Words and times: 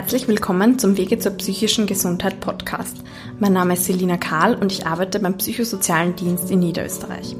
Herzlich 0.00 0.28
willkommen 0.28 0.78
zum 0.78 0.96
Wege 0.96 1.18
zur 1.18 1.32
psychischen 1.32 1.86
Gesundheit 1.86 2.40
Podcast. 2.40 2.96
Mein 3.38 3.52
Name 3.52 3.74
ist 3.74 3.84
Selina 3.84 4.16
Kahl 4.16 4.54
und 4.54 4.72
ich 4.72 4.86
arbeite 4.86 5.20
beim 5.20 5.36
Psychosozialen 5.36 6.16
Dienst 6.16 6.50
in 6.50 6.60
Niederösterreich. 6.60 7.36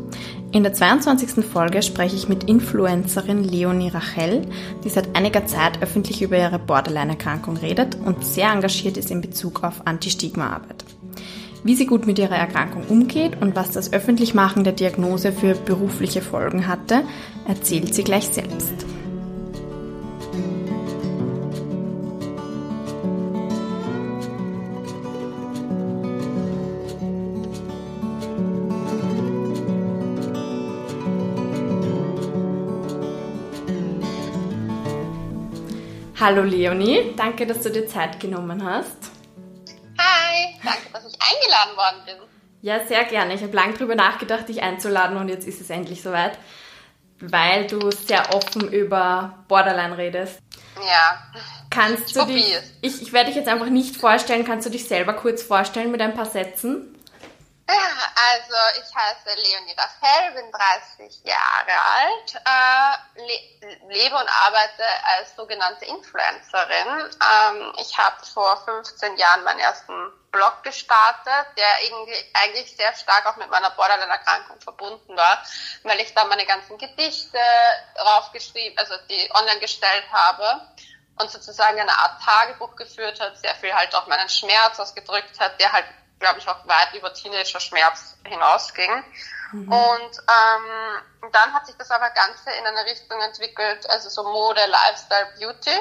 In 0.52 0.62
der 0.62 0.74
22. 0.74 1.42
Folge 1.42 1.80
spreche 1.80 2.16
ich 2.16 2.28
mit 2.28 2.44
Influencerin 2.44 3.44
Leonie 3.44 3.88
Rachel, 3.88 4.42
die 4.84 4.90
seit 4.90 5.16
einiger 5.16 5.46
Zeit 5.46 5.82
öffentlich 5.82 6.20
über 6.20 6.36
ihre 6.36 6.58
Borderline-Erkrankung 6.58 7.56
redet 7.56 7.96
und 8.04 8.26
sehr 8.26 8.52
engagiert 8.52 8.98
ist 8.98 9.10
in 9.10 9.22
Bezug 9.22 9.64
auf 9.64 9.86
Anti-Stigma-Arbeit. 9.86 10.84
Wie 11.64 11.76
sie 11.76 11.86
gut 11.86 12.06
mit 12.06 12.18
ihrer 12.18 12.36
Erkrankung 12.36 12.84
umgeht 12.88 13.40
und 13.40 13.56
was 13.56 13.70
das 13.70 13.94
Öffentlichmachen 13.94 14.64
der 14.64 14.74
Diagnose 14.74 15.32
für 15.32 15.54
berufliche 15.54 16.20
Folgen 16.20 16.68
hatte, 16.68 17.04
erzählt 17.48 17.94
sie 17.94 18.04
gleich 18.04 18.28
selbst. 18.28 18.89
Hallo 36.20 36.42
Leonie, 36.42 37.14
danke, 37.16 37.46
dass 37.46 37.62
du 37.62 37.70
dir 37.70 37.86
Zeit 37.86 38.20
genommen 38.20 38.62
hast. 38.62 39.10
Hi, 39.98 40.54
danke, 40.62 40.90
dass 40.92 41.06
ich 41.06 41.18
eingeladen 41.18 41.76
worden 41.78 42.04
bin. 42.04 42.14
Ja, 42.60 42.84
sehr 42.86 43.04
gerne. 43.04 43.32
Ich 43.32 43.42
habe 43.42 43.56
lange 43.56 43.72
darüber 43.72 43.94
nachgedacht, 43.94 44.46
dich 44.46 44.62
einzuladen 44.62 45.16
und 45.16 45.30
jetzt 45.30 45.48
ist 45.48 45.62
es 45.62 45.70
endlich 45.70 46.02
soweit, 46.02 46.38
weil 47.20 47.66
du 47.68 47.90
sehr 47.90 48.34
offen 48.34 48.70
über 48.70 49.44
Borderline 49.48 49.96
redest. 49.96 50.40
Ja. 50.76 51.22
Kannst 51.70 52.14
du 52.14 52.26
dich, 52.26 52.54
ich, 52.82 53.00
ich 53.00 53.14
werde 53.14 53.28
dich 53.28 53.36
jetzt 53.36 53.48
einfach 53.48 53.70
nicht 53.70 53.96
vorstellen, 53.96 54.44
kannst 54.44 54.66
du 54.66 54.70
dich 54.70 54.86
selber 54.86 55.14
kurz 55.14 55.42
vorstellen 55.42 55.90
mit 55.90 56.02
ein 56.02 56.12
paar 56.12 56.26
Sätzen? 56.26 56.99
Also 57.70 58.80
ich 58.80 58.94
heiße 58.94 59.34
Leonie 59.34 59.76
Rachel, 59.76 60.32
bin 60.32 60.50
30 60.52 61.24
Jahre 61.24 61.80
alt, 61.96 62.34
äh, 62.34 63.20
le 63.20 63.88
lebe 63.88 64.16
und 64.16 64.28
arbeite 64.28 64.84
als 65.16 65.34
sogenannte 65.36 65.84
Influencerin. 65.84 67.10
Ähm, 67.20 67.72
ich 67.78 67.96
habe 67.96 68.24
vor 68.24 68.56
15 68.64 69.16
Jahren 69.16 69.44
meinen 69.44 69.60
ersten 69.60 70.12
Blog 70.30 70.62
gestartet, 70.62 71.46
der 71.56 71.82
irgendwie 71.82 72.14
eigentlich 72.34 72.76
sehr 72.76 72.94
stark 72.94 73.26
auch 73.26 73.36
mit 73.36 73.50
meiner 73.50 73.70
Borderline-Erkrankung 73.70 74.60
verbunden 74.60 75.16
war, 75.16 75.42
weil 75.82 76.00
ich 76.00 76.14
da 76.14 76.24
meine 76.24 76.46
ganzen 76.46 76.78
Gedichte 76.78 77.38
draufgeschrieben, 77.96 78.78
also 78.78 78.94
die 79.08 79.30
online 79.34 79.60
gestellt 79.60 80.04
habe 80.12 80.68
und 81.20 81.30
sozusagen 81.30 81.78
eine 81.78 81.92
Art 81.92 82.22
Tagebuch 82.22 82.76
geführt 82.76 83.20
hat, 83.20 83.38
sehr 83.38 83.54
viel 83.56 83.74
halt 83.74 83.94
auch 83.94 84.06
meinen 84.06 84.28
Schmerz 84.28 84.78
ausgedrückt 84.78 85.38
hat, 85.38 85.58
der 85.60 85.72
halt 85.72 85.86
glaube 86.20 86.38
ich, 86.38 86.48
auch 86.48 86.66
weit 86.66 86.94
über 86.94 87.12
Teenager-Schmerz 87.12 88.16
hinausging. 88.24 89.04
Mhm. 89.52 89.72
Und 89.72 90.18
ähm, 90.18 91.30
dann 91.32 91.52
hat 91.52 91.66
sich 91.66 91.76
das 91.76 91.90
aber 91.90 92.10
Ganze 92.10 92.50
in 92.52 92.66
eine 92.66 92.84
Richtung 92.84 93.20
entwickelt, 93.20 93.88
also 93.90 94.08
so 94.08 94.22
Mode, 94.22 94.60
Lifestyle, 94.66 95.32
Beauty. 95.38 95.76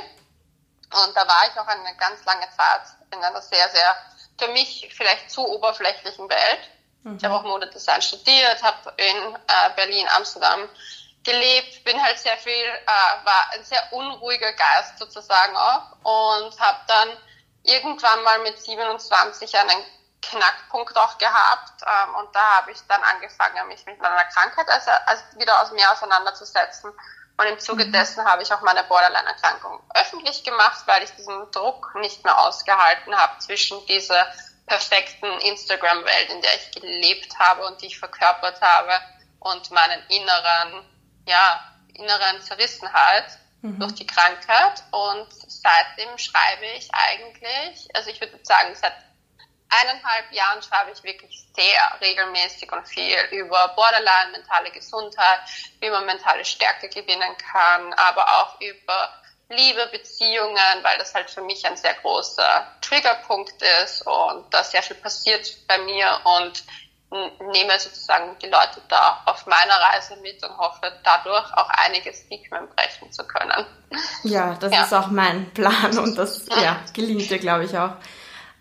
Und 0.92 1.16
da 1.16 1.28
war 1.28 1.44
ich 1.48 1.60
auch 1.60 1.68
eine 1.68 1.96
ganz 1.98 2.26
lange 2.26 2.48
Zeit 2.58 2.82
in 3.12 3.24
einer 3.24 3.42
sehr, 3.42 3.70
sehr 3.70 3.96
für 4.40 4.48
mich 4.48 4.90
vielleicht 4.96 5.30
zu 5.30 5.46
oberflächlichen 5.48 6.28
Welt. 6.30 6.70
Mhm. 7.04 7.18
Ich 7.18 7.24
habe 7.24 7.36
auch 7.36 7.44
Modedesign 7.44 8.02
studiert, 8.02 8.64
habe 8.64 8.94
in 8.98 9.36
äh, 9.36 9.70
Berlin, 9.76 10.08
Amsterdam 10.16 10.68
gelebt, 11.24 11.84
bin 11.84 12.02
halt 12.02 12.18
sehr 12.18 12.38
viel, 12.38 12.52
äh, 12.52 13.26
war 13.26 13.52
ein 13.54 13.64
sehr 13.64 13.82
unruhiger 13.92 14.54
Geist 14.54 14.98
sozusagen 14.98 15.56
auch 15.56 15.92
und 16.04 16.60
habe 16.60 16.80
dann 16.88 17.10
irgendwann 17.64 18.24
mal 18.24 18.40
mit 18.40 18.58
27 18.58 19.54
einen 19.58 19.84
Knackpunkt 20.22 20.98
auch 20.98 21.18
gehabt 21.18 21.82
ähm, 21.82 22.16
und 22.16 22.36
da 22.36 22.58
habe 22.58 22.72
ich 22.72 22.80
dann 22.88 23.02
angefangen, 23.04 23.68
mich 23.68 23.86
mit 23.86 24.00
meiner 24.00 24.26
Krankheit 24.26 24.68
also, 24.70 24.92
also 25.06 25.24
wieder 25.38 25.62
aus 25.62 25.72
mehr 25.72 25.92
auseinanderzusetzen. 25.92 26.92
Und 27.38 27.46
im 27.46 27.60
Zuge 27.60 27.86
mhm. 27.86 27.94
dessen 27.94 28.26
habe 28.26 28.44
ich 28.44 28.52
auch 28.54 28.62
meine 28.62 28.84
Borderline-Erkrankung 28.84 29.82
öffentlich 29.96 30.44
gemacht, 30.44 30.84
weil 30.88 31.04
ich 31.04 31.12
diesen 31.12 31.50
Druck 31.52 31.96
nicht 31.96 32.26
mehr 32.26 32.38
ausgehalten 32.38 33.16
habe 33.16 33.40
zwischen 33.40 33.84
dieser 33.86 34.28
perfekten 34.68 35.32
Instagram-Welt, 35.40 36.30
in 36.32 36.42
der 36.42 36.56
ich 36.56 36.72
gelebt 36.72 37.40
habe 37.40 37.66
und 37.66 37.82
die 37.82 37.88
ich 37.88 37.98
verkörpert 37.98 38.62
habe, 38.62 38.92
und 39.40 39.72
meinen 39.72 40.02
inneren, 40.10 40.86
ja, 41.26 41.64
inneren 41.94 42.42
Zerrissenheit 42.42 43.40
mhm. 43.62 43.80
durch 43.80 43.94
die 43.96 44.08
Krankheit. 44.08 44.84
Und 44.92 45.28
seitdem 45.48 46.18
schreibe 46.18 46.66
ich 46.78 46.90
eigentlich, 46.92 47.88
also 47.96 48.10
ich 48.10 48.20
würde 48.20 48.40
sagen, 48.44 48.76
seit 48.76 48.94
eineinhalb 49.70 50.32
Jahren 50.32 50.62
schreibe 50.62 50.92
ich 50.92 51.04
wirklich 51.04 51.46
sehr 51.56 52.02
regelmäßig 52.02 52.72
und 52.72 52.88
viel 52.88 53.18
über 53.32 53.70
Borderline, 53.76 54.32
mentale 54.32 54.72
Gesundheit, 54.72 55.40
wie 55.80 55.90
man 55.90 56.06
mentale 56.06 56.44
Stärke 56.44 56.90
gewinnen 56.90 57.36
kann, 57.52 57.94
aber 57.94 58.26
auch 58.42 58.60
über 58.62 59.14
Liebe, 59.50 59.88
Beziehungen, 59.92 60.84
weil 60.84 60.98
das 61.00 61.14
halt 61.16 61.30
für 61.30 61.42
mich 61.42 61.66
ein 61.66 61.76
sehr 61.76 61.96
großer 61.96 62.68
Triggerpunkt 62.82 63.62
ist 63.84 64.06
und 64.06 64.46
da 64.54 64.64
sehr 64.64 64.84
viel 64.84 64.98
passiert 64.98 65.56
bei 65.68 65.78
mir 65.80 66.20
und 66.24 66.64
nehme 67.12 67.80
sozusagen 67.80 68.38
die 68.40 68.48
Leute 68.48 68.82
da 68.88 69.24
auf 69.26 69.48
meiner 69.48 69.74
Reise 69.74 70.16
mit 70.18 70.44
und 70.44 70.56
hoffe 70.58 70.92
dadurch 71.04 71.52
auch 71.54 71.70
einige 71.70 72.14
Stigmen 72.14 72.70
brechen 72.76 73.12
zu 73.12 73.24
können. 73.26 73.66
Ja, 74.24 74.56
das 74.60 74.72
ja. 74.72 74.84
ist 74.84 74.94
auch 74.94 75.08
mein 75.08 75.52
Plan 75.52 75.98
und 75.98 76.16
das 76.16 76.46
ja, 76.50 76.80
gelingt 76.94 77.30
dir, 77.32 77.40
glaube 77.40 77.66
ich, 77.66 77.76
auch. 77.76 77.94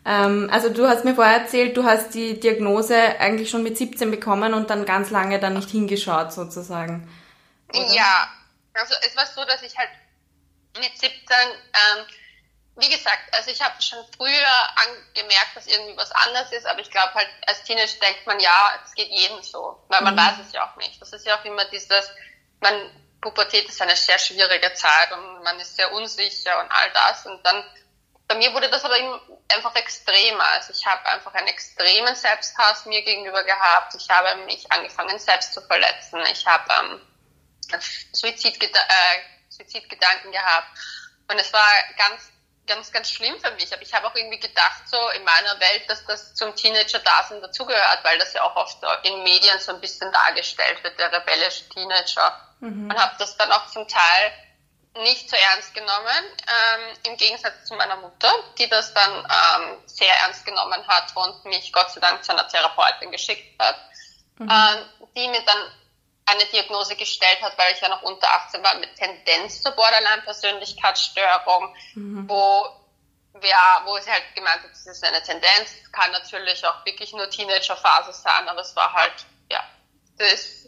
Ähm, 0.09 0.49
also 0.51 0.71
du 0.71 0.89
hast 0.89 1.05
mir 1.05 1.15
vorher 1.15 1.43
erzählt, 1.43 1.77
du 1.77 1.85
hast 1.85 2.15
die 2.15 2.41
Diagnose 2.41 2.97
eigentlich 3.21 3.51
schon 3.51 3.63
mit 3.63 3.77
17 3.77 4.11
bekommen 4.11 4.55
und 4.55 4.71
dann 4.71 4.87
ganz 4.87 5.11
lange 5.11 5.39
dann 5.39 5.53
nicht 5.53 5.69
hingeschaut 5.69 6.33
sozusagen. 6.33 7.07
Oder? 7.69 7.95
Ja, 7.95 8.29
also 8.73 8.95
es 9.07 9.15
war 9.15 9.27
so, 9.27 9.45
dass 9.45 9.63
ich 9.63 9.77
halt 9.77 9.91
mit 10.79 10.97
17, 10.99 11.13
ähm, 11.13 12.07
wie 12.77 12.89
gesagt, 12.89 13.21
also 13.33 13.51
ich 13.51 13.61
habe 13.61 13.83
schon 13.83 13.99
früher 14.17 14.31
gemerkt, 15.13 15.55
dass 15.55 15.67
irgendwie 15.67 15.99
was 15.99 16.11
anders 16.13 16.53
ist, 16.53 16.65
aber 16.65 16.81
ich 16.81 16.91
glaube 16.91 17.13
halt, 17.13 17.29
als 17.47 17.63
Teenager 17.65 18.01
denkt 18.01 18.27
man, 18.27 18.41
ja, 18.41 18.81
es 18.87 18.95
geht 18.95 19.11
jedem 19.11 19.43
so, 19.43 19.85
weil 19.89 20.01
man 20.01 20.15
mhm. 20.15 20.21
weiß 20.21 20.47
es 20.47 20.53
ja 20.53 20.65
auch 20.65 20.77
nicht. 20.77 21.03
Das 21.03 21.13
ist 21.13 21.27
ja 21.27 21.39
auch 21.39 21.45
immer 21.45 21.67
dieses, 21.67 22.11
man, 22.61 22.73
Pubertät 23.21 23.69
ist 23.69 23.83
eine 23.83 23.97
sehr 23.97 24.19
schwierige 24.19 24.73
Zeit 24.73 25.13
und 25.13 25.43
man 25.43 25.61
ist 25.61 25.77
sehr 25.77 25.93
unsicher 25.93 26.61
und 26.61 26.71
all 26.71 26.91
das 26.93 27.27
und 27.27 27.45
dann 27.45 27.63
bei 28.29 28.35
mir 28.35 28.53
wurde 28.53 28.69
das 28.69 28.85
aber 28.85 28.95
einfach 29.49 29.75
extremer. 29.75 30.47
Also 30.49 30.73
ich 30.73 30.85
habe 30.85 31.05
einfach 31.07 31.33
einen 31.35 31.49
extremen 31.49 32.15
Selbsthass 32.15 32.85
mir 32.85 33.03
gegenüber 33.03 33.43
gehabt. 33.43 33.95
Ich 33.95 34.09
habe 34.11 34.45
mich 34.45 34.71
angefangen 34.71 35.19
selbst 35.19 35.55
zu 35.55 35.63
verletzen. 35.63 36.21
Ich 36.31 36.47
habe 36.47 36.71
ähm, 36.79 37.81
Suizidgeda 38.13 38.79
äh, 38.79 39.21
Suizidgedanken 39.49 40.31
gehabt. 40.31 40.69
Und 41.31 41.39
es 41.39 41.51
war 41.55 41.67
ganz, 41.97 42.31
ganz, 42.67 42.93
ganz 42.93 43.11
schlimm 43.11 43.41
für 43.41 43.51
mich. 43.53 43.73
Aber 43.73 43.81
ich 43.81 43.95
habe 43.95 44.07
auch 44.07 44.15
irgendwie 44.15 44.41
gedacht, 44.41 44.87
so 44.87 45.09
in 45.11 45.25
meiner 45.25 45.59
Welt, 45.59 45.89
dass 45.89 46.05
das 46.05 46.35
zum 46.35 46.55
Teenager-Dasein 46.55 47.41
dazugehört, 47.41 48.01
weil 48.05 48.19
das 48.19 48.35
ja 48.35 48.43
auch 48.43 48.57
oft 48.57 48.79
in 49.05 49.23
Medien 49.23 49.59
so 49.59 49.73
ein 49.73 49.81
bisschen 49.81 50.13
dargestellt 50.13 50.85
wird, 50.85 50.99
der 50.99 51.11
rebellische 51.13 51.67
Teenager. 51.71 52.39
Mhm. 52.61 52.91
Und 52.91 52.99
habe 52.99 53.17
das 53.19 53.39
dann 53.39 53.51
auch 53.53 53.71
zum 53.71 53.89
Teil 53.89 54.33
nicht 54.99 55.31
so 55.31 55.37
ernst 55.37 55.75
genommen, 55.75 56.25
ähm, 56.47 56.97
im 57.05 57.17
Gegensatz 57.17 57.65
zu 57.65 57.75
meiner 57.75 57.97
Mutter, 57.97 58.33
die 58.59 58.69
das 58.69 58.93
dann 58.95 59.13
ähm, 59.13 59.79
sehr 59.87 60.13
ernst 60.23 60.45
genommen 60.45 60.87
hat 60.87 61.15
und 61.15 61.45
mich 61.45 61.73
Gott 61.73 61.91
sei 61.91 62.01
Dank 62.01 62.25
zu 62.25 62.33
einer 62.33 62.49
Therapeutin 62.49 63.11
geschickt 63.11 63.61
hat, 63.61 63.77
mhm. 64.39 64.51
ähm, 64.51 65.09
die 65.17 65.29
mir 65.29 65.43
dann 65.45 65.59
eine 66.27 66.45
Diagnose 66.47 66.97
gestellt 66.97 67.41
hat, 67.43 67.57
weil 67.57 67.73
ich 67.73 67.81
ja 67.81 67.89
noch 67.89 68.03
unter 68.03 68.31
18 68.31 68.63
war, 68.63 68.75
mit 68.77 68.95
Tendenz 68.97 69.63
zur 69.63 69.73
Borderline-Persönlichkeitsstörung, 69.73 71.75
mhm. 71.95 72.29
wo 72.29 72.79
ja, 73.43 73.83
wo 73.85 73.97
sie 73.99 74.11
halt 74.11 74.25
gemeint 74.35 74.63
hat, 74.63 74.71
das 74.71 74.87
ist 74.87 75.05
eine 75.05 75.23
Tendenz, 75.23 75.71
kann 75.93 76.11
natürlich 76.11 76.65
auch 76.67 76.85
wirklich 76.85 77.13
nur 77.13 77.29
Teenagerphase 77.31 78.13
sein, 78.13 78.49
aber 78.49 78.61
es 78.61 78.75
war 78.75 78.93
halt, 78.93 79.13
das 80.19 80.59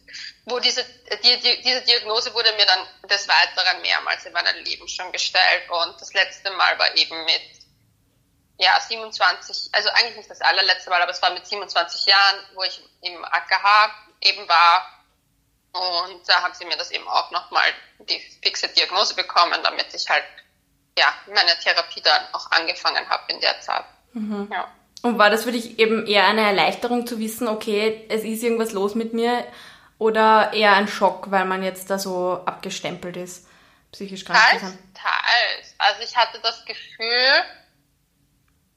wo 0.44 0.58
diese, 0.58 0.85
die, 1.23 1.41
die, 1.41 1.62
diese 1.62 1.82
Diagnose 1.82 2.35
wurde 2.35 2.52
mir 2.52 2.67
dann 2.67 3.08
des 3.08 3.29
Weiteren 3.29 3.82
mehrmals 3.82 4.25
in 4.26 4.32
meinem 4.32 4.64
Leben 4.64 4.88
schon 4.88 5.12
gestellt 5.12 5.70
und 5.70 6.00
das 6.00 6.12
letzte 6.12 6.50
Mal 6.52 6.79
war 6.79 6.97
eben 6.97 7.25
mit 7.25 7.43
ja, 8.58 8.79
27, 8.79 9.70
also 9.73 9.88
eigentlich 9.91 10.17
nicht 10.17 10.31
das 10.31 10.41
allerletzte 10.43 10.91
Mal, 10.91 11.00
aber 11.00 11.12
es 11.12 11.23
war 11.23 11.31
mit 11.31 11.47
27 11.47 12.06
Jahren, 12.06 12.37
wo 12.55 12.62
ich 12.62 12.82
im 13.00 13.25
AKH 13.25 13.94
eben 14.20 14.47
war 14.49 15.05
und 15.73 16.29
da 16.29 16.43
haben 16.43 16.55
sie 16.55 16.67
mir 16.67 16.76
das 16.76 16.91
eben 16.91 17.08
auch 17.08 17.31
nochmal 17.31 17.73
die 18.00 18.20
fixe 18.43 18.69
Diagnose 18.69 19.14
bekommen, 19.14 19.61
damit 19.62 19.94
ich 19.94 20.08
halt 20.08 20.25
ja, 20.99 21.14
meine 21.29 21.58
Therapie 21.61 22.03
dann 22.03 22.35
auch 22.35 22.50
angefangen 22.50 23.08
habe 23.08 23.32
in 23.32 23.41
der 23.41 23.61
Zeit. 23.61 23.85
Mhm. 24.12 24.50
Ja. 24.53 24.70
Und 25.02 25.19
war 25.19 25.31
das 25.31 25.44
für 25.44 25.52
dich 25.52 25.79
eben 25.79 26.06
eher 26.06 26.26
eine 26.26 26.43
Erleichterung 26.43 27.06
zu 27.06 27.19
wissen, 27.19 27.49
okay, 27.49 28.06
es 28.08 28.23
ist 28.23 28.43
irgendwas 28.43 28.73
los 28.73 28.94
mit 28.94 29.14
mir? 29.14 29.44
Oder 29.99 30.52
eher 30.52 30.75
ein 30.75 30.88
Schock, 30.88 31.31
weil 31.31 31.44
man 31.44 31.62
jetzt 31.62 31.91
da 31.91 31.99
so 31.99 32.43
abgestempelt 32.44 33.17
ist? 33.17 33.47
psychisch 33.93 34.25
krank 34.25 34.38
teils, 34.38 34.62
zu? 34.62 34.79
Teils. 34.94 35.75
Also 35.79 36.02
ich 36.02 36.17
hatte 36.17 36.38
das 36.41 36.64
Gefühl, 36.64 37.44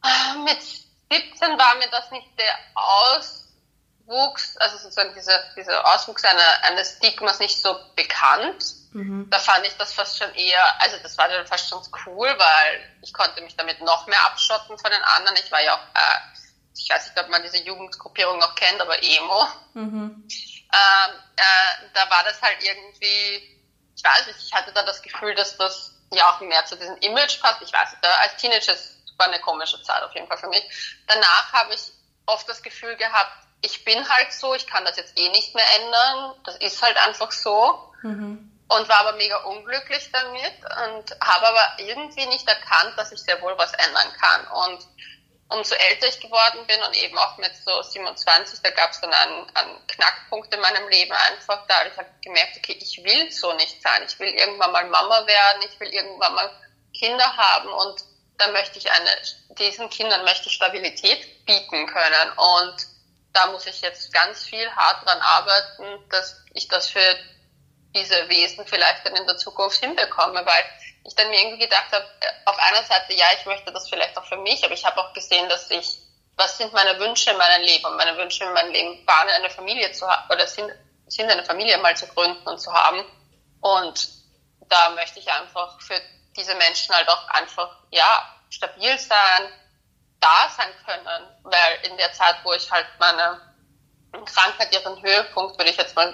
äh, 0.03 0.37
mit 0.43 0.61
17 0.61 1.57
war 1.57 1.75
mir 1.75 1.89
das 1.91 2.09
nicht 2.11 2.27
der 2.37 2.55
Auswuchs, 2.75 4.57
also 4.57 4.77
sozusagen 4.77 5.13
dieser, 5.15 5.39
dieser 5.55 5.85
Auswuchs 5.93 6.23
einer, 6.23 6.63
eines 6.63 6.97
Stigmas 6.97 7.39
nicht 7.39 7.61
so 7.61 7.75
bekannt. 7.95 8.75
Mhm. 8.93 9.29
Da 9.29 9.39
fand 9.39 9.65
ich 9.65 9.75
das 9.77 9.93
fast 9.93 10.17
schon 10.17 10.33
eher, 10.35 10.81
also 10.81 10.97
das 11.01 11.17
war 11.17 11.27
dann 11.27 11.45
fast 11.47 11.69
schon 11.69 11.81
cool, 12.05 12.27
weil 12.37 12.97
ich 13.01 13.13
konnte 13.13 13.41
mich 13.41 13.55
damit 13.55 13.81
noch 13.81 14.07
mehr 14.07 14.23
abschotten 14.25 14.77
von 14.77 14.91
den 14.91 15.01
anderen. 15.01 15.37
Ich 15.43 15.51
war 15.51 15.61
ja 15.61 15.75
auch, 15.75 15.95
äh, 15.95 16.19
ich 16.75 16.89
weiß 16.89 17.07
nicht, 17.07 17.19
ob 17.19 17.29
man 17.29 17.43
diese 17.43 17.63
Jugendgruppierung 17.63 18.39
noch 18.39 18.55
kennt, 18.55 18.81
aber 18.81 19.01
Emo. 19.01 19.47
Mhm. 19.73 20.27
Ähm, 20.73 21.13
äh, 21.35 21.89
da 21.93 22.09
war 22.09 22.23
das 22.23 22.41
halt 22.41 22.57
irgendwie, 22.63 23.61
ich 23.95 24.03
weiß 24.03 24.27
nicht, 24.27 24.39
ich 24.39 24.53
hatte 24.53 24.71
da 24.73 24.83
das 24.83 25.01
Gefühl, 25.01 25.35
dass 25.35 25.57
das 25.57 25.91
ja 26.11 26.31
auch 26.31 26.39
mehr 26.41 26.65
zu 26.65 26.75
diesem 26.75 26.97
Image 26.97 27.39
passt. 27.41 27.61
Ich 27.61 27.73
weiß 27.73 27.91
nicht, 27.91 28.05
als 28.21 28.35
Teenager 28.37 28.73
war 29.17 29.27
eine 29.27 29.39
komische 29.41 29.81
Zeit 29.83 30.03
auf 30.03 30.13
jeden 30.13 30.27
Fall 30.27 30.37
für 30.37 30.47
mich. 30.47 30.63
Danach 31.07 31.53
habe 31.53 31.73
ich 31.73 31.91
oft 32.25 32.47
das 32.47 32.61
Gefühl 32.61 32.95
gehabt, 32.95 33.31
ich 33.61 33.85
bin 33.85 34.07
halt 34.09 34.33
so, 34.33 34.53
ich 34.53 34.67
kann 34.67 34.83
das 34.85 34.97
jetzt 34.97 35.17
eh 35.17 35.29
nicht 35.29 35.55
mehr 35.55 35.65
ändern. 35.81 36.35
Das 36.43 36.57
ist 36.57 36.81
halt 36.81 36.97
einfach 36.97 37.31
so. 37.31 37.93
Mhm. 38.01 38.52
Und 38.77 38.89
war 38.89 38.99
aber 38.99 39.13
mega 39.13 39.37
unglücklich 39.43 40.09
damit 40.11 40.53
und 40.87 41.21
habe 41.21 41.47
aber 41.47 41.73
irgendwie 41.77 42.25
nicht 42.27 42.47
erkannt, 42.47 42.97
dass 42.97 43.11
ich 43.11 43.21
sehr 43.21 43.41
wohl 43.41 43.57
was 43.57 43.73
ändern 43.73 44.11
kann. 44.19 44.47
Und 44.47 44.87
umso 45.49 45.75
älter 45.75 46.07
ich 46.07 46.19
geworden 46.19 46.65
bin 46.65 46.81
und 46.81 46.95
eben 46.95 47.17
auch 47.17 47.37
mit 47.37 47.51
so 47.63 47.81
27, 47.81 48.61
da 48.61 48.71
gab 48.71 48.91
es 48.91 49.01
dann 49.01 49.13
einen, 49.13 49.55
einen 49.55 49.87
Knackpunkt 49.87 50.53
in 50.53 50.61
meinem 50.61 50.87
Leben 50.89 51.11
einfach, 51.11 51.65
da 51.67 51.79
habe 51.79 51.89
ich 51.89 51.97
halt 51.97 52.07
gemerkt, 52.23 52.57
okay, 52.57 52.77
ich 52.79 53.03
will 53.03 53.31
so 53.31 53.53
nicht 53.53 53.81
sein. 53.81 54.03
Ich 54.07 54.19
will 54.19 54.29
irgendwann 54.29 54.71
mal 54.71 54.85
Mama 54.89 55.25
werden, 55.27 55.63
ich 55.69 55.79
will 55.79 55.89
irgendwann 55.89 56.33
mal 56.33 56.49
Kinder 56.97 57.37
haben 57.37 57.69
und 57.69 58.03
da 58.37 58.47
möchte 58.49 58.79
ich 58.79 58.91
eine, 58.91 59.09
diesen 59.59 59.89
Kindern 59.89 60.23
möchte 60.23 60.47
ich 60.47 60.55
Stabilität 60.55 61.45
bieten 61.45 61.85
können. 61.87 62.31
Und 62.35 62.75
da 63.33 63.47
muss 63.47 63.67
ich 63.67 63.81
jetzt 63.81 64.11
ganz 64.13 64.43
viel 64.43 64.69
hart 64.71 65.05
dran 65.05 65.21
arbeiten, 65.21 66.09
dass 66.09 66.41
ich 66.53 66.67
das 66.67 66.89
für 66.89 67.15
diese 67.95 68.27
Wesen 68.29 68.65
vielleicht 68.65 69.05
dann 69.05 69.15
in 69.15 69.25
der 69.27 69.37
Zukunft 69.37 69.77
hinbekomme, 69.77 70.45
weil 70.45 70.65
ich 71.05 71.15
dann 71.15 71.29
mir 71.29 71.39
irgendwie 71.39 71.65
gedacht 71.65 71.91
habe, 71.91 72.05
äh, 72.21 72.27
auf 72.45 72.57
einer 72.57 72.83
Seite, 72.83 73.13
ja, 73.13 73.25
ich 73.37 73.45
möchte 73.45 73.71
das 73.71 73.89
vielleicht 73.89 74.17
auch 74.17 74.25
für 74.25 74.37
mich, 74.37 74.63
aber 74.63 74.73
ich 74.73 74.85
habe 74.85 74.99
auch 74.99 75.13
gesehen, 75.13 75.47
dass 75.49 75.69
ich, 75.69 75.97
was 76.35 76.57
sind 76.57 76.73
meine 76.73 76.99
Wünsche 76.99 77.31
in 77.31 77.37
meinem 77.37 77.63
Leben? 77.63 77.85
Und 77.85 77.97
meine 77.97 78.17
Wünsche 78.17 78.43
in 78.43 78.53
meinem 78.53 78.71
Leben 78.71 79.05
waren, 79.05 79.29
eine 79.29 79.49
Familie 79.49 79.91
zu 79.91 80.07
haben, 80.07 80.31
oder 80.31 80.47
sind, 80.47 80.71
sind 81.07 81.29
eine 81.29 81.43
Familie 81.43 81.77
mal 81.77 81.95
zu 81.95 82.07
gründen 82.07 82.47
und 82.47 82.59
zu 82.59 82.73
haben. 82.73 83.03
Und 83.61 84.09
da 84.69 84.89
möchte 84.91 85.19
ich 85.19 85.29
einfach 85.31 85.79
für 85.81 85.99
diese 86.35 86.55
Menschen 86.55 86.95
halt 86.95 87.07
auch 87.07 87.27
einfach, 87.29 87.77
ja, 87.91 88.35
stabil 88.49 88.97
sein, 88.97 89.49
da 90.19 90.49
sein 90.55 90.69
können, 90.85 91.27
weil 91.43 91.79
in 91.83 91.97
der 91.97 92.13
Zeit, 92.13 92.37
wo 92.43 92.53
ich 92.53 92.71
halt 92.71 92.87
meine 92.99 93.41
Krankheit 94.25 94.73
ihren 94.73 95.01
Höhepunkt, 95.01 95.57
würde 95.57 95.69
ich 95.69 95.77
jetzt 95.77 95.95
mal 95.95 96.13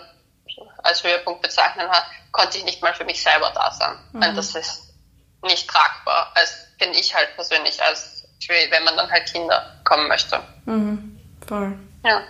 als 0.84 1.04
Höhepunkt 1.04 1.42
bezeichnen 1.42 1.90
hat, 1.90 2.06
konnte 2.32 2.58
ich 2.58 2.66
nicht 2.66 2.82
mal 2.82 2.94
für 2.94 3.06
mich 3.06 3.22
selber 3.22 3.52
da 3.54 3.72
sein. 3.72 3.98
Mhm. 4.14 4.24
Und 4.24 4.36
das 4.36 4.56
ist 4.56 4.94
nicht 5.44 5.70
tragbar, 5.70 6.32
als 6.36 6.68
finde 6.78 6.98
ich 7.00 7.14
halt 7.16 7.34
persönlich, 7.36 7.82
als 7.82 8.28
wenn 8.48 8.84
man 8.84 8.98
dann 8.98 9.12
halt 9.12 9.32
Kinder 9.32 9.80
kommen 9.84 10.08
möchte. 10.08 10.40
Mhm. 10.66 11.20
Voll. 11.48 11.78
Ja. 12.04 12.22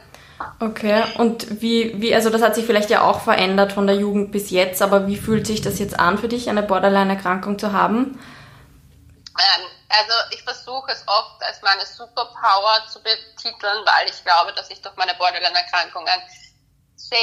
Okay, 0.60 1.04
und 1.18 1.62
wie, 1.62 2.02
wie, 2.02 2.16
also 2.16 2.30
das 2.30 2.42
hat 2.42 2.56
sich 2.56 2.66
vielleicht 2.66 2.90
ja 2.90 3.02
auch 3.02 3.22
verändert 3.22 3.74
von 3.74 3.88
der 3.88 3.98
Jugend 3.98 4.32
bis 4.32 4.52
jetzt, 4.52 4.82
aber 4.82 5.08
wie 5.08 5.18
fühlt 5.18 5.46
sich 5.46 5.62
das 5.62 5.80
jetzt 5.80 6.00
an 6.00 6.18
für 6.18 6.30
dich, 6.30 6.50
eine 6.50 6.64
Borderline-Erkrankung 6.64 7.60
zu 7.60 7.74
haben? 7.74 8.20
Ähm, 9.38 9.66
also 9.90 10.14
ich 10.32 10.42
versuche 10.44 10.92
es 10.92 11.04
oft 11.08 11.44
als 11.44 11.62
meine 11.62 11.86
Superpower 11.86 12.86
zu 12.88 13.02
betiteln, 13.02 13.86
weil 13.86 14.10
ich 14.10 14.24
glaube, 14.24 14.54
dass 14.54 14.70
ich 14.70 14.82
durch 14.82 14.96
meine 14.96 15.14
Borderline-Erkrankung 15.16 16.08
ein 16.08 16.22
sehr 16.96 17.20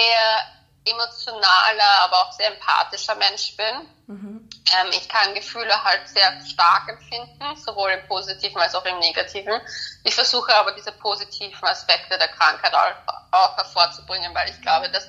emotionaler, 0.86 2.00
aber 2.02 2.16
auch 2.22 2.32
sehr 2.32 2.52
empathischer 2.52 3.14
Mensch 3.16 3.56
bin. 3.56 3.88
Mhm. 4.06 4.48
Ähm, 4.72 4.86
ich 4.90 5.08
kann 5.08 5.34
Gefühle 5.34 5.82
halt 5.84 6.08
sehr 6.08 6.40
stark 6.46 6.88
empfinden, 6.88 7.56
sowohl 7.56 7.90
im 7.90 8.06
positiven 8.06 8.60
als 8.60 8.74
auch 8.74 8.84
im 8.84 8.98
negativen. 8.98 9.60
Ich 10.04 10.14
versuche 10.14 10.54
aber 10.54 10.72
diese 10.72 10.92
positiven 10.92 11.64
Aspekte 11.64 12.16
der 12.16 12.28
Krankheit 12.28 12.72
auch 12.74 13.56
hervorzubringen, 13.56 14.34
weil 14.34 14.50
ich 14.50 14.60
glaube, 14.62 14.88
dass 14.90 15.08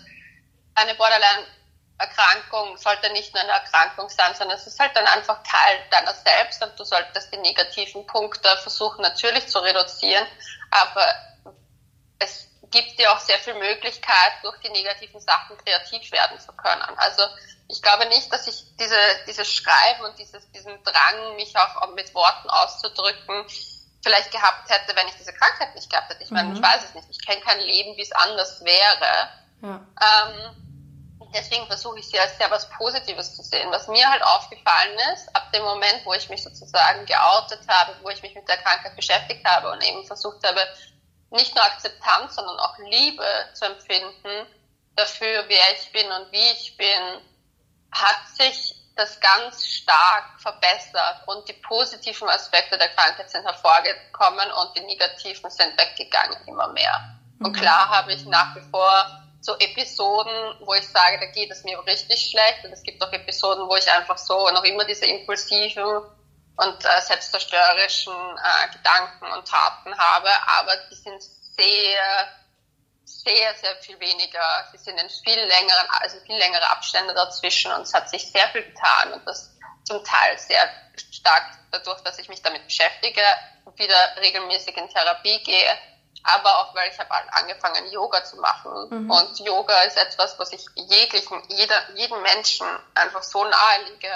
eine 0.76 0.96
Borderline-Erkrankung 0.96 2.78
sollte 2.78 3.12
nicht 3.14 3.34
nur 3.34 3.44
eine 3.44 3.52
Erkrankung 3.52 4.10
sein, 4.10 4.34
sondern 4.36 4.58
es 4.58 4.68
ist 4.68 4.80
halt 4.80 4.96
dann 4.96 5.06
einfach 5.06 5.42
Teil 5.44 5.80
deiner 5.92 6.14
selbst 6.14 6.64
und 6.64 6.78
du 6.80 6.84
solltest 6.84 7.32
die 7.32 7.38
negativen 7.38 8.06
Punkte 8.08 8.50
versuchen 8.58 9.02
natürlich 9.02 9.48
zu 9.48 9.60
reduzieren, 9.60 10.26
aber 10.72 11.06
es 12.20 12.48
gibt 12.72 13.00
dir 13.00 13.12
auch 13.12 13.19
sehr 13.19 13.38
viel 13.40 13.54
Möglichkeit, 13.56 14.34
durch 14.44 14.58
die 14.60 14.69
negativen 14.69 15.19
Sachen 15.22 15.58
kreativ 15.58 16.12
werden 16.12 16.40
zu 16.40 16.52
können. 16.54 16.84
Also 16.98 17.24
ich 17.69 17.81
glaube 17.81 18.08
nicht, 18.08 18.31
dass 18.31 18.48
ich 18.48 18.64
diese, 18.80 18.98
dieses 19.28 19.52
Schreiben 19.52 20.06
und 20.06 20.18
dieses, 20.18 20.50
diesen 20.52 20.81
Drang, 20.84 21.36
mich 21.36 21.56
auch 21.58 21.94
mit 21.96 22.14
Worten 22.14 22.50
auszudrücken, 22.50 23.46
vielleicht 24.04 24.31
gehabt 24.31 24.69
hätte, 24.69 24.96
wenn 24.96 25.08
ich 25.08 25.16
diese 25.16 25.34
Krankheit 25.34 25.75
nicht 25.75 25.90
gehabt 25.90 26.10
hätte. 26.10 26.24
Ich 26.24 26.31
meine, 26.31 26.50
mhm. 26.50 26.56
ich 26.56 26.62
weiß 26.62 26.84
es 26.86 26.96
nicht. 26.96 27.08
Ich 27.10 27.25
kenne 27.25 27.42
kein 27.42 27.60
Leben, 27.60 27.98
wie 27.98 28.02
es 28.02 28.12
anders 28.12 28.64
wäre. 28.64 29.30
Ja. 29.62 29.81
Ähm, 30.02 30.68
deswegen 31.34 31.68
versuche 31.68 32.00
ich 32.00 32.08
sie 32.08 32.19
als 32.19 32.38
sehr 32.38 32.50
was 32.50 32.69
Positives 32.69 33.36
zu 33.36 33.44
sehen. 33.44 33.69
Was 33.72 33.88
mir 33.88 34.10
halt 34.10 34.24
aufgefallen 34.24 34.98
ist, 35.14 35.36
ab 35.36 35.52
dem 35.52 35.64
Moment, 35.64 36.02
wo 36.06 36.14
ich 36.14 36.30
mich 36.30 36.44
sozusagen 36.44 37.06
geoutet 37.06 37.62
habe, 37.68 37.96
wo 38.02 38.10
ich 38.10 38.22
mich 38.22 38.34
mit 38.36 38.48
der 38.48 38.58
Krankheit 38.58 38.96
beschäftigt 38.96 39.46
habe 39.46 39.72
und 39.72 39.84
eben 39.84 40.06
versucht 40.06 40.46
habe, 40.48 40.62
nicht 41.32 41.56
nur 41.56 41.64
Akzeptanz, 41.64 42.36
sondern 42.36 42.58
auch 42.60 42.78
Liebe 42.78 43.26
zu 43.54 43.66
empfinden 43.66 44.48
dafür, 44.96 45.46
wer 45.48 45.74
ich 45.76 45.92
bin 45.92 46.10
und 46.12 46.32
wie 46.32 46.52
ich 46.52 46.76
bin, 46.78 47.22
hat 47.92 48.28
sich 48.36 48.76
das 48.96 49.20
ganz 49.20 49.66
stark 49.66 50.40
verbessert 50.40 51.22
und 51.28 51.48
die 51.48 51.54
positiven 51.54 52.28
Aspekte 52.30 52.78
der 52.78 52.90
Krankheit 52.90 53.30
sind 53.30 53.46
hervorgekommen 53.46 54.52
und 54.52 54.76
die 54.76 54.82
negativen 54.82 55.50
sind 55.52 55.80
weggegangen 55.80 56.38
immer 56.48 56.68
mehr. 56.70 57.18
Und 57.40 57.52
mhm. 57.52 57.60
klar 57.60 57.90
habe 57.90 58.14
ich 58.14 58.26
nach 58.26 58.56
wie 58.56 58.70
vor 58.72 59.22
so 59.40 59.56
Episoden, 59.60 60.56
wo 60.62 60.74
ich 60.74 60.88
sage, 60.88 61.19
da 61.19 61.28
geht 61.28 61.52
es 61.52 61.64
mir 61.64 61.80
richtig 61.86 62.31
schlecht 62.31 62.66
und 62.66 62.74
es 62.74 62.81
gibt 62.81 63.02
auch 63.04 63.14
Episoden, 63.14 63.69
wo 63.69 63.76
ich 63.76 63.90
einfach 63.92 64.18
so 64.18 64.50
noch 64.50 64.64
immer 64.64 64.84
diese 64.84 65.06
impulsiven 65.06 66.02
und 66.57 66.85
äh, 66.85 67.02
selbstzerstörerischen 67.02 68.14
äh, 68.14 68.73
Gedanken 68.76 69.31
und 69.31 69.47
Taten 69.47 69.97
habe, 69.97 70.30
aber 70.59 70.76
die 70.90 70.95
sind 70.95 71.21
sehr, 71.21 72.28
sehr, 73.04 73.56
sehr 73.56 73.76
viel 73.78 73.99
weniger. 73.99 74.68
Sie 74.71 74.78
sind 74.78 74.97
in 74.99 75.09
viel 75.09 75.40
längeren, 75.40 75.87
also 76.02 76.19
viel 76.26 76.37
längere 76.37 76.68
Abstände 76.69 77.14
dazwischen 77.14 77.71
und 77.71 77.81
es 77.81 77.94
hat 77.94 78.09
sich 78.09 78.31
sehr 78.31 78.47
viel 78.49 78.64
getan 78.64 79.14
und 79.14 79.28
das 79.28 79.56
zum 79.83 80.04
Teil 80.04 80.37
sehr 80.37 80.69
stark 81.11 81.44
dadurch, 81.71 82.02
dass 82.02 82.19
ich 82.19 82.28
mich 82.28 82.42
damit 82.42 82.66
beschäftige, 82.66 83.21
wieder 83.76 84.16
regelmäßig 84.19 84.76
in 84.78 84.90
Therapie 84.90 85.42
gehe, 85.44 85.78
aber 86.23 86.59
auch 86.59 86.76
weil 86.76 86.92
ich 86.92 86.97
habe 86.97 87.11
angefangen 87.33 87.92
Yoga 87.92 88.23
zu 88.23 88.37
machen 88.37 88.90
mhm. 88.90 89.11
und 89.11 89.40
Yoga 89.40 89.83
ist 89.83 89.97
etwas, 89.97 90.37
was 90.40 90.52
ich 90.54 90.66
jeglichen, 90.76 91.42
jeder, 91.49 91.92
jedem 91.94 92.21
Menschen 92.23 92.68
einfach 92.95 93.21
so 93.21 93.44
nahe 93.44 93.83
liege 93.92 94.11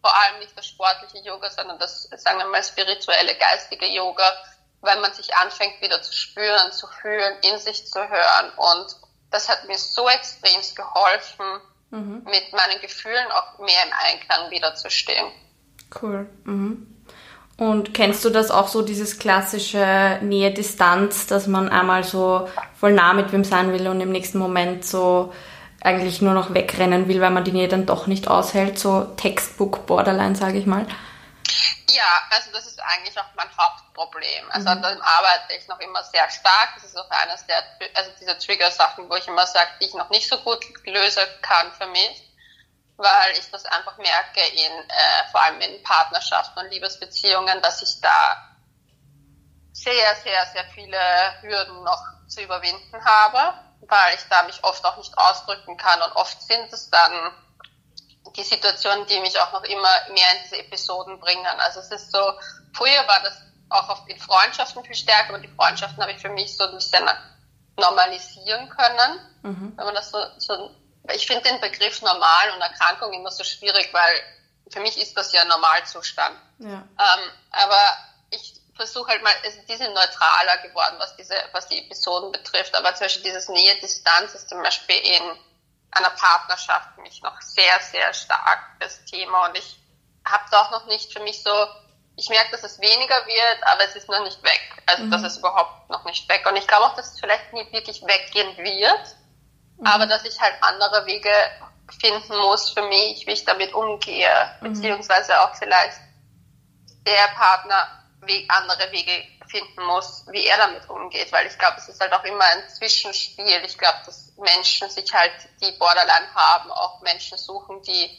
vor 0.00 0.14
allem 0.14 0.38
nicht 0.40 0.56
das 0.56 0.66
sportliche 0.66 1.24
Yoga, 1.24 1.50
sondern 1.50 1.78
das, 1.78 2.08
sagen 2.16 2.38
wir 2.38 2.46
mal, 2.46 2.62
spirituelle, 2.62 3.36
geistige 3.36 3.86
Yoga, 3.86 4.24
weil 4.80 4.98
man 5.00 5.12
sich 5.12 5.34
anfängt 5.34 5.80
wieder 5.80 6.00
zu 6.02 6.12
spüren, 6.12 6.72
zu 6.72 6.86
fühlen, 6.86 7.34
in 7.42 7.58
sich 7.58 7.86
zu 7.86 8.00
hören. 8.00 8.52
Und 8.56 8.96
das 9.30 9.48
hat 9.48 9.66
mir 9.68 9.78
so 9.78 10.08
extrem 10.08 10.60
geholfen, 10.74 11.46
mhm. 11.90 12.22
mit 12.24 12.52
meinen 12.52 12.80
Gefühlen 12.80 13.30
auch 13.32 13.58
mehr 13.58 13.82
im 13.84 13.92
Einklang 13.92 14.50
wiederzustehen. 14.50 15.26
Cool. 16.00 16.28
Mhm. 16.44 16.86
Und 17.56 17.92
kennst 17.92 18.24
du 18.24 18.30
das 18.30 18.50
auch 18.50 18.68
so, 18.68 18.80
dieses 18.80 19.18
klassische 19.18 20.18
Nähe-Distanz, 20.22 21.26
dass 21.26 21.46
man 21.46 21.68
einmal 21.68 22.04
so 22.04 22.48
voll 22.74 22.92
nah 22.92 23.12
mit 23.12 23.32
wem 23.32 23.44
sein 23.44 23.74
will 23.74 23.86
und 23.86 24.00
im 24.00 24.12
nächsten 24.12 24.38
Moment 24.38 24.86
so 24.86 25.34
eigentlich 25.82 26.20
nur 26.20 26.34
noch 26.34 26.52
wegrennen 26.52 27.08
will, 27.08 27.20
weil 27.20 27.30
man 27.30 27.44
die 27.44 27.52
Nähe 27.52 27.68
dann 27.68 27.86
doch 27.86 28.06
nicht 28.06 28.28
aushält, 28.28 28.78
so 28.78 29.04
Textbook 29.16 29.86
Borderline, 29.86 30.36
sage 30.36 30.58
ich 30.58 30.66
mal. 30.66 30.86
Ja, 31.90 32.22
also 32.30 32.52
das 32.52 32.66
ist 32.66 32.80
eigentlich 32.82 33.18
auch 33.18 33.34
mein 33.34 33.48
Hauptproblem. 33.56 34.50
Also 34.50 34.70
mhm. 34.70 34.82
dann 34.82 35.00
arbeite 35.00 35.54
ich 35.58 35.66
noch 35.68 35.80
immer 35.80 36.04
sehr 36.04 36.28
stark. 36.30 36.74
Das 36.76 36.84
ist 36.84 36.96
auch 36.96 37.10
eines 37.10 37.44
der, 37.46 37.62
also 37.94 38.10
dieser 38.20 38.38
Trigger-Sachen, 38.38 39.08
wo 39.08 39.16
ich 39.16 39.26
immer 39.26 39.46
sage, 39.46 39.70
die 39.80 39.86
ich 39.86 39.94
noch 39.94 40.10
nicht 40.10 40.28
so 40.28 40.36
gut 40.38 40.60
lösen 40.84 41.24
kann 41.42 41.72
für 41.72 41.86
mich, 41.86 42.30
weil 42.96 43.32
ich 43.32 43.50
das 43.50 43.64
einfach 43.64 43.96
merke 43.96 44.40
in, 44.52 44.88
äh, 44.88 45.30
vor 45.32 45.42
allem 45.42 45.60
in 45.60 45.82
Partnerschaften 45.82 46.60
und 46.60 46.70
Liebesbeziehungen, 46.70 47.60
dass 47.62 47.82
ich 47.82 48.00
da 48.00 48.36
sehr, 49.72 50.14
sehr, 50.22 50.46
sehr 50.52 50.64
viele 50.74 50.98
Hürden 51.40 51.82
noch 51.84 52.02
zu 52.28 52.42
überwinden 52.42 53.04
habe 53.04 53.69
weil 53.82 54.14
ich 54.14 54.22
da 54.28 54.42
mich 54.44 54.62
oft 54.62 54.84
auch 54.84 54.96
nicht 54.96 55.16
ausdrücken 55.16 55.76
kann 55.76 56.00
und 56.02 56.12
oft 56.16 56.40
sind 56.42 56.72
es 56.72 56.90
dann 56.90 57.32
die 58.36 58.44
Situationen, 58.44 59.06
die 59.06 59.20
mich 59.20 59.38
auch 59.40 59.52
noch 59.52 59.64
immer 59.64 59.88
mehr 60.12 60.36
in 60.36 60.42
diese 60.44 60.58
Episoden 60.58 61.18
bringen. 61.18 61.46
Also 61.58 61.80
es 61.80 61.90
ist 61.90 62.12
so, 62.12 62.32
früher 62.72 63.06
war 63.08 63.22
das 63.22 63.34
auch 63.70 63.88
oft 63.88 64.08
in 64.08 64.18
Freundschaften 64.18 64.84
viel 64.84 64.94
stärker, 64.94 65.30
aber 65.30 65.38
die 65.38 65.48
Freundschaften 65.48 66.02
habe 66.02 66.12
ich 66.12 66.20
für 66.20 66.28
mich 66.28 66.56
so 66.56 66.64
ein 66.64 66.74
bisschen 66.74 67.08
normalisieren 67.76 68.68
können. 68.68 69.20
Mhm. 69.42 69.72
Wenn 69.76 69.84
man 69.84 69.94
das 69.94 70.10
so, 70.10 70.18
so 70.38 70.70
ich 71.12 71.26
finde 71.26 71.48
den 71.48 71.60
Begriff 71.60 72.02
normal 72.02 72.50
und 72.54 72.60
Erkrankung 72.60 73.12
immer 73.12 73.30
so 73.30 73.42
schwierig, 73.42 73.88
weil 73.92 74.20
für 74.70 74.80
mich 74.80 75.00
ist 75.00 75.16
das 75.16 75.32
ja 75.32 75.44
Normalzustand. 75.44 76.36
Ja. 76.58 76.68
Ähm, 76.68 77.30
aber 77.50 77.96
versuche 78.80 79.10
halt 79.10 79.22
mal, 79.22 79.32
also 79.44 79.58
die 79.68 79.76
sind 79.76 79.92
neutraler 79.92 80.56
geworden, 80.62 80.96
was 80.98 81.14
diese, 81.16 81.34
was 81.52 81.68
die 81.68 81.84
Episoden 81.84 82.32
betrifft. 82.32 82.74
Aber 82.74 82.94
zum 82.94 83.04
Beispiel 83.04 83.24
dieses 83.24 83.48
Nähe-Distanz 83.50 84.34
ist 84.34 84.48
zum 84.48 84.62
Beispiel 84.62 84.96
in 84.96 85.22
einer 85.90 86.08
Partnerschaft 86.10 86.94
für 86.94 87.02
mich 87.02 87.22
noch 87.22 87.38
sehr, 87.42 87.78
sehr 87.92 88.14
stark 88.14 88.60
das 88.80 89.04
Thema. 89.04 89.48
Und 89.48 89.58
ich 89.58 89.76
habe 90.24 90.44
es 90.46 90.52
auch 90.54 90.70
noch 90.70 90.86
nicht 90.86 91.12
für 91.12 91.20
mich 91.20 91.42
so, 91.42 91.52
ich 92.16 92.30
merke, 92.30 92.52
dass 92.52 92.62
es 92.62 92.80
weniger 92.80 93.26
wird, 93.26 93.58
aber 93.64 93.84
es 93.84 93.96
ist 93.96 94.08
noch 94.08 94.24
nicht 94.24 94.42
weg. 94.42 94.82
Also 94.86 95.02
mhm. 95.02 95.10
das 95.10 95.24
ist 95.24 95.38
überhaupt 95.38 95.90
noch 95.90 96.04
nicht 96.06 96.26
weg. 96.30 96.46
Und 96.48 96.56
ich 96.56 96.66
glaube 96.66 96.86
auch, 96.86 96.96
dass 96.96 97.12
es 97.12 97.20
vielleicht 97.20 97.52
nie 97.52 97.70
wirklich 97.72 98.00
weggehen 98.02 98.56
wird, 98.56 99.16
mhm. 99.76 99.86
aber 99.86 100.06
dass 100.06 100.24
ich 100.24 100.40
halt 100.40 100.54
andere 100.62 101.04
Wege 101.04 101.34
finden 102.00 102.38
muss 102.38 102.70
für 102.70 102.82
mich, 102.82 103.26
wie 103.26 103.32
ich 103.32 103.44
damit 103.44 103.74
umgehe, 103.74 104.56
mhm. 104.62 104.72
beziehungsweise 104.72 105.38
auch 105.42 105.54
vielleicht 105.56 105.98
der 107.06 107.28
Partner 107.36 107.99
andere 108.48 108.92
Wege 108.92 109.24
finden 109.48 109.82
muss, 109.84 110.24
wie 110.30 110.46
er 110.46 110.58
damit 110.58 110.88
umgeht, 110.88 111.32
weil 111.32 111.46
ich 111.46 111.58
glaube, 111.58 111.76
es 111.78 111.88
ist 111.88 112.00
halt 112.00 112.12
auch 112.12 112.24
immer 112.24 112.44
ein 112.44 112.68
Zwischenspiel. 112.68 113.62
Ich 113.64 113.76
glaube, 113.76 113.98
dass 114.06 114.36
Menschen 114.36 114.88
sich 114.90 115.12
halt, 115.12 115.32
die 115.60 115.72
Borderline 115.72 116.32
haben, 116.34 116.70
auch 116.70 117.00
Menschen 117.02 117.36
suchen, 117.38 117.82
die 117.82 118.18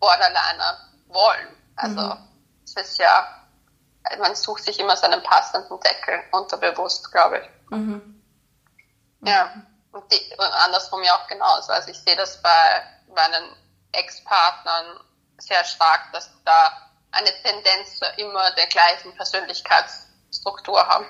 Borderliner 0.00 0.78
wollen. 1.06 1.48
Also 1.76 2.00
mhm. 2.00 2.28
es 2.64 2.74
ist 2.74 2.98
ja, 2.98 3.46
man 4.18 4.34
sucht 4.34 4.64
sich 4.64 4.78
immer 4.78 4.96
seinen 4.96 5.22
passenden 5.22 5.78
Deckel 5.80 6.22
unterbewusst, 6.32 7.12
glaube 7.12 7.38
ich. 7.40 7.70
Mhm. 7.70 8.22
Ja, 9.22 9.54
und, 9.92 10.12
die, 10.12 10.34
und 10.36 10.52
andersrum 10.64 11.02
ja 11.02 11.14
auch 11.16 11.26
genauso. 11.26 11.72
Also 11.72 11.90
ich 11.90 11.98
sehe 11.98 12.16
das 12.16 12.40
bei 12.42 12.82
meinen 13.14 13.56
Ex-Partnern 13.92 15.00
sehr 15.38 15.64
stark, 15.64 16.12
dass 16.12 16.30
da 16.44 16.85
eine 17.16 17.30
Tendenz 17.42 17.98
zu 17.98 18.04
immer 18.18 18.50
der 18.56 18.66
gleichen 18.66 19.14
Persönlichkeitsstruktur 19.16 20.78
haben. 20.86 21.06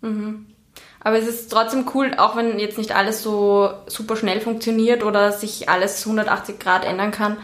Mhm. 0.00 0.56
Aber 1.02 1.18
es 1.18 1.26
ist 1.26 1.50
trotzdem 1.50 1.88
cool, 1.94 2.14
auch 2.16 2.36
wenn 2.36 2.58
jetzt 2.58 2.78
nicht 2.78 2.94
alles 2.94 3.22
so 3.22 3.72
super 3.86 4.16
schnell 4.16 4.40
funktioniert 4.40 5.02
oder 5.02 5.32
sich 5.32 5.68
alles 5.68 6.04
180 6.04 6.58
Grad 6.58 6.84
ändern 6.84 7.10
kann, 7.10 7.38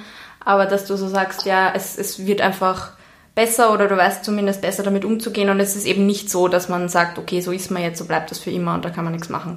aber 0.45 0.67
dass 0.67 0.85
du 0.85 0.97
so 0.97 1.09
sagst, 1.09 1.45
ja, 1.45 1.73
es, 1.75 1.97
es 1.97 2.27
wird 2.27 2.41
einfach 2.41 2.93
besser 3.35 3.73
oder 3.73 3.89
du 3.89 3.97
weißt 3.97 4.25
zumindest 4.25 4.63
besser 4.63 4.83
damit 4.83 5.05
umzugehen 5.05 5.51
und 5.51 5.61
es 5.61 5.75
ist 5.77 5.87
eben 5.87 6.07
nicht 6.07 6.31
so, 6.31 6.49
dass 6.49 6.69
man 6.69 6.89
sagt, 6.89 7.19
okay, 7.19 7.41
so 7.41 7.51
ist 7.51 7.71
man 7.71 7.83
jetzt, 7.83 7.99
so 7.99 8.07
bleibt 8.07 8.31
das 8.31 8.39
für 8.39 8.51
immer 8.51 8.75
und 8.75 8.85
da 8.85 8.91
kann 8.91 9.05
man 9.05 9.13
nichts 9.13 9.29
machen. 9.29 9.57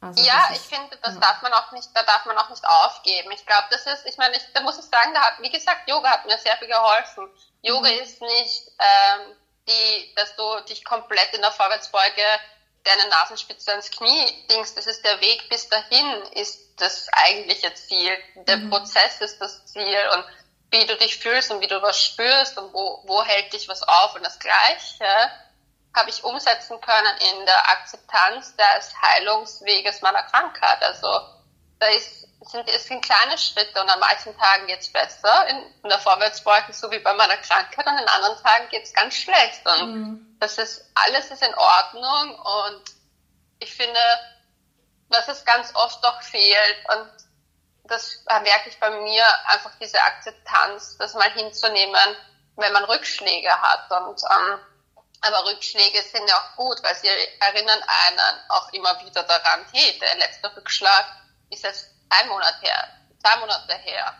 Also 0.00 0.22
ja, 0.22 0.48
ich 0.52 0.60
finde, 0.60 0.96
das 1.02 1.14
ja. 1.14 1.20
darf 1.20 1.42
man 1.42 1.52
auch 1.52 1.72
nicht, 1.72 1.88
da 1.94 2.02
darf 2.04 2.24
man 2.24 2.38
auch 2.38 2.48
nicht 2.50 2.64
aufgeben. 2.64 3.30
Ich 3.32 3.44
glaube, 3.44 3.64
das 3.70 3.84
ist, 3.86 4.06
ich 4.06 4.16
meine, 4.16 4.36
ich, 4.36 4.42
da 4.54 4.60
muss 4.60 4.78
ich 4.78 4.84
sagen, 4.84 5.12
da 5.12 5.22
hat, 5.22 5.40
wie 5.40 5.50
gesagt, 5.50 5.88
Yoga 5.88 6.10
hat 6.10 6.26
mir 6.26 6.38
sehr 6.38 6.56
viel 6.58 6.68
geholfen. 6.68 7.28
Yoga 7.62 7.90
mhm. 7.90 7.98
ist 7.98 8.20
nicht, 8.22 8.70
ähm, 8.78 9.36
die, 9.68 10.14
dass 10.14 10.34
du 10.36 10.60
dich 10.68 10.84
komplett 10.84 11.34
in 11.34 11.42
der 11.42 11.52
Vorwärtsbeuge 11.52 12.22
deine 12.84 13.08
Nasenspitze 13.08 13.72
ans 13.72 13.90
Knie 13.90 14.46
dingst. 14.50 14.76
Das 14.76 14.86
ist 14.86 15.04
der 15.04 15.20
Weg 15.20 15.48
bis 15.48 15.68
dahin, 15.68 16.22
ist 16.32 16.80
das 16.80 17.08
eigentliche 17.12 17.74
Ziel. 17.74 18.16
Der 18.36 18.56
mhm. 18.56 18.70
Prozess 18.70 19.20
ist 19.20 19.40
das 19.40 19.66
Ziel 19.66 20.08
und 20.14 20.24
wie 20.70 20.86
du 20.86 20.96
dich 20.96 21.18
fühlst 21.18 21.50
und 21.50 21.60
wie 21.60 21.66
du 21.66 21.80
was 21.82 22.02
spürst 22.02 22.58
und 22.58 22.72
wo, 22.72 23.02
wo 23.04 23.22
hält 23.24 23.52
dich 23.52 23.68
was 23.68 23.82
auf 23.82 24.14
und 24.14 24.24
das 24.24 24.38
Gleiche 24.38 25.30
habe 25.98 26.10
ich 26.10 26.24
umsetzen 26.24 26.80
können 26.80 27.16
in 27.32 27.46
der 27.46 27.70
Akzeptanz 27.70 28.54
des 28.56 28.94
Heilungsweges 29.02 30.00
meiner 30.00 30.22
Krankheit. 30.22 30.82
Also 30.82 31.08
da 31.78 31.86
ist, 31.88 32.26
sind, 32.40 32.68
es 32.68 32.84
sind 32.84 33.04
kleine 33.04 33.36
Schritte 33.36 33.80
und 33.80 33.88
an 33.90 34.00
manchen 34.00 34.36
Tagen 34.38 34.66
geht 34.66 34.80
es 34.80 34.92
besser 34.92 35.46
in, 35.48 35.56
in 35.82 35.88
der 35.88 35.98
Vorwärtsbeuge, 35.98 36.72
so 36.72 36.90
wie 36.90 37.00
bei 37.00 37.12
meiner 37.14 37.36
Krankheit, 37.36 37.86
und 37.86 37.98
in 37.98 38.08
anderen 38.08 38.42
Tagen 38.42 38.68
geht 38.70 38.84
es 38.84 38.94
ganz 38.94 39.14
schlecht. 39.14 39.66
Und 39.66 39.94
mhm. 39.94 40.36
das 40.40 40.58
ist, 40.58 40.90
alles 40.94 41.30
ist 41.30 41.42
in 41.42 41.54
Ordnung 41.54 42.38
und 42.38 42.84
ich 43.58 43.74
finde, 43.74 44.00
dass 45.10 45.28
es 45.28 45.44
ganz 45.44 45.74
oft 45.74 46.02
doch 46.04 46.22
fehlt 46.22 46.78
und 46.90 47.10
das 47.84 48.22
merke 48.26 48.68
ich 48.68 48.78
bei 48.78 48.90
mir, 48.90 49.24
einfach 49.46 49.72
diese 49.80 50.00
Akzeptanz, 50.00 50.98
das 50.98 51.14
mal 51.14 51.30
hinzunehmen, 51.32 52.16
wenn 52.56 52.72
man 52.72 52.84
Rückschläge 52.84 53.50
hat 53.50 53.90
und 53.90 54.20
ähm, 54.30 54.58
aber 55.20 55.46
Rückschläge 55.46 56.02
sind 56.02 56.28
ja 56.28 56.36
auch 56.36 56.56
gut, 56.56 56.82
weil 56.82 56.94
sie 56.96 57.08
erinnern 57.40 57.80
einen 58.06 58.40
auch 58.48 58.72
immer 58.72 59.00
wieder 59.04 59.22
daran, 59.22 59.64
hey, 59.72 59.98
der 59.98 60.16
letzte 60.16 60.54
Rückschlag 60.56 61.06
ist 61.50 61.64
jetzt 61.64 61.90
ein 62.10 62.28
Monat 62.28 62.54
her, 62.62 62.88
zwei 63.20 63.36
Monate 63.36 63.74
her. 63.74 64.14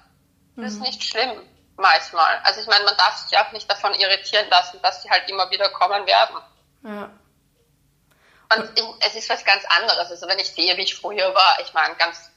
Das 0.56 0.74
mhm. 0.74 0.82
ist 0.84 0.90
nicht 0.90 1.04
schlimm, 1.04 1.48
manchmal. 1.76 2.40
Also 2.44 2.60
ich 2.60 2.66
meine, 2.66 2.84
man 2.84 2.96
darf 2.96 3.16
sich 3.16 3.38
auch 3.38 3.52
nicht 3.52 3.70
davon 3.70 3.94
irritieren 3.94 4.48
lassen, 4.50 4.80
dass 4.82 5.02
sie 5.02 5.10
halt 5.10 5.28
immer 5.28 5.50
wieder 5.50 5.68
kommen 5.70 6.06
werden. 6.06 6.36
Ja. 6.84 7.10
Und 8.56 8.78
ich, 8.78 8.84
es 9.00 9.14
ist 9.14 9.28
was 9.28 9.44
ganz 9.44 9.64
anderes. 9.66 10.10
Also 10.10 10.26
wenn 10.26 10.38
ich 10.38 10.50
sehe, 10.50 10.76
wie 10.76 10.82
ich 10.82 10.96
früher 10.96 11.34
war, 11.34 11.60
ich 11.60 11.72
meine, 11.74 11.94
ganz, 11.96 12.30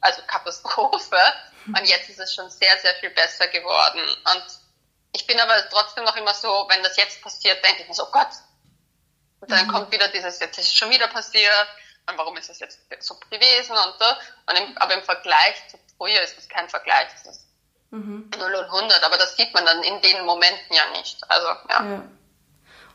also 0.00 0.22
Katastrophe. 0.26 1.18
Und 1.66 1.82
jetzt 1.84 2.10
ist 2.10 2.20
es 2.20 2.34
schon 2.34 2.50
sehr, 2.50 2.76
sehr 2.78 2.94
viel 2.96 3.10
besser 3.10 3.48
geworden. 3.48 4.00
Und 4.34 4.44
ich 5.14 5.26
bin 5.26 5.38
aber 5.38 5.54
trotzdem 5.70 6.04
noch 6.04 6.16
immer 6.16 6.34
so, 6.34 6.66
wenn 6.68 6.82
das 6.82 6.96
jetzt 6.96 7.22
passiert, 7.22 7.64
denke 7.64 7.82
ich 7.82 7.88
mir 7.88 7.94
so, 7.94 8.04
oh 8.04 8.10
Gott. 8.10 8.28
Und 9.40 9.50
dann 9.50 9.66
mhm. 9.66 9.70
kommt 9.70 9.92
wieder 9.92 10.08
dieses, 10.08 10.40
jetzt 10.40 10.58
ist 10.58 10.68
es 10.68 10.74
schon 10.74 10.90
wieder 10.90 11.06
passiert. 11.06 11.68
Und 12.10 12.18
warum 12.18 12.36
ist 12.36 12.50
es 12.50 12.58
jetzt 12.58 12.80
so 13.00 13.14
gewesen 13.30 13.72
und 13.72 13.94
so. 13.98 14.04
Und 14.46 14.58
im, 14.58 14.76
aber 14.78 14.94
im 14.94 15.02
Vergleich 15.02 15.54
zu 15.70 15.78
früher 15.96 16.20
ist 16.22 16.36
es 16.36 16.48
kein 16.48 16.68
Vergleich. 16.68 17.06
Das 17.12 17.36
ist 17.36 17.46
mhm. 17.90 18.28
0 18.36 18.54
und 18.54 18.64
100. 18.64 19.04
Aber 19.04 19.16
das 19.16 19.36
sieht 19.36 19.54
man 19.54 19.64
dann 19.64 19.82
in 19.84 20.00
den 20.02 20.24
Momenten 20.24 20.74
ja 20.74 20.98
nicht. 20.98 21.18
Also, 21.28 21.46
ja. 21.46 21.84
ja. 21.84 22.02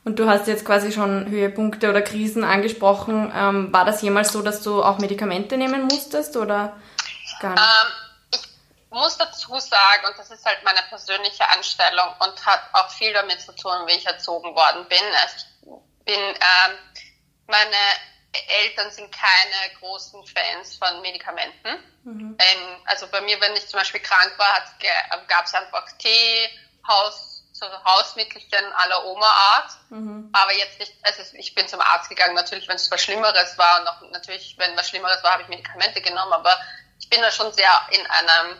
Und 0.03 0.19
du 0.19 0.29
hast 0.29 0.47
jetzt 0.47 0.65
quasi 0.65 0.91
schon 0.91 1.29
Höhepunkte 1.29 1.89
oder 1.89 2.01
Krisen 2.01 2.43
angesprochen. 2.43 3.31
Ähm, 3.35 3.71
war 3.71 3.85
das 3.85 4.01
jemals 4.01 4.31
so, 4.33 4.41
dass 4.41 4.61
du 4.61 4.83
auch 4.83 4.97
Medikamente 4.99 5.57
nehmen 5.57 5.83
musstest 5.83 6.35
oder 6.35 6.77
gar 7.39 7.51
nicht? 7.51 7.61
Ähm, 7.61 8.09
muss 8.89 9.17
dazu 9.17 9.60
sagen, 9.60 10.05
und 10.08 10.17
das 10.17 10.31
ist 10.31 10.46
halt 10.46 10.63
meine 10.63 10.81
persönliche 10.89 11.48
Anstellung 11.50 12.15
und 12.19 12.46
hat 12.46 12.62
auch 12.74 12.89
viel 12.89 13.13
damit 13.13 13.41
zu 13.41 13.53
tun, 13.53 13.88
wie 13.88 13.93
ich 13.93 14.05
erzogen 14.05 14.55
worden 14.55 14.88
bin. 14.88 15.03
Also 15.22 15.36
ich 15.38 16.05
bin, 16.05 16.19
ähm, 16.19 16.77
meine 17.48 17.77
Eltern 18.31 18.91
sind 18.91 19.12
keine 19.12 19.75
großen 19.79 20.25
Fans 20.27 20.77
von 20.77 21.01
Medikamenten. 21.01 21.84
Mhm. 22.03 22.38
Ähm, 22.39 22.81
also 22.86 23.08
bei 23.08 23.22
mir, 23.22 23.39
wenn 23.41 23.55
ich 23.55 23.67
zum 23.67 23.79
Beispiel 23.79 24.01
krank 24.01 24.34
war, 24.38 24.63
gab 25.27 25.46
es 25.46 25.53
einfach 25.53 25.86
Tee, 25.98 26.50
Haus, 26.88 27.43
so 27.51 27.65
Hausmittelchen 27.86 28.65
aller 28.74 29.05
Oma-Art. 29.05 29.72
Mhm. 29.89 30.29
Aber 30.34 30.53
jetzt 30.53 30.79
nicht, 30.79 30.93
also 31.03 31.22
ich 31.36 31.53
bin 31.55 31.67
zum 31.67 31.81
Arzt 31.81 32.10
gegangen, 32.10 32.36
natürlich, 32.36 32.67
wenn 32.67 32.75
es 32.75 32.89
was 32.89 33.01
Schlimmeres 33.01 33.58
war 33.58 33.81
und 33.81 33.88
auch 33.88 34.01
natürlich, 34.12 34.55
wenn 34.58 34.75
was 34.77 34.89
Schlimmeres 34.89 35.24
war, 35.24 35.34
habe 35.34 35.43
ich 35.43 35.50
Medikamente 35.50 36.01
genommen, 36.01 36.34
aber 36.34 36.58
ich 37.00 37.10
bin 37.10 37.22
da 37.22 37.31
schon 37.31 37.51
sehr 37.53 37.72
in 37.91 38.05
einem 38.08 38.58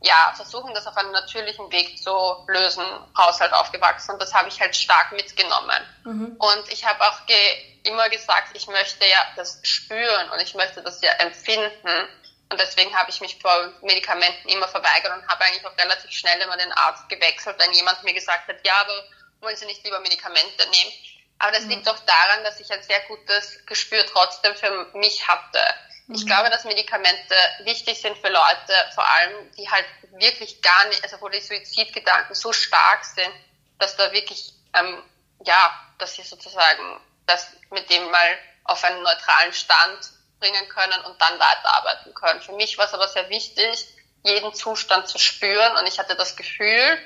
ja, 0.00 0.32
versuchen, 0.36 0.72
das 0.74 0.86
auf 0.86 0.96
einem 0.96 1.10
natürlichen 1.10 1.70
Weg 1.72 1.98
zu 1.98 2.44
lösen, 2.46 2.84
Haushalt 3.16 3.52
aufgewachsen. 3.52 4.12
Und 4.12 4.22
das 4.22 4.32
habe 4.32 4.48
ich 4.48 4.60
halt 4.60 4.76
stark 4.76 5.12
mitgenommen. 5.12 5.82
Mhm. 6.04 6.36
Und 6.38 6.72
ich 6.72 6.84
habe 6.84 7.04
auch 7.04 7.26
ge 7.26 7.36
immer 7.84 8.08
gesagt, 8.08 8.50
ich 8.54 8.66
möchte 8.68 9.06
ja 9.06 9.26
das 9.36 9.60
spüren 9.62 10.30
und 10.30 10.40
ich 10.40 10.54
möchte 10.54 10.82
das 10.82 11.00
ja 11.00 11.10
empfinden. 11.12 12.08
Und 12.50 12.60
deswegen 12.60 12.94
habe 12.96 13.10
ich 13.10 13.20
mich 13.20 13.38
vor 13.40 13.72
Medikamenten 13.82 14.48
immer 14.48 14.68
verweigert 14.68 15.16
und 15.16 15.26
habe 15.28 15.44
eigentlich 15.44 15.66
auch 15.66 15.76
relativ 15.76 16.10
schnell 16.10 16.40
immer 16.40 16.56
den 16.56 16.72
Arzt 16.72 17.08
gewechselt, 17.08 17.56
wenn 17.58 17.72
jemand 17.72 18.02
mir 18.04 18.14
gesagt 18.14 18.48
hat, 18.48 18.56
ja, 18.64 18.74
aber 18.80 19.04
wollen 19.40 19.56
Sie 19.56 19.66
nicht 19.66 19.84
lieber 19.84 20.00
Medikamente 20.00 20.68
nehmen? 20.70 20.92
Aber 21.38 21.52
das 21.52 21.62
mhm. 21.62 21.70
liegt 21.70 21.86
doch 21.86 21.98
daran, 21.98 22.44
dass 22.44 22.60
ich 22.60 22.70
ein 22.70 22.82
sehr 22.82 23.00
gutes 23.00 23.64
Gespür 23.66 24.04
trotzdem 24.06 24.54
für 24.54 24.86
mich 24.94 25.26
hatte. 25.28 25.60
Ich 26.10 26.22
mhm. 26.22 26.26
glaube, 26.26 26.50
dass 26.50 26.64
Medikamente 26.64 27.34
wichtig 27.64 28.00
sind 28.00 28.16
für 28.18 28.28
Leute, 28.28 28.72
vor 28.94 29.06
allem, 29.06 29.52
die 29.52 29.68
halt 29.70 29.86
wirklich 30.12 30.62
gar 30.62 30.86
nicht, 30.86 31.02
also 31.02 31.20
wo 31.20 31.28
die 31.28 31.40
Suizidgedanken 31.40 32.34
so 32.34 32.52
stark 32.52 33.04
sind, 33.04 33.32
dass 33.78 33.96
da 33.96 34.10
wirklich, 34.12 34.52
ähm, 34.74 35.02
ja, 35.44 35.72
dass 35.98 36.14
sie 36.14 36.22
sozusagen 36.22 37.00
das 37.26 37.48
mit 37.70 37.90
dem 37.90 38.10
mal 38.10 38.38
auf 38.64 38.82
einen 38.84 39.02
neutralen 39.02 39.52
Stand 39.52 40.12
bringen 40.40 40.68
können 40.68 41.00
und 41.04 41.20
dann 41.20 41.38
weiterarbeiten 41.38 42.14
können. 42.14 42.40
Für 42.40 42.52
mich 42.52 42.78
war 42.78 42.86
es 42.86 42.94
aber 42.94 43.08
sehr 43.08 43.28
wichtig, 43.28 43.88
jeden 44.24 44.54
Zustand 44.54 45.08
zu 45.08 45.18
spüren 45.18 45.76
und 45.76 45.86
ich 45.86 45.98
hatte 45.98 46.16
das 46.16 46.36
Gefühl, 46.36 46.98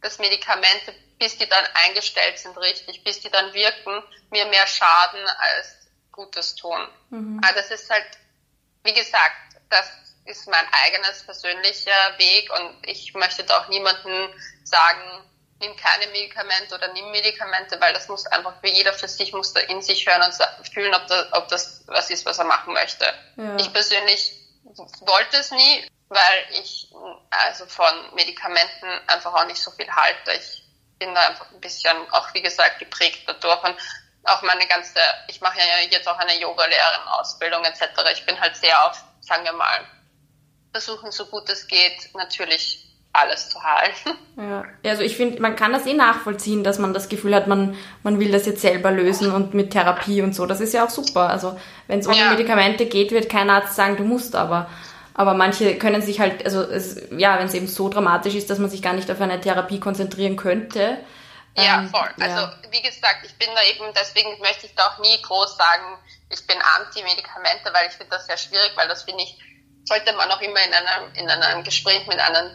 dass 0.00 0.18
Medikamente, 0.18 0.94
bis 1.18 1.38
die 1.38 1.48
dann 1.48 1.64
eingestellt 1.86 2.38
sind 2.38 2.56
richtig, 2.58 3.02
bis 3.02 3.20
die 3.20 3.30
dann 3.30 3.52
wirken, 3.52 4.02
mir 4.30 4.46
mehr 4.46 4.66
schaden 4.66 5.20
als 5.38 5.88
Gutes 6.12 6.54
tun. 6.54 6.86
Mhm. 7.10 7.40
Also 7.42 7.56
das 7.56 7.70
ist 7.70 7.90
halt 7.90 8.06
wie 8.84 8.94
gesagt, 8.94 9.34
das 9.70 9.90
ist 10.26 10.46
mein 10.48 10.66
eigenes 10.84 11.22
persönlicher 11.24 12.18
Weg 12.18 12.50
und 12.52 12.86
ich 12.86 13.12
möchte 13.14 13.44
da 13.44 13.60
auch 13.60 13.68
niemanden 13.68 14.28
sagen, 14.62 15.00
nimm 15.60 15.76
keine 15.76 16.06
Medikamente 16.08 16.74
oder 16.74 16.92
nimm 16.92 17.10
Medikamente, 17.10 17.80
weil 17.80 17.92
das 17.92 18.08
muss 18.08 18.26
einfach 18.26 18.54
für 18.60 18.68
jeder 18.68 18.92
für 18.92 19.08
sich 19.08 19.32
muss 19.32 19.52
da 19.52 19.60
in 19.60 19.82
sich 19.82 20.06
hören 20.06 20.22
und 20.22 20.68
fühlen, 20.68 20.94
ob 20.94 21.06
das, 21.06 21.32
ob 21.32 21.48
das 21.48 21.82
was 21.86 22.10
ist, 22.10 22.24
was 22.26 22.38
er 22.38 22.44
machen 22.44 22.72
möchte. 22.72 23.04
Ja. 23.36 23.56
Ich 23.56 23.72
persönlich 23.72 24.32
wollte 25.00 25.36
es 25.38 25.50
nie, 25.50 25.88
weil 26.08 26.46
ich 26.52 26.88
also 27.30 27.66
von 27.66 28.14
Medikamenten 28.14 28.88
einfach 29.06 29.34
auch 29.34 29.46
nicht 29.46 29.62
so 29.62 29.70
viel 29.70 29.90
halte. 29.90 30.32
Ich 30.32 30.64
bin 30.98 31.14
da 31.14 31.28
einfach 31.28 31.50
ein 31.50 31.60
bisschen 31.60 31.96
auch 32.12 32.32
wie 32.34 32.42
gesagt 32.42 32.78
geprägt 32.78 33.22
dadurch 33.26 33.62
und 33.64 33.76
auch 34.24 34.42
meine 34.42 34.66
ganze, 34.66 34.98
ich 35.28 35.40
mache 35.40 35.58
ja 35.58 35.88
jetzt 35.90 36.08
auch 36.08 36.18
eine 36.18 36.38
Yoga-Lehrerin-Ausbildung 36.40 37.64
etc. 37.64 37.82
Ich 38.12 38.24
bin 38.24 38.40
halt 38.40 38.56
sehr 38.56 38.86
auf, 38.86 39.02
sagen 39.20 39.44
wir 39.44 39.52
mal, 39.52 39.80
versuchen 40.72 41.12
so 41.12 41.26
gut 41.26 41.48
es 41.48 41.66
geht, 41.66 42.10
natürlich 42.14 42.84
alles 43.12 43.48
zu 43.48 43.62
halten. 43.62 44.18
Ja, 44.36 44.64
also 44.90 45.02
ich 45.04 45.16
finde, 45.16 45.40
man 45.40 45.54
kann 45.54 45.72
das 45.72 45.86
eh 45.86 45.94
nachvollziehen, 45.94 46.64
dass 46.64 46.80
man 46.80 46.92
das 46.92 47.08
Gefühl 47.08 47.36
hat, 47.36 47.46
man, 47.46 47.76
man 48.02 48.18
will 48.18 48.32
das 48.32 48.46
jetzt 48.46 48.62
selber 48.62 48.90
lösen 48.90 49.30
und 49.30 49.54
mit 49.54 49.70
Therapie 49.70 50.22
und 50.22 50.34
so. 50.34 50.44
Das 50.44 50.60
ist 50.60 50.74
ja 50.74 50.84
auch 50.84 50.90
super. 50.90 51.30
Also 51.30 51.56
wenn 51.86 52.00
es 52.00 52.08
ohne 52.08 52.18
ja. 52.18 52.30
Medikamente 52.30 52.86
geht, 52.86 53.12
wird 53.12 53.28
kein 53.28 53.48
Arzt 53.48 53.76
sagen, 53.76 53.96
du 53.96 54.02
musst 54.02 54.34
aber. 54.34 54.68
Aber 55.14 55.34
manche 55.34 55.78
können 55.78 56.02
sich 56.02 56.18
halt, 56.18 56.44
also 56.44 56.62
es, 56.62 57.00
ja, 57.16 57.38
wenn 57.38 57.46
es 57.46 57.54
eben 57.54 57.68
so 57.68 57.88
dramatisch 57.88 58.34
ist, 58.34 58.50
dass 58.50 58.58
man 58.58 58.68
sich 58.68 58.82
gar 58.82 58.94
nicht 58.94 59.08
auf 59.08 59.20
eine 59.20 59.40
Therapie 59.40 59.78
konzentrieren 59.78 60.34
könnte. 60.34 60.98
Ja, 61.56 61.78
ähm, 61.78 61.90
voll. 61.90 62.12
Ja. 62.16 62.26
Also 62.26 62.70
wie 62.70 62.82
gesagt, 62.82 63.24
ich 63.24 63.36
bin 63.38 63.48
da 63.54 63.62
eben, 63.62 63.92
deswegen 63.94 64.38
möchte 64.40 64.66
ich 64.66 64.74
da 64.74 64.88
auch 64.88 64.98
nie 64.98 65.20
groß 65.22 65.56
sagen, 65.56 65.98
ich 66.30 66.46
bin 66.46 66.60
anti-Medikamente, 66.76 67.72
weil 67.72 67.88
ich 67.88 67.94
finde 67.94 68.10
das 68.16 68.26
sehr 68.26 68.36
schwierig, 68.36 68.72
weil 68.76 68.88
das 68.88 69.04
finde 69.04 69.22
ich, 69.22 69.38
sollte 69.84 70.12
man 70.14 70.30
auch 70.30 70.40
immer 70.40 70.62
in 70.62 70.74
einem, 70.74 71.14
in 71.14 71.30
einem 71.30 71.62
Gespräch 71.62 72.06
mit 72.06 72.18
einem 72.18 72.50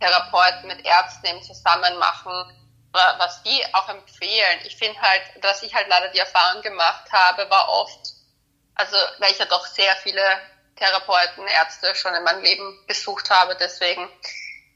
Therapeuten, 0.00 0.66
mit 0.66 0.84
Ärzten 0.84 1.26
eben 1.26 1.42
zusammen 1.42 1.98
machen, 1.98 2.32
was 2.92 3.42
die 3.42 3.64
auch 3.72 3.88
empfehlen. 3.88 4.60
Ich 4.64 4.76
finde 4.76 5.00
halt, 5.00 5.22
dass 5.40 5.62
ich 5.62 5.74
halt 5.74 5.88
leider 5.88 6.08
die 6.08 6.18
Erfahrung 6.18 6.62
gemacht 6.62 7.10
habe, 7.10 7.48
war 7.50 7.68
oft, 7.68 8.00
also 8.74 8.96
weil 9.18 9.32
ich 9.32 9.38
ja 9.38 9.46
doch 9.46 9.66
sehr 9.66 9.94
viele 9.96 10.22
Therapeuten, 10.76 11.46
Ärzte 11.46 11.94
schon 11.94 12.14
in 12.14 12.24
meinem 12.24 12.42
Leben 12.42 12.84
besucht 12.86 13.30
habe, 13.30 13.56
deswegen, 13.56 14.08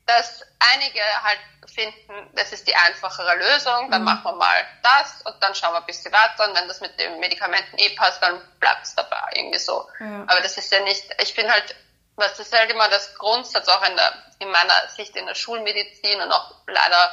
dass 0.09 0.43
einige 0.59 1.00
halt 1.23 1.38
finden, 1.73 2.31
das 2.35 2.53
ist 2.53 2.67
die 2.67 2.75
einfachere 2.75 3.37
Lösung, 3.37 3.91
dann 3.91 4.00
mhm. 4.00 4.07
machen 4.07 4.25
wir 4.25 4.33
mal 4.33 4.67
das 4.83 5.23
und 5.23 5.41
dann 5.43 5.55
schauen 5.55 5.73
wir 5.75 5.81
ein 5.81 5.87
bisschen 5.87 6.12
weiter 6.12 6.49
und 6.49 6.57
wenn 6.57 6.67
das 6.67 6.81
mit 6.81 6.99
den 6.99 7.21
Medikamenten 7.21 7.79
eh 7.79 7.91
passt, 7.91 8.23
dann 8.23 8.41
bleibt 8.59 8.85
es 8.85 8.95
dabei, 8.95 9.31
irgendwie 9.35 9.59
so. 9.59 9.87
Ja. 10.00 10.25
Aber 10.27 10.41
das 10.41 10.57
ist 10.57 10.73
ja 10.73 10.81
nicht, 10.81 11.05
ich 11.21 11.35
bin 11.35 11.50
halt 11.50 11.77
was 12.19 12.38
ist 12.38 12.53
halt 12.53 12.71
immer 12.71 12.88
das 12.88 13.15
Grundsatz 13.15 13.69
auch 13.69 13.83
in, 13.88 13.97
der, 13.97 14.12
in 14.41 14.50
meiner 14.50 14.88
Sicht 14.95 15.17
in 15.17 15.25
der 15.27 15.35
Schulmedizin 15.35 16.21
und 16.21 16.33
auch 16.33 16.53
leider 16.67 17.12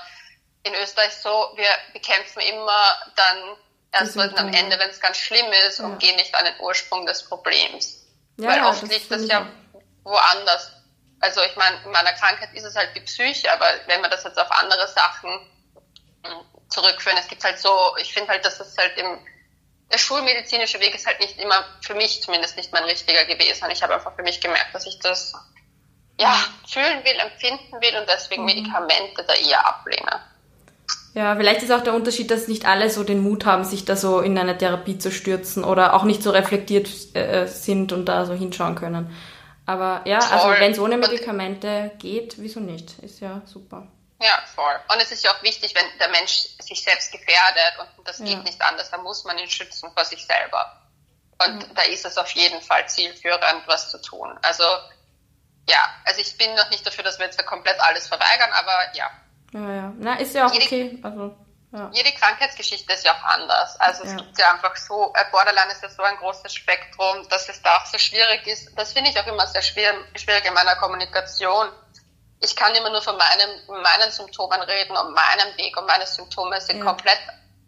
in 0.63 0.73
Österreich 0.73 1.13
so, 1.15 1.51
wir 1.55 1.69
bekämpfen 1.93 2.39
immer 2.39 2.97
dann 3.15 3.55
erst 3.91 4.17
am 4.17 4.51
Ende, 4.51 4.79
wenn 4.79 4.89
es 4.89 4.99
ganz 4.99 5.17
schlimm 5.17 5.45
ist 5.67 5.79
ja. 5.79 5.85
und 5.85 5.99
gehen 5.99 6.15
nicht 6.15 6.33
an 6.33 6.45
den 6.45 6.59
Ursprung 6.59 7.05
des 7.05 7.23
Problems. 7.23 8.03
Ja, 8.37 8.49
Weil 8.49 8.63
oft 8.65 8.81
liegt 8.81 9.09
das 9.11 9.27
ja 9.27 9.47
woanders. 10.03 10.71
Also 11.25 11.41
ich 11.41 11.55
meine, 11.55 11.75
in 11.83 11.91
meiner 11.91 12.13
Krankheit 12.13 12.53
ist 12.53 12.65
es 12.65 12.75
halt 12.75 12.95
die 12.95 13.01
Psyche, 13.01 13.51
aber 13.51 13.65
wenn 13.87 14.01
wir 14.01 14.09
das 14.09 14.23
jetzt 14.23 14.37
auf 14.37 14.51
andere 14.51 14.87
Sachen 14.87 15.31
hm, 16.23 16.41
zurückführen, 16.69 17.17
es 17.19 17.27
gibt 17.27 17.43
halt 17.43 17.57
so, 17.57 17.95
ich 17.99 18.13
finde 18.13 18.29
halt, 18.29 18.45
dass 18.45 18.59
es 18.59 18.77
halt 18.77 18.95
im 18.97 19.19
der 19.91 19.97
schulmedizinische 19.99 20.79
Weg 20.79 20.95
ist 20.95 21.05
halt 21.05 21.19
nicht 21.19 21.39
immer, 21.39 21.63
für 21.81 21.93
mich 21.93 22.21
zumindest 22.21 22.57
nicht 22.57 22.71
mein 22.73 22.83
richtiger 22.85 23.23
gewesen. 23.25 23.69
Ich 23.71 23.83
habe 23.83 23.93
einfach 23.93 24.15
für 24.15 24.23
mich 24.23 24.41
gemerkt, 24.41 24.73
dass 24.73 24.87
ich 24.87 24.99
das 24.99 25.33
ja, 26.19 26.33
fühlen 26.67 27.03
will, 27.03 27.19
empfinden 27.19 27.81
will 27.81 27.99
und 27.99 28.09
deswegen 28.09 28.41
mhm. 28.41 28.47
Medikamente 28.47 29.23
da 29.27 29.33
eher 29.33 29.67
ablehne. 29.67 30.21
Ja, 31.13 31.35
vielleicht 31.35 31.61
ist 31.61 31.71
auch 31.71 31.83
der 31.83 31.93
Unterschied, 31.93 32.29
dass 32.29 32.47
nicht 32.47 32.65
alle 32.65 32.89
so 32.89 33.03
den 33.03 33.21
Mut 33.21 33.45
haben, 33.45 33.63
sich 33.63 33.85
da 33.85 33.95
so 33.95 34.19
in 34.19 34.37
eine 34.37 34.57
Therapie 34.57 34.97
zu 34.97 35.11
stürzen 35.11 35.63
oder 35.63 35.93
auch 35.93 36.03
nicht 36.03 36.21
so 36.21 36.31
reflektiert 36.31 36.89
äh, 37.15 37.47
sind 37.47 37.93
und 37.93 38.05
da 38.05 38.25
so 38.25 38.33
hinschauen 38.33 38.75
können. 38.75 39.15
Aber 39.65 40.01
ja, 40.05 40.17
also 40.17 40.27
Voll. 40.29 40.39
also 40.51 40.61
wenn 40.61 40.71
es 40.71 40.79
ohne 40.79 40.97
Medikamente 40.97 41.91
geht, 41.97 42.35
wieso 42.37 42.59
nicht? 42.59 42.99
Ist 42.99 43.19
ja 43.19 43.41
super. 43.45 43.87
Ja, 44.21 44.43
voll. 44.53 44.75
Und 44.93 45.01
es 45.01 45.11
ist 45.11 45.23
ja 45.23 45.31
auch 45.31 45.43
wichtig, 45.43 45.75
wenn 45.75 45.85
der 45.99 46.09
Mensch 46.09 46.47
sich 46.59 46.83
selbst 46.83 47.11
gefährdet 47.11 47.79
und 47.97 48.07
das 48.07 48.19
ja. 48.19 48.25
geht 48.25 48.43
nicht 48.43 48.61
anders, 48.61 48.89
dann 48.91 49.03
muss 49.03 49.23
man 49.25 49.37
ihn 49.37 49.49
schützen 49.49 49.91
vor 49.93 50.05
sich 50.05 50.25
selber. 50.25 50.81
Und 51.43 51.67
mhm. 51.69 51.75
da 51.75 51.81
ist 51.83 52.05
es 52.05 52.17
auf 52.17 52.29
jeden 52.31 52.61
Fall 52.61 52.87
zielführend, 52.87 53.43
was 53.65 53.91
zu 53.91 54.01
tun. 54.01 54.37
Also, 54.41 54.63
ja, 55.69 55.83
also 56.05 56.21
ich 56.21 56.37
bin 56.37 56.53
noch 56.55 56.69
nicht 56.69 56.85
dafür, 56.85 57.03
dass 57.03 57.19
wir 57.19 57.25
jetzt 57.25 57.37
da 57.37 57.43
komplett 57.43 57.79
alles 57.81 58.07
verweigern, 58.07 58.51
aber 58.53 58.95
ja. 58.95 59.09
Ja, 59.53 59.75
ja. 59.75 59.93
Na, 59.99 60.15
ist 60.15 60.33
ja 60.33 60.47
auch 60.47 60.53
okay. 60.53 60.97
Also, 61.03 61.35
ja. 61.71 61.89
Jede 61.93 62.11
Krankheitsgeschichte 62.13 62.93
ist 62.93 63.03
ja 63.03 63.13
auch 63.13 63.23
anders. 63.23 63.79
Also 63.79 64.03
es 64.03 64.11
ja. 64.11 64.17
gibt 64.17 64.37
ja 64.37 64.51
einfach 64.51 64.75
so, 64.77 65.13
äh, 65.15 65.25
Borderline 65.31 65.71
ist 65.71 65.83
ja 65.83 65.89
so 65.89 66.03
ein 66.03 66.15
großes 66.17 66.53
Spektrum, 66.53 67.27
dass 67.29 67.49
es 67.49 67.61
da 67.61 67.77
auch 67.77 67.85
so 67.85 67.97
schwierig 67.97 68.47
ist. 68.47 68.69
Das 68.77 68.93
finde 68.93 69.09
ich 69.09 69.19
auch 69.19 69.27
immer 69.27 69.45
sehr 69.47 69.61
schwierig, 69.61 69.97
schwierig 70.15 70.45
in 70.45 70.53
meiner 70.53 70.75
Kommunikation 70.75 71.69
ich 72.45 72.55
kann 72.55 72.73
immer 72.75 72.89
nur 72.89 73.01
von 73.01 73.17
meinem, 73.17 73.81
meinen 73.81 74.11
Symptomen 74.11 74.61
reden 74.61 74.95
und 74.95 75.13
meinem 75.13 75.57
Weg 75.57 75.75
und 75.77 75.85
meine 75.87 76.05
Symptome 76.05 76.59
sind 76.61 76.79
ja. 76.79 76.85
komplett 76.85 77.19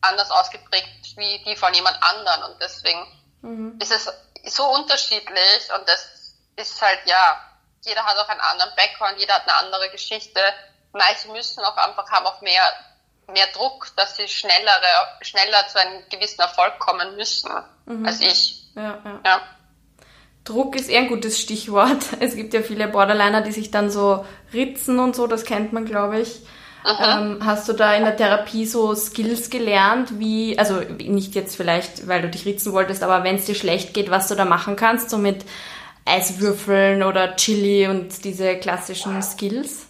anders 0.01 0.29
ausgeprägt 0.29 1.15
wie 1.15 1.43
die 1.43 1.55
von 1.55 1.73
jemand 1.73 1.97
anderen 2.01 2.51
und 2.51 2.61
deswegen 2.61 2.99
mhm. 3.41 3.79
ist 3.81 3.91
es 3.91 4.07
so 4.45 4.65
unterschiedlich 4.65 5.73
und 5.75 5.87
das 5.87 6.35
ist 6.55 6.81
halt, 6.81 6.99
ja, 7.05 7.41
jeder 7.83 8.03
hat 8.05 8.17
auch 8.17 8.29
einen 8.29 8.41
anderen 8.41 8.75
Background, 8.75 9.17
jeder 9.17 9.35
hat 9.35 9.43
eine 9.43 9.55
andere 9.55 9.89
Geschichte. 9.89 10.39
Manche 10.91 11.29
müssen 11.29 11.63
auch 11.63 11.77
einfach, 11.77 12.09
haben 12.11 12.25
auch 12.25 12.41
mehr, 12.41 12.61
mehr 13.31 13.47
Druck, 13.53 13.91
dass 13.95 14.15
sie 14.15 14.27
schnellere, 14.27 14.87
schneller 15.21 15.67
zu 15.71 15.79
einem 15.79 16.01
gewissen 16.09 16.41
Erfolg 16.41 16.79
kommen 16.79 17.15
müssen 17.15 17.51
mhm. 17.85 18.05
als 18.05 18.21
ich. 18.21 18.63
Ja, 18.75 19.01
ja. 19.03 19.19
ja. 19.25 19.41
Druck 20.43 20.75
ist 20.77 20.89
eher 20.89 21.01
ein 21.01 21.07
gutes 21.09 21.39
Stichwort. 21.39 22.03
Es 22.19 22.35
gibt 22.35 22.53
ja 22.53 22.61
viele 22.61 22.87
Borderliner, 22.87 23.41
die 23.41 23.51
sich 23.51 23.71
dann 23.71 23.89
so 23.89 24.25
ritzen 24.53 24.99
und 24.99 25.15
so, 25.15 25.27
das 25.27 25.43
kennt 25.43 25.73
man, 25.73 25.85
glaube 25.85 26.21
ich. 26.21 26.41
Ähm, 26.85 27.39
hast 27.43 27.67
du 27.67 27.73
da 27.73 27.95
in 27.95 28.05
der 28.05 28.15
Therapie 28.15 28.65
so 28.65 28.95
Skills 28.95 29.49
gelernt, 29.49 30.19
wie, 30.19 30.57
also 30.57 30.79
nicht 30.79 31.35
jetzt 31.35 31.57
vielleicht, 31.57 32.07
weil 32.07 32.21
du 32.21 32.29
dich 32.29 32.45
ritzen 32.45 32.71
wolltest, 32.71 33.03
aber 33.03 33.25
wenn 33.25 33.35
es 33.35 33.45
dir 33.45 33.55
schlecht 33.55 33.93
geht, 33.93 34.09
was 34.09 34.29
du 34.29 34.35
da 34.35 34.45
machen 34.45 34.77
kannst, 34.77 35.09
so 35.09 35.17
mit 35.17 35.43
Eiswürfeln 36.05 37.03
oder 37.03 37.35
Chili 37.35 37.87
und 37.87 38.23
diese 38.23 38.55
klassischen 38.55 39.21
Skills? 39.21 39.86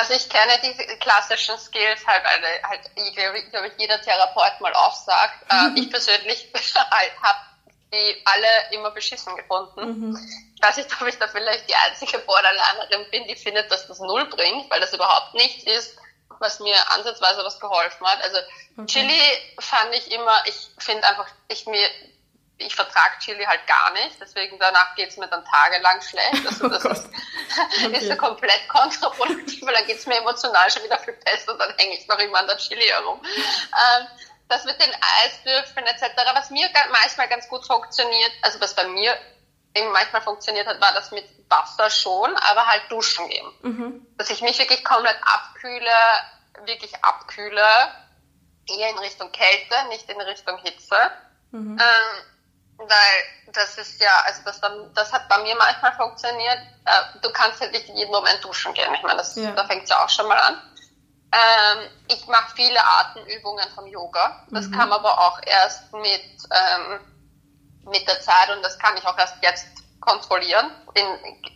Also 0.00 0.14
ich 0.14 0.30
kenne 0.30 0.52
diese 0.62 0.96
klassischen 0.96 1.58
Skills 1.58 2.06
halt, 2.06 2.24
weil 2.24 2.62
halt, 2.62 2.80
ich 2.94 3.14
glaube, 3.14 3.70
jeder 3.76 4.00
Therapeut 4.00 4.58
mal 4.60 4.72
aufsagt. 4.72 5.44
Mhm. 5.52 5.76
ich 5.76 5.90
persönlich 5.90 6.48
habe 7.22 7.38
die 7.92 8.22
alle 8.24 8.72
immer 8.72 8.92
beschissen 8.92 9.36
gefunden. 9.36 10.10
Mhm. 10.10 10.18
Ich 10.54 10.62
weiß 10.62 10.78
nicht, 10.78 10.88
ob 10.98 11.06
ich 11.06 11.18
da 11.18 11.28
vielleicht 11.28 11.68
die 11.68 11.74
einzige 11.74 12.18
Borderlinerin 12.20 13.10
bin, 13.10 13.26
die 13.26 13.36
findet, 13.36 13.70
dass 13.70 13.88
das 13.88 13.98
null 14.00 14.24
bringt, 14.26 14.70
weil 14.70 14.80
das 14.80 14.94
überhaupt 14.94 15.34
nichts 15.34 15.64
ist, 15.64 15.98
was 16.38 16.60
mir 16.60 16.76
ansatzweise 16.92 17.44
was 17.44 17.60
geholfen 17.60 18.06
hat. 18.06 18.22
Also 18.22 18.38
okay. 18.78 18.86
Chili 18.86 19.20
fand 19.58 19.94
ich 19.94 20.10
immer, 20.12 20.42
ich 20.46 20.70
finde 20.78 21.06
einfach, 21.06 21.26
ich 21.48 21.66
mir, 21.66 21.86
ich 22.60 22.74
vertrage 22.74 23.18
Chili 23.20 23.44
halt 23.44 23.66
gar 23.66 23.92
nicht, 23.92 24.20
deswegen 24.20 24.58
danach 24.58 24.94
geht's 24.94 25.16
mir 25.16 25.28
dann 25.28 25.44
tagelang 25.44 26.00
schlecht. 26.02 26.46
Also 26.46 26.68
das 26.68 26.84
oh 26.84 26.88
ist, 26.90 27.08
okay. 27.84 27.96
ist 27.96 28.08
so 28.08 28.16
komplett 28.16 28.68
kontraproduktiv, 28.68 29.64
weil 29.66 29.74
dann 29.74 29.86
geht's 29.86 30.06
mir 30.06 30.18
emotional 30.18 30.70
schon 30.70 30.84
wieder 30.84 30.98
viel 30.98 31.14
besser 31.14 31.52
und 31.52 31.58
dann 31.58 31.74
hänge 31.78 31.94
ich 31.94 32.06
noch 32.06 32.18
immer 32.18 32.38
an 32.38 32.46
der 32.46 32.56
Chili 32.58 32.86
herum. 32.86 33.20
Ähm, 33.24 34.06
das 34.48 34.64
mit 34.64 34.80
den 34.80 34.90
Eiswürfeln 35.22 35.86
etc., 35.86 36.12
was 36.34 36.50
mir 36.50 36.68
manchmal 36.90 37.28
ganz 37.28 37.48
gut 37.48 37.64
funktioniert, 37.66 38.32
also 38.42 38.60
was 38.60 38.74
bei 38.74 38.86
mir 38.88 39.16
eben 39.74 39.92
manchmal 39.92 40.22
funktioniert 40.22 40.66
hat, 40.66 40.80
war 40.80 40.92
das 40.92 41.12
mit 41.12 41.24
Wasser 41.48 41.88
schon, 41.90 42.34
aber 42.36 42.66
halt 42.66 42.82
duschen 42.90 43.28
gehen. 43.28 43.52
Mhm. 43.62 44.06
Dass 44.16 44.30
ich 44.30 44.42
mich 44.42 44.58
wirklich 44.58 44.84
komplett 44.84 45.16
abkühle, 45.22 45.92
wirklich 46.64 46.92
abkühle, 47.04 47.62
eher 48.68 48.90
in 48.90 48.98
Richtung 48.98 49.30
Kälte, 49.32 49.74
nicht 49.88 50.08
in 50.10 50.20
Richtung 50.20 50.58
Hitze. 50.58 50.96
Mhm. 51.52 51.78
Ähm, 51.78 52.24
weil 52.88 53.52
das 53.52 53.76
ist 53.78 54.00
ja, 54.00 54.22
also 54.24 54.42
das, 54.44 54.60
das 54.94 55.12
hat 55.12 55.28
bei 55.28 55.38
mir 55.38 55.54
manchmal 55.56 55.92
funktioniert. 55.92 56.58
Äh, 56.84 57.18
du 57.22 57.30
kannst 57.32 57.60
halt 57.60 57.72
nicht 57.72 57.88
in 57.88 57.96
jedem 57.96 58.12
Moment 58.12 58.42
duschen 58.42 58.72
gehen. 58.74 58.92
Ich 58.94 59.02
meine, 59.02 59.18
das, 59.18 59.36
ja. 59.36 59.50
da 59.52 59.66
fängt 59.66 59.84
es 59.84 59.90
ja 59.90 60.04
auch 60.04 60.08
schon 60.08 60.26
mal 60.26 60.38
an. 60.38 60.60
Ähm, 61.32 61.90
ich 62.08 62.26
mache 62.26 62.54
viele 62.56 62.82
Artenübungen 62.82 63.68
vom 63.74 63.86
Yoga. 63.86 64.44
Das 64.50 64.66
mhm. 64.66 64.72
kam 64.72 64.92
aber 64.92 65.18
auch 65.18 65.40
erst 65.44 65.92
mit, 65.92 66.22
ähm, 66.50 67.00
mit 67.90 68.06
der 68.08 68.20
Zeit 68.20 68.50
und 68.50 68.62
das 68.62 68.78
kann 68.78 68.96
ich 68.96 69.04
auch 69.04 69.16
erst 69.18 69.36
jetzt 69.42 69.68
kontrollieren. 70.00 70.70
In, 70.94 71.06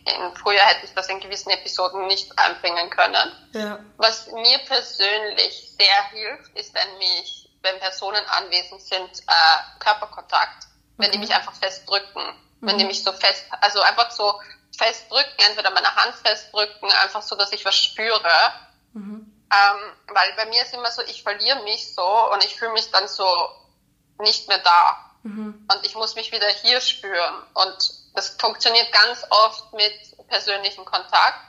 in, 0.05 0.37
früher 0.37 0.61
hätte 0.61 0.85
ich 0.85 0.95
das 0.95 1.09
in 1.09 1.19
gewissen 1.19 1.51
Episoden 1.51 2.07
nicht 2.07 2.39
einbringen 2.39 2.91
können. 2.91 3.33
Ja. 3.53 3.79
Was 3.97 4.31
mir 4.31 4.59
persönlich 4.67 5.73
sehr 5.77 6.11
hilft, 6.13 6.57
ist, 6.57 6.75
wenn 6.75 6.99
mich, 6.99 7.51
wenn 7.63 7.79
Personen 7.81 8.25
anwesend 8.27 8.81
sind, 8.83 9.21
äh, 9.27 9.81
Körperkontakt. 9.81 10.69
Wenn 10.97 11.11
die 11.11 11.19
mich 11.19 11.35
einfach 11.35 11.55
festdrücken. 11.55 12.23
Mhm. 12.61 12.67
Wenn 12.67 12.79
die 12.79 12.85
mich 12.85 13.03
so 13.03 13.13
fest, 13.13 13.45
also 13.61 13.81
einfach 13.83 14.11
so 14.11 14.41
festdrücken, 14.77 15.45
entweder 15.49 15.71
meine 15.71 15.95
Hand 15.95 16.15
festdrücken, 16.17 16.91
einfach 17.03 17.23
so, 17.23 17.37
dass 17.37 17.53
ich 17.53 17.65
was 17.65 17.77
spüre. 17.77 18.53
Mhm. 18.93 19.31
Ähm, 19.53 20.15
weil 20.15 20.33
bei 20.37 20.47
mir 20.47 20.63
ist 20.63 20.75
immer 20.75 20.91
so, 20.91 21.03
ich 21.03 21.23
verliere 21.23 21.63
mich 21.63 21.95
so 21.95 22.33
und 22.33 22.45
ich 22.45 22.57
fühle 22.57 22.73
mich 22.73 22.91
dann 22.91 23.07
so 23.09 23.27
nicht 24.19 24.49
mehr 24.49 24.59
da. 24.59 25.11
Mhm. 25.23 25.67
Und 25.73 25.87
ich 25.87 25.95
muss 25.95 26.15
mich 26.15 26.33
wieder 26.33 26.49
hier 26.49 26.81
spüren. 26.81 27.43
Und 27.55 27.77
das 28.15 28.37
funktioniert 28.39 28.93
ganz 28.93 29.25
oft 29.31 29.73
mit 29.73 29.93
persönlichem 30.29 30.85
Kontakt. 30.85 31.41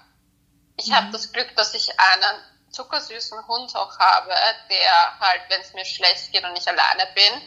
Ich 0.77 0.88
mhm. 0.88 0.95
habe 0.95 1.12
das 1.12 1.31
Glück, 1.31 1.55
dass 1.55 1.73
ich 1.73 1.89
einen 1.99 2.41
zuckersüßen 2.71 3.47
Hund 3.47 3.75
auch 3.75 3.97
habe, 3.99 4.34
der 4.69 5.19
halt, 5.19 5.41
wenn 5.49 5.62
es 5.62 5.73
mir 5.73 5.86
schlecht 5.86 6.31
geht 6.31 6.43
und 6.43 6.58
ich 6.58 6.67
alleine 6.67 7.08
bin, 7.15 7.41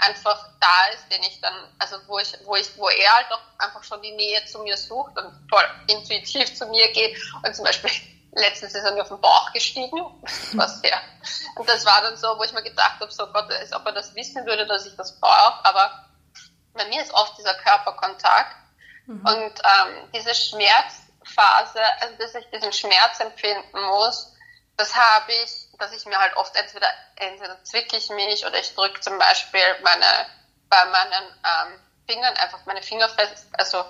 einfach 0.00 0.48
da 0.60 0.86
ist, 0.94 1.10
den 1.10 1.22
ich 1.22 1.40
dann, 1.40 1.54
also 1.78 1.96
wo 2.06 2.18
ich, 2.18 2.36
wo 2.44 2.56
ich, 2.56 2.76
wo 2.76 2.88
er 2.88 3.16
halt 3.16 3.32
auch 3.32 3.40
einfach 3.58 3.82
schon 3.84 4.02
die 4.02 4.12
Nähe 4.12 4.44
zu 4.46 4.60
mir 4.60 4.76
sucht 4.76 5.16
und 5.18 5.32
voll 5.48 5.64
intuitiv 5.86 6.54
zu 6.56 6.66
mir 6.66 6.90
geht. 6.92 7.20
Und 7.44 7.54
zum 7.54 7.64
Beispiel 7.64 7.90
letztens 8.32 8.74
ist 8.74 8.84
er 8.84 8.92
mir 8.92 9.02
auf 9.02 9.08
den 9.08 9.20
Bauch 9.20 9.52
gestiegen, 9.52 9.98
was 10.54 10.80
ja, 10.82 11.00
und 11.56 11.68
das 11.68 11.84
war 11.84 12.02
dann 12.02 12.16
so, 12.16 12.38
wo 12.38 12.44
ich 12.44 12.52
mir 12.52 12.62
gedacht 12.62 13.00
habe, 13.00 13.10
so 13.12 13.26
Gott, 13.26 13.50
als 13.52 13.72
ob 13.72 13.84
er 13.86 13.92
das 13.92 14.14
wissen 14.14 14.44
würde, 14.46 14.66
dass 14.66 14.86
ich 14.86 14.96
das 14.96 15.18
brauche, 15.20 15.64
aber 15.64 16.06
bei 16.72 16.86
mir 16.86 17.02
ist 17.02 17.12
oft 17.12 17.36
dieser 17.38 17.54
Körperkontakt. 17.54 18.56
Mhm. 19.06 19.26
und 19.26 19.52
ähm, 19.64 20.08
diese 20.14 20.34
Schmerzphase, 20.34 21.80
also 22.00 22.16
dass 22.18 22.34
ich 22.34 22.46
diesen 22.50 22.72
Schmerz 22.72 23.18
empfinden 23.18 23.82
muss, 23.88 24.32
das 24.76 24.94
habe 24.94 25.32
ich, 25.32 25.68
dass 25.80 25.92
ich 25.92 26.04
mir 26.06 26.18
halt 26.18 26.36
oft 26.36 26.54
entweder, 26.56 26.88
entweder 27.16 27.62
zwicke 27.64 27.96
ich 27.96 28.10
mich 28.10 28.46
oder 28.46 28.58
ich 28.58 28.74
drücke 28.74 29.00
zum 29.00 29.18
Beispiel 29.18 29.62
meine, 29.82 30.26
bei 30.68 30.84
meinen 30.86 31.24
ähm, 31.44 31.80
Fingern 32.06 32.36
einfach 32.36 32.64
meine 32.66 32.82
Finger 32.82 33.08
fest, 33.08 33.46
also 33.52 33.84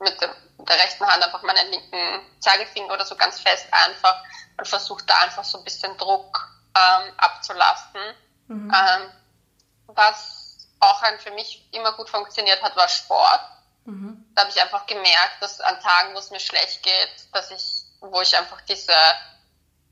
mit, 0.00 0.20
dem, 0.20 0.30
der 0.58 0.76
rechten 0.76 1.06
Hand 1.06 1.24
einfach 1.24 1.42
meinen 1.42 1.70
linken 1.70 2.40
Zeigefinger 2.40 2.92
oder 2.92 3.04
so 3.04 3.16
ganz 3.16 3.40
fest 3.40 3.66
einfach 3.70 4.22
und 4.56 4.68
versuche 4.68 5.04
da 5.06 5.16
einfach 5.18 5.44
so 5.44 5.58
ein 5.58 5.64
bisschen 5.64 5.96
Druck 5.96 6.48
ähm, 6.76 7.12
abzulassen. 7.16 8.00
Mhm. 8.48 8.74
Ähm, 8.74 9.12
was 9.86 10.68
auch 10.80 11.02
ein 11.02 11.18
für 11.18 11.30
mich 11.32 11.68
immer 11.72 11.92
gut 11.92 12.08
funktioniert 12.08 12.62
hat, 12.62 12.76
war 12.76 12.88
Sport. 12.88 13.40
Mhm. 13.84 14.24
Da 14.34 14.42
habe 14.42 14.50
ich 14.50 14.62
einfach 14.62 14.86
gemerkt, 14.86 15.40
dass 15.40 15.60
an 15.60 15.80
Tagen, 15.80 16.14
wo 16.14 16.18
es 16.18 16.30
mir 16.30 16.40
schlecht 16.40 16.82
geht, 16.82 17.10
dass 17.32 17.50
ich, 17.50 17.82
wo 18.00 18.20
ich 18.20 18.36
einfach 18.36 18.60
diese 18.62 18.92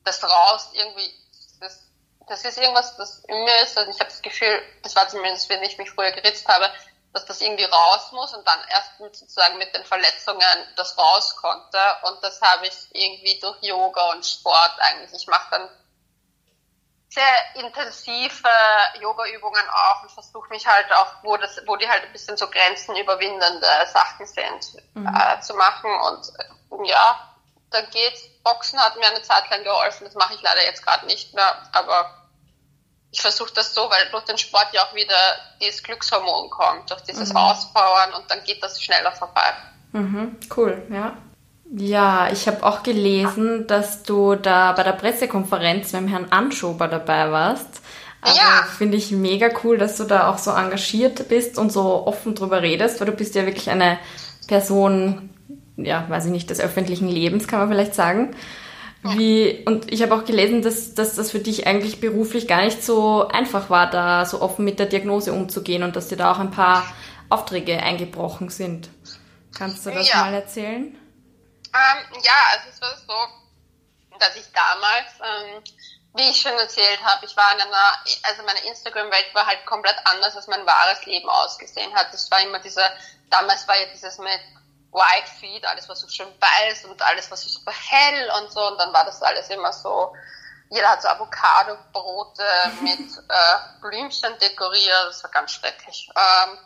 das 0.06 0.22
raus 0.22 0.70
irgendwie, 0.72 1.12
das, 1.60 1.86
das 2.28 2.44
ist 2.44 2.58
irgendwas, 2.58 2.96
das 2.96 3.24
in 3.26 3.44
mir 3.44 3.62
ist. 3.62 3.76
Also 3.76 3.90
ich 3.90 3.98
habe 4.00 4.10
das 4.10 4.22
Gefühl, 4.22 4.62
das 4.82 4.96
war 4.96 5.08
zumindest, 5.08 5.48
wenn 5.48 5.62
ich 5.62 5.78
mich 5.78 5.90
früher 5.90 6.12
geritzt 6.12 6.46
habe, 6.48 6.70
dass 7.12 7.24
das 7.24 7.40
irgendwie 7.40 7.64
raus 7.64 8.12
muss 8.12 8.34
und 8.34 8.46
dann 8.46 8.58
erst 8.68 9.00
mit, 9.00 9.16
sozusagen 9.16 9.56
mit 9.58 9.74
den 9.74 9.84
Verletzungen 9.84 10.42
das 10.76 10.98
raus 10.98 11.34
konnte. 11.36 11.78
Und 12.02 12.22
das 12.22 12.40
habe 12.42 12.66
ich 12.66 12.74
irgendwie 12.92 13.38
durch 13.40 13.56
Yoga 13.62 14.10
und 14.12 14.26
Sport 14.26 14.74
eigentlich. 14.78 15.22
Ich 15.22 15.26
mache 15.26 15.50
dann 15.50 15.68
sehr 17.08 17.64
intensive 17.64 18.50
Yoga-Übungen 19.00 19.64
auch 19.70 20.02
und 20.02 20.12
versuche 20.12 20.50
mich 20.50 20.66
halt 20.66 20.92
auch, 20.92 21.06
wo 21.22 21.36
das, 21.38 21.58
wo 21.66 21.76
die 21.76 21.88
halt 21.88 22.04
ein 22.04 22.12
bisschen 22.12 22.36
so 22.36 22.48
grenzenüberwindende 22.48 23.66
Sachen 23.90 24.26
sind, 24.26 24.82
mhm. 24.94 25.06
äh, 25.06 25.40
zu 25.40 25.54
machen. 25.54 25.90
Und 26.00 26.86
ja, 26.86 27.34
dann 27.70 27.88
geht's. 27.90 28.20
Boxen 28.46 28.78
hat 28.78 28.96
mir 28.96 29.08
eine 29.08 29.22
Zeit 29.22 29.50
lang 29.50 29.64
geholfen, 29.64 30.04
das 30.04 30.14
mache 30.14 30.34
ich 30.34 30.42
leider 30.42 30.64
jetzt 30.64 30.86
gerade 30.86 31.04
nicht 31.06 31.34
mehr, 31.34 31.56
aber 31.72 32.14
ich 33.10 33.20
versuche 33.20 33.52
das 33.52 33.74
so, 33.74 33.80
weil 33.90 34.08
durch 34.12 34.24
den 34.24 34.38
Sport 34.38 34.68
ja 34.72 34.82
auch 34.84 34.94
wieder 34.94 35.16
dieses 35.60 35.82
Glückshormon 35.82 36.48
kommt, 36.50 36.88
durch 36.88 37.00
dieses 37.00 37.30
mhm. 37.30 37.38
Auspowern 37.38 38.14
und 38.14 38.30
dann 38.30 38.44
geht 38.44 38.62
das 38.62 38.80
schneller 38.80 39.10
vorbei. 39.10 39.52
Mhm, 39.92 40.36
cool, 40.56 40.80
ja. 40.90 41.16
Ja, 41.72 42.28
ich 42.30 42.46
habe 42.46 42.64
auch 42.64 42.84
gelesen, 42.84 43.66
dass 43.66 44.04
du 44.04 44.36
da 44.36 44.70
bei 44.72 44.84
der 44.84 44.92
Pressekonferenz 44.92 45.92
mit 45.92 46.02
dem 46.02 46.08
Herrn 46.08 46.30
Anschober 46.30 46.86
dabei 46.86 47.32
warst. 47.32 47.80
Also 48.20 48.38
ja. 48.38 48.64
finde 48.78 48.96
ich 48.96 49.10
mega 49.10 49.48
cool, 49.64 49.76
dass 49.76 49.96
du 49.96 50.04
da 50.04 50.30
auch 50.30 50.38
so 50.38 50.52
engagiert 50.52 51.28
bist 51.28 51.58
und 51.58 51.72
so 51.72 52.06
offen 52.06 52.36
drüber 52.36 52.62
redest, 52.62 53.00
weil 53.00 53.06
du 53.06 53.12
bist 53.12 53.34
ja 53.34 53.44
wirklich 53.46 53.70
eine 53.70 53.98
Person, 54.46 55.30
ja, 55.76 56.08
weiß 56.08 56.26
ich 56.26 56.30
nicht, 56.30 56.50
des 56.50 56.60
öffentlichen 56.60 57.08
Lebens, 57.08 57.48
kann 57.48 57.60
man 57.60 57.68
vielleicht 57.68 57.94
sagen. 57.94 58.34
Wie, 59.02 59.62
und 59.66 59.92
ich 59.92 60.02
habe 60.02 60.14
auch 60.14 60.24
gelesen, 60.24 60.62
dass, 60.62 60.94
dass 60.94 61.14
das 61.14 61.30
für 61.30 61.38
dich 61.38 61.66
eigentlich 61.66 62.00
beruflich 62.00 62.48
gar 62.48 62.64
nicht 62.64 62.82
so 62.82 63.28
einfach 63.28 63.70
war, 63.70 63.88
da 63.88 64.24
so 64.24 64.40
offen 64.40 64.64
mit 64.64 64.78
der 64.78 64.86
Diagnose 64.86 65.32
umzugehen 65.32 65.82
und 65.82 65.94
dass 65.94 66.08
dir 66.08 66.16
da 66.16 66.32
auch 66.32 66.38
ein 66.38 66.50
paar 66.50 66.84
Aufträge 67.28 67.80
eingebrochen 67.80 68.48
sind. 68.48 68.88
Kannst 69.56 69.86
du 69.86 69.90
das 69.90 70.08
ja. 70.08 70.16
mal 70.22 70.34
erzählen? 70.34 70.98
Ähm, 71.72 72.20
ja, 72.22 72.32
also 72.52 72.68
es 72.70 72.80
war 72.80 72.96
so, 72.96 74.18
dass 74.18 74.34
ich 74.36 74.46
damals, 74.52 75.06
ähm, 75.20 75.62
wie 76.14 76.30
ich 76.30 76.40
schon 76.40 76.52
erzählt 76.52 77.00
habe, 77.04 77.26
ich 77.26 77.36
war 77.36 77.54
in 77.54 77.60
einer, 77.60 77.98
also 78.22 78.42
meine 78.44 78.66
Instagram-Welt 78.66 79.34
war 79.34 79.46
halt 79.46 79.64
komplett 79.66 79.96
anders, 80.04 80.34
als 80.34 80.48
mein 80.48 80.66
wahres 80.66 81.04
Leben 81.06 81.28
ausgesehen 81.28 81.94
hat. 81.94 82.12
Das 82.12 82.30
war 82.30 82.42
immer 82.42 82.58
dieser, 82.58 82.90
damals 83.30 83.68
war 83.68 83.76
ja 83.76 83.86
dieses 83.92 84.18
mit 84.18 84.40
White 84.96 85.68
alles 85.68 85.88
war 85.88 85.96
so 85.96 86.08
schön 86.08 86.28
weiß 86.40 86.86
und 86.86 87.00
alles 87.02 87.30
war 87.30 87.36
so 87.36 87.48
super 87.48 87.72
hell 87.72 88.30
und 88.40 88.50
so. 88.50 88.66
Und 88.66 88.78
dann 88.78 88.92
war 88.92 89.04
das 89.04 89.22
alles 89.22 89.48
immer 89.50 89.72
so, 89.72 90.14
jeder 90.70 90.88
hat 90.88 91.02
so 91.02 91.08
Avocado-Brote 91.08 92.44
mit 92.80 92.98
äh, 92.98 93.80
Blümchen 93.80 94.38
dekoriert. 94.38 95.06
Das 95.08 95.22
war 95.22 95.30
ganz 95.30 95.52
schrecklich. 95.52 96.08
Ähm, 96.16 96.58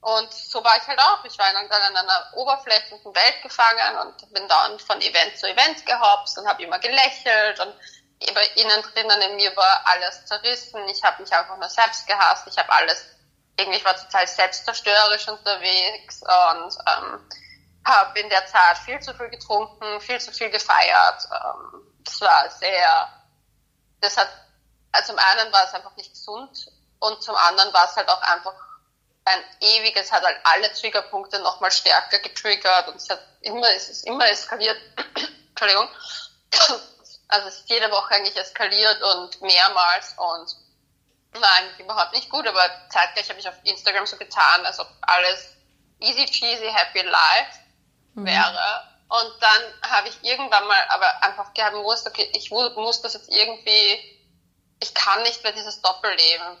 und 0.00 0.32
so 0.32 0.62
war 0.62 0.76
ich 0.76 0.86
halt 0.86 0.98
auch. 1.00 1.24
Ich 1.24 1.38
war 1.38 1.46
dann 1.52 1.90
in 1.90 1.96
einer 1.96 2.32
oberflächlichen 2.34 3.14
Welt 3.14 3.42
gefangen 3.42 3.98
und 4.02 4.32
bin 4.32 4.46
dann 4.48 4.78
von 4.78 5.00
Event 5.00 5.38
zu 5.38 5.48
Event 5.48 5.84
gehopst 5.86 6.38
und 6.38 6.46
habe 6.46 6.62
immer 6.62 6.78
gelächelt 6.78 7.60
und 7.60 7.74
innen 8.56 8.82
drinnen 8.82 9.20
in 9.22 9.36
mir 9.36 9.56
war 9.56 9.82
alles 9.84 10.24
zerrissen. 10.26 10.86
Ich 10.88 11.02
habe 11.02 11.22
mich 11.22 11.32
einfach 11.32 11.56
nur 11.56 11.68
selbst 11.68 12.06
gehasst. 12.06 12.46
Ich 12.46 12.58
habe 12.58 12.70
alles, 12.72 13.06
irgendwie 13.56 13.84
war 13.84 13.96
total 13.96 14.26
selbstzerstörerisch 14.26 15.28
unterwegs 15.28 16.22
und 16.22 16.78
ähm, 16.86 17.28
habe 17.88 18.18
in 18.20 18.28
der 18.28 18.46
Zeit 18.46 18.78
viel 18.78 19.00
zu 19.00 19.14
viel 19.14 19.28
getrunken, 19.28 20.00
viel 20.00 20.20
zu 20.20 20.32
viel 20.32 20.50
gefeiert. 20.50 21.28
Ähm, 21.32 21.82
das 22.04 22.20
war 22.20 22.50
sehr, 22.50 23.08
das 24.00 24.16
hat, 24.16 24.28
also 24.92 25.12
zum 25.12 25.18
einen 25.18 25.52
war 25.52 25.64
es 25.64 25.74
einfach 25.74 25.96
nicht 25.96 26.10
gesund 26.10 26.70
und 27.00 27.22
zum 27.22 27.34
anderen 27.34 27.72
war 27.72 27.84
es 27.84 27.96
halt 27.96 28.08
auch 28.08 28.22
einfach 28.22 28.54
ein 29.24 29.44
ewiges, 29.60 30.10
hat 30.10 30.22
halt 30.22 30.38
alle 30.44 30.72
Triggerpunkte 30.72 31.38
nochmal 31.40 31.70
stärker 31.70 32.18
getriggert 32.18 32.88
und 32.88 32.96
es 32.96 33.10
hat 33.10 33.20
immer, 33.40 33.68
es 33.74 33.88
ist 33.88 34.06
immer 34.06 34.28
eskaliert. 34.28 34.78
Entschuldigung. 35.50 35.88
Also 37.30 37.48
es 37.48 37.56
ist 37.56 37.68
jede 37.68 37.90
Woche 37.90 38.14
eigentlich 38.14 38.36
eskaliert 38.36 39.02
und 39.02 39.42
mehrmals 39.42 40.14
und 40.16 40.56
war 41.42 41.54
eigentlich 41.56 41.80
überhaupt 41.80 42.14
nicht 42.14 42.30
gut, 42.30 42.46
aber 42.46 42.88
zeitgleich 42.88 43.28
habe 43.28 43.38
ich 43.38 43.46
auf 43.46 43.54
Instagram 43.64 44.06
so 44.06 44.16
getan, 44.16 44.64
als 44.64 44.78
ob 44.80 44.88
alles 45.02 45.54
easy 46.00 46.24
cheesy, 46.24 46.70
happy 46.72 47.02
life. 47.02 47.60
Wäre. 48.24 48.82
Und 49.08 49.32
dann 49.40 49.90
habe 49.90 50.08
ich 50.08 50.22
irgendwann 50.22 50.66
mal 50.66 50.84
aber 50.90 51.22
einfach 51.22 51.54
gewusst, 51.54 52.06
okay, 52.06 52.30
ich 52.34 52.50
muss 52.50 53.00
das 53.00 53.14
jetzt 53.14 53.30
irgendwie, 53.30 54.18
ich 54.80 54.94
kann 54.94 55.22
nicht 55.22 55.42
mehr 55.42 55.52
dieses 55.52 55.80
Doppelleben 55.80 56.58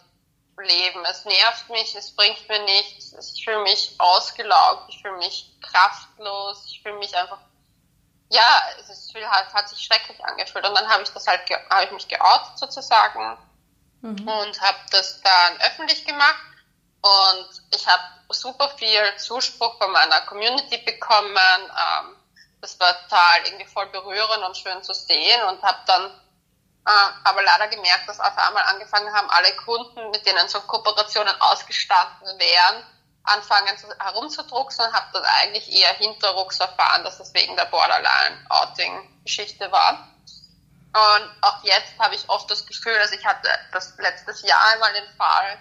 leben. 0.56 1.04
Es 1.04 1.24
nervt 1.24 1.68
mich, 1.70 1.94
es 1.94 2.14
bringt 2.14 2.48
mir 2.48 2.62
nichts, 2.64 3.14
ich 3.34 3.44
fühle 3.44 3.62
mich 3.62 3.94
ausgelaugt, 3.98 4.88
ich 4.88 5.00
fühle 5.00 5.18
mich 5.18 5.52
kraftlos, 5.62 6.64
ich 6.66 6.82
fühle 6.82 6.98
mich 6.98 7.16
einfach, 7.16 7.38
ja, 8.30 8.62
es 8.80 8.88
ist, 8.88 9.14
halt, 9.14 9.52
hat 9.52 9.68
sich 9.68 9.80
schrecklich 9.80 10.22
angefühlt. 10.24 10.66
Und 10.66 10.74
dann 10.74 10.88
habe 10.88 11.02
ich 11.02 11.10
das 11.10 11.26
halt, 11.26 11.42
habe 11.70 11.84
ich 11.84 11.90
mich 11.90 12.08
geoutet 12.08 12.58
sozusagen 12.58 13.38
mhm. 14.00 14.28
und 14.28 14.60
habe 14.60 14.78
das 14.90 15.20
dann 15.22 15.60
öffentlich 15.60 16.04
gemacht 16.04 16.57
und 17.08 17.48
ich 17.74 17.86
habe 17.86 18.02
super 18.30 18.68
viel 18.70 19.16
Zuspruch 19.16 19.78
von 19.78 19.92
meiner 19.92 20.20
Community 20.22 20.78
bekommen. 20.78 21.36
Ähm, 21.36 22.16
das 22.60 22.80
war 22.80 22.92
total 23.02 23.46
irgendwie 23.46 23.66
voll 23.66 23.86
berührend 23.86 24.42
und 24.44 24.56
schön 24.56 24.82
zu 24.82 24.92
sehen 24.92 25.40
und 25.48 25.62
habe 25.62 25.78
dann 25.86 26.10
äh, 26.86 27.10
aber 27.24 27.42
leider 27.42 27.68
gemerkt, 27.68 28.08
dass 28.08 28.18
auf 28.18 28.36
einmal 28.36 28.64
angefangen 28.64 29.12
haben, 29.12 29.30
alle 29.30 29.54
Kunden, 29.56 30.10
mit 30.10 30.26
denen 30.26 30.48
so 30.48 30.60
Kooperationen 30.60 31.40
ausgestanden 31.40 32.36
wären, 32.38 32.84
anfangen 33.24 33.76
zu, 33.76 33.86
herumzudrucksen 33.98 34.86
und 34.86 34.92
habe 34.92 35.06
dann 35.12 35.24
eigentlich 35.40 35.70
eher 35.70 35.92
hinterrucks 35.94 36.60
erfahren, 36.60 37.04
dass 37.04 37.18
das 37.18 37.34
wegen 37.34 37.56
der 37.56 37.66
Borderline-Outing-Geschichte 37.66 39.70
war. 39.70 40.08
Und 40.94 41.30
auch 41.42 41.62
jetzt 41.62 41.98
habe 41.98 42.14
ich 42.14 42.26
oft 42.28 42.50
das 42.50 42.66
Gefühl, 42.66 42.98
dass 42.98 43.12
ich 43.12 43.24
hatte 43.24 43.48
das 43.72 43.96
letztes 43.98 44.42
Jahr 44.42 44.60
einmal 44.72 44.92
den 44.94 45.16
Fall, 45.16 45.58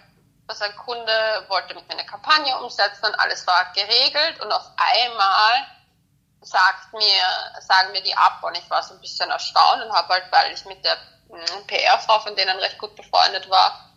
dass 0.47 0.61
ein 0.61 0.75
Kunde 0.77 1.45
wollte 1.49 1.75
mit 1.75 1.87
mir 1.87 1.95
eine 1.95 2.05
Kampagne 2.05 2.57
umsetzen 2.59 3.05
und 3.05 3.19
alles 3.19 3.45
war 3.45 3.71
geregelt 3.73 4.39
und 4.41 4.51
auf 4.51 4.65
einmal 4.77 5.67
sagt 6.41 6.93
mir, 6.93 7.61
sagen 7.61 7.91
mir 7.91 8.01
die 8.01 8.15
ab 8.15 8.39
und 8.43 8.57
ich 8.57 8.69
war 8.69 8.81
so 8.81 8.93
ein 8.93 9.01
bisschen 9.01 9.29
erstaunt 9.29 9.83
und 9.83 9.91
habe 9.91 10.07
halt, 10.09 10.25
weil 10.31 10.53
ich 10.53 10.63
mit 10.65 10.83
der 10.85 10.97
hm, 11.29 11.67
PR-Frau 11.67 12.19
von 12.19 12.35
denen 12.35 12.57
recht 12.59 12.77
gut 12.77 12.95
befreundet 12.95 13.49
war, 13.49 13.87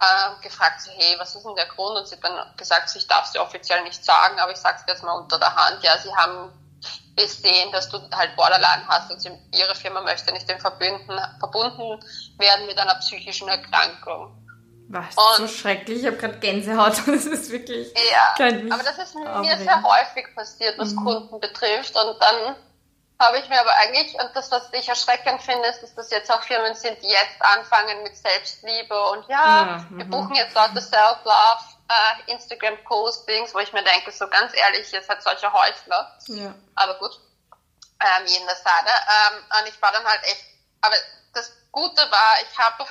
äh, 0.00 0.42
gefragt, 0.42 0.80
hey, 0.96 1.18
was 1.18 1.34
ist 1.34 1.44
denn 1.44 1.56
der 1.56 1.66
Grund? 1.66 1.98
Und 1.98 2.08
sie 2.08 2.16
hat 2.16 2.24
dann 2.24 2.56
gesagt, 2.56 2.94
ich 2.94 3.06
darf 3.06 3.26
sie 3.26 3.38
offiziell 3.38 3.82
nicht 3.82 4.02
sagen, 4.04 4.38
aber 4.38 4.52
ich 4.52 4.58
sage 4.58 4.78
es 4.80 4.84
jetzt 4.86 5.02
mal 5.02 5.12
unter 5.12 5.38
der 5.38 5.54
Hand. 5.54 5.82
Ja, 5.82 5.98
sie 5.98 6.14
haben 6.14 6.52
sehen, 7.18 7.72
dass 7.72 7.88
du 7.88 7.98
halt 8.12 8.36
Borderline 8.36 8.86
hast 8.86 9.10
und 9.10 9.20
sie, 9.20 9.30
ihre 9.52 9.74
Firma 9.74 10.00
möchte 10.00 10.32
nicht 10.32 10.48
dem 10.48 10.60
verbunden, 10.60 11.18
verbunden 11.40 12.00
werden 12.38 12.66
mit 12.66 12.78
einer 12.78 12.94
psychischen 12.96 13.48
Erkrankung. 13.48 14.47
Was, 14.90 15.14
und, 15.16 15.36
so 15.36 15.48
schrecklich. 15.48 16.00
Ich 16.00 16.06
habe 16.06 16.16
gerade 16.16 16.38
Gänsehaut. 16.38 16.94
Das 17.06 17.26
ist 17.26 17.50
wirklich. 17.50 17.92
Ja, 18.10 18.34
aber 18.72 18.82
das 18.82 18.98
ist 18.98 19.14
mir 19.14 19.30
aufregen. 19.30 19.64
sehr 19.64 19.82
häufig 19.82 20.34
passiert, 20.34 20.78
was 20.78 20.92
mhm. 20.92 21.04
Kunden 21.04 21.40
betrifft. 21.40 21.94
Und 21.94 22.16
dann 22.20 22.56
habe 23.18 23.38
ich 23.38 23.48
mir 23.48 23.60
aber 23.60 23.72
eigentlich, 23.76 24.14
und 24.14 24.30
das, 24.34 24.50
was 24.50 24.72
ich 24.72 24.88
erschreckend 24.88 25.42
finde, 25.42 25.68
ist, 25.68 25.82
dass 25.82 25.94
das 25.94 26.10
jetzt 26.10 26.30
auch 26.30 26.42
Firmen 26.42 26.74
sind, 26.74 27.02
die 27.02 27.08
jetzt 27.08 27.40
anfangen 27.40 28.02
mit 28.02 28.16
Selbstliebe 28.16 29.10
und 29.10 29.28
ja, 29.28 29.36
ja 29.66 29.86
wir 29.90 30.04
mhm. 30.04 30.10
buchen 30.10 30.34
jetzt 30.36 30.54
lauter 30.54 30.80
Self-Love, 30.80 31.64
äh, 31.88 32.32
Instagram-Postings, 32.32 33.54
wo 33.54 33.58
ich 33.58 33.72
mir 33.72 33.82
denke, 33.82 34.12
so 34.12 34.28
ganz 34.28 34.52
ehrlich, 34.54 34.92
ihr 34.92 35.02
seid 35.02 35.22
solche 35.22 35.52
Heuchler. 35.52 36.16
Ja. 36.28 36.54
Aber 36.76 36.94
gut, 36.98 37.20
ähm, 38.00 38.26
jeden 38.26 38.46
Seite. 38.46 38.62
Ähm, 38.88 39.42
und 39.58 39.68
ich 39.68 39.82
war 39.82 39.92
dann 39.92 40.04
halt 40.04 40.22
echt, 40.22 40.44
aber 40.80 40.94
das 41.34 41.52
Gute 41.72 42.00
war, 42.02 42.36
ich 42.42 42.58
habe 42.58 42.84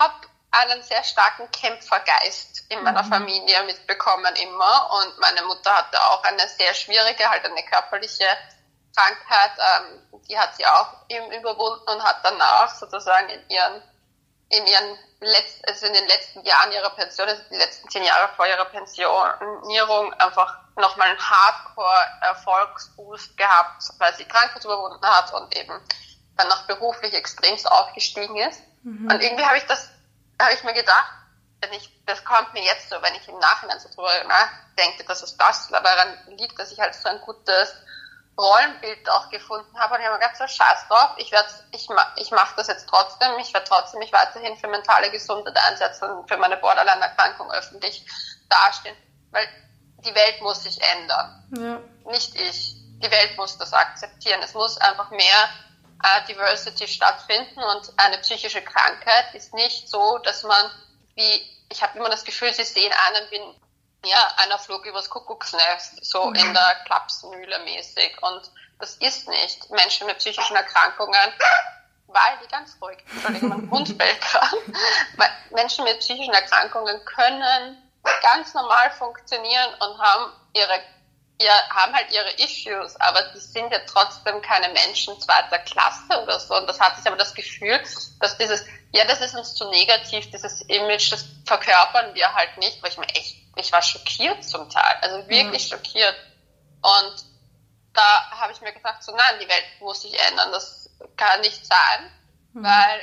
hab 0.00 0.29
einen 0.52 0.82
sehr 0.82 1.02
starken 1.04 1.50
Kämpfergeist 1.50 2.64
in 2.70 2.82
meiner 2.82 3.02
mhm. 3.02 3.08
Familie 3.08 3.62
mitbekommen 3.64 4.34
immer 4.36 4.90
und 4.92 5.18
meine 5.20 5.42
Mutter 5.42 5.74
hatte 5.74 6.00
auch 6.02 6.22
eine 6.24 6.48
sehr 6.48 6.74
schwierige, 6.74 7.28
halt 7.28 7.44
eine 7.44 7.62
körperliche 7.64 8.26
Krankheit, 8.96 9.52
ähm, 9.58 10.22
die 10.28 10.38
hat 10.38 10.56
sie 10.56 10.66
auch 10.66 10.94
eben 11.08 11.30
überwunden 11.32 11.88
und 11.88 12.02
hat 12.02 12.18
danach 12.22 12.74
sozusagen 12.74 13.28
in 13.28 13.42
ihren, 13.48 13.82
in 14.48 14.66
ihren 14.66 14.98
letzten, 15.20 15.64
also 15.68 15.86
in 15.86 15.94
den 15.94 16.08
letzten 16.08 16.44
Jahren 16.44 16.72
ihrer 16.72 16.90
Pension, 16.90 17.28
also 17.28 17.42
die 17.50 17.56
letzten 17.56 17.88
zehn 17.90 18.02
Jahre 18.02 18.34
vor 18.34 18.46
ihrer 18.46 18.64
Pensionierung, 18.64 20.12
einfach 20.14 20.58
nochmal 20.76 21.08
einen 21.08 21.20
Hardcore-Erfolgsboost 21.20 23.36
gehabt, 23.36 23.84
weil 23.98 24.14
sie 24.14 24.24
Krankheit 24.24 24.64
überwunden 24.64 25.06
hat 25.06 25.32
und 25.34 25.54
eben 25.56 25.78
dann 26.36 26.48
noch 26.48 26.66
beruflich 26.66 27.14
extremst 27.14 27.70
aufgestiegen 27.70 28.36
ist. 28.36 28.60
Mhm. 28.82 29.08
Und 29.10 29.22
irgendwie 29.22 29.44
habe 29.44 29.58
ich 29.58 29.66
das, 29.66 29.90
habe 30.40 30.54
ich 30.54 30.64
mir 30.64 30.74
gedacht, 30.74 31.12
wenn 31.60 31.72
ich, 31.72 31.90
das 32.06 32.24
kommt 32.24 32.52
mir 32.54 32.62
jetzt 32.64 32.88
so, 32.88 32.96
wenn 33.02 33.14
ich 33.14 33.28
im 33.28 33.38
Nachhinein 33.38 33.78
so 33.80 33.88
drüber 33.88 34.24
nachdenke, 34.24 35.04
dass 35.04 35.22
es 35.22 35.36
das 35.36 35.68
daran 35.68 36.18
liegt, 36.38 36.58
dass 36.58 36.72
ich 36.72 36.80
halt 36.80 36.94
so 36.94 37.08
ein 37.08 37.20
gutes 37.20 37.74
Rollenbild 38.38 39.08
auch 39.10 39.28
gefunden 39.28 39.78
habe 39.78 39.94
und 39.94 40.00
ich 40.00 40.06
habe 40.06 40.16
mir 40.16 40.22
gedacht, 40.22 40.38
so 40.38 40.46
scheiß 40.46 40.88
drauf, 40.88 41.10
ich 41.18 41.30
werde, 41.30 41.48
ich, 41.72 41.88
ich 42.16 42.30
mache 42.30 42.54
das 42.56 42.68
jetzt 42.68 42.88
trotzdem, 42.88 43.36
ich 43.38 43.52
werde 43.52 43.66
trotzdem 43.68 43.98
mich 43.98 44.12
weiterhin 44.12 44.56
für 44.56 44.68
mentale 44.68 45.10
Gesundheit 45.10 45.56
einsetzen 45.58 46.10
und 46.10 46.28
für 46.28 46.38
meine 46.38 46.56
Borderline-Erkrankung 46.56 47.50
öffentlich 47.52 48.06
dastehen, 48.48 48.96
weil 49.30 49.46
die 49.98 50.14
Welt 50.14 50.40
muss 50.40 50.62
sich 50.62 50.80
ändern. 50.80 51.44
Ja. 51.56 52.10
Nicht 52.10 52.34
ich. 52.34 52.76
Die 53.02 53.10
Welt 53.10 53.36
muss 53.36 53.56
das 53.56 53.72
akzeptieren. 53.72 54.40
Es 54.42 54.54
muss 54.54 54.78
einfach 54.78 55.10
mehr 55.10 55.48
äh, 56.02 56.26
Diversity 56.26 56.88
stattfinden 56.88 57.62
und 57.62 57.92
eine 57.96 58.18
psychische 58.18 58.62
Krankheit 58.62 59.34
ist 59.34 59.54
nicht 59.54 59.88
so, 59.88 60.18
dass 60.18 60.42
man 60.42 60.70
wie, 61.14 61.42
ich 61.70 61.82
habe 61.82 61.98
immer 61.98 62.08
das 62.08 62.24
Gefühl, 62.24 62.52
sie 62.52 62.64
sehen 62.64 62.92
einen 63.06 63.30
wie 63.30 63.60
ja, 64.08 64.32
einer 64.38 64.58
flog 64.58 64.86
übers 64.86 65.10
Kuckucksnest, 65.10 66.04
so 66.04 66.26
mhm. 66.26 66.34
in 66.34 66.54
der 66.54 66.76
Klapsmühle 66.86 67.58
mäßig. 67.60 68.16
Und 68.22 68.50
das 68.78 68.96
ist 68.96 69.28
nicht. 69.28 69.70
Menschen 69.70 70.06
mit 70.06 70.18
psychischen 70.18 70.56
Erkrankungen, 70.56 71.32
weil 72.06 72.38
die 72.42 72.48
ganz 72.48 72.76
ruhig, 72.80 72.98
Entschuldigung, 73.12 73.48
mein 73.50 73.70
Hund 73.70 73.98
bellt 73.98 74.20
gerade. 74.20 74.56
Menschen 75.50 75.84
mit 75.84 75.98
psychischen 76.00 76.32
Erkrankungen 76.32 77.04
können 77.04 77.90
ganz 78.22 78.54
normal 78.54 78.90
funktionieren 78.92 79.74
und 79.74 79.98
haben 79.98 80.32
ihre 80.54 80.80
ihr, 81.40 81.52
haben 81.70 81.94
halt 81.94 82.12
ihre 82.12 82.30
Issues, 82.32 82.96
aber 83.00 83.22
die 83.34 83.38
sind 83.38 83.72
ja 83.72 83.80
trotzdem 83.86 84.40
keine 84.42 84.68
Menschen 84.68 85.18
zweiter 85.20 85.58
Klasse 85.60 86.22
oder 86.22 86.38
so. 86.38 86.54
Und 86.56 86.66
das 86.66 86.78
hatte 86.78 87.00
ich 87.00 87.06
aber 87.06 87.16
das 87.16 87.34
Gefühl, 87.34 87.80
dass 88.20 88.36
dieses, 88.36 88.64
ja, 88.92 89.04
das 89.06 89.20
ist 89.20 89.34
uns 89.34 89.54
zu 89.54 89.68
negativ, 89.70 90.30
dieses 90.30 90.60
Image, 90.62 91.12
das 91.12 91.24
verkörpern 91.46 92.14
wir 92.14 92.32
halt 92.34 92.56
nicht, 92.58 92.82
weil 92.82 92.90
ich 92.90 92.98
mir 92.98 93.08
echt, 93.08 93.36
ich 93.56 93.72
war 93.72 93.82
schockiert 93.82 94.44
zum 94.44 94.68
Teil, 94.68 94.96
also 95.00 95.28
wirklich 95.28 95.70
mhm. 95.70 95.76
schockiert. 95.76 96.14
Und 96.82 97.24
da 97.94 98.30
habe 98.32 98.52
ich 98.52 98.60
mir 98.60 98.72
gedacht, 98.72 99.02
so 99.02 99.14
nein, 99.16 99.38
die 99.40 99.48
Welt 99.48 99.64
muss 99.80 100.02
sich 100.02 100.18
ändern, 100.28 100.52
das 100.52 100.90
kann 101.16 101.40
nicht 101.40 101.66
sein, 101.66 102.10
mhm. 102.52 102.64
weil 102.64 103.00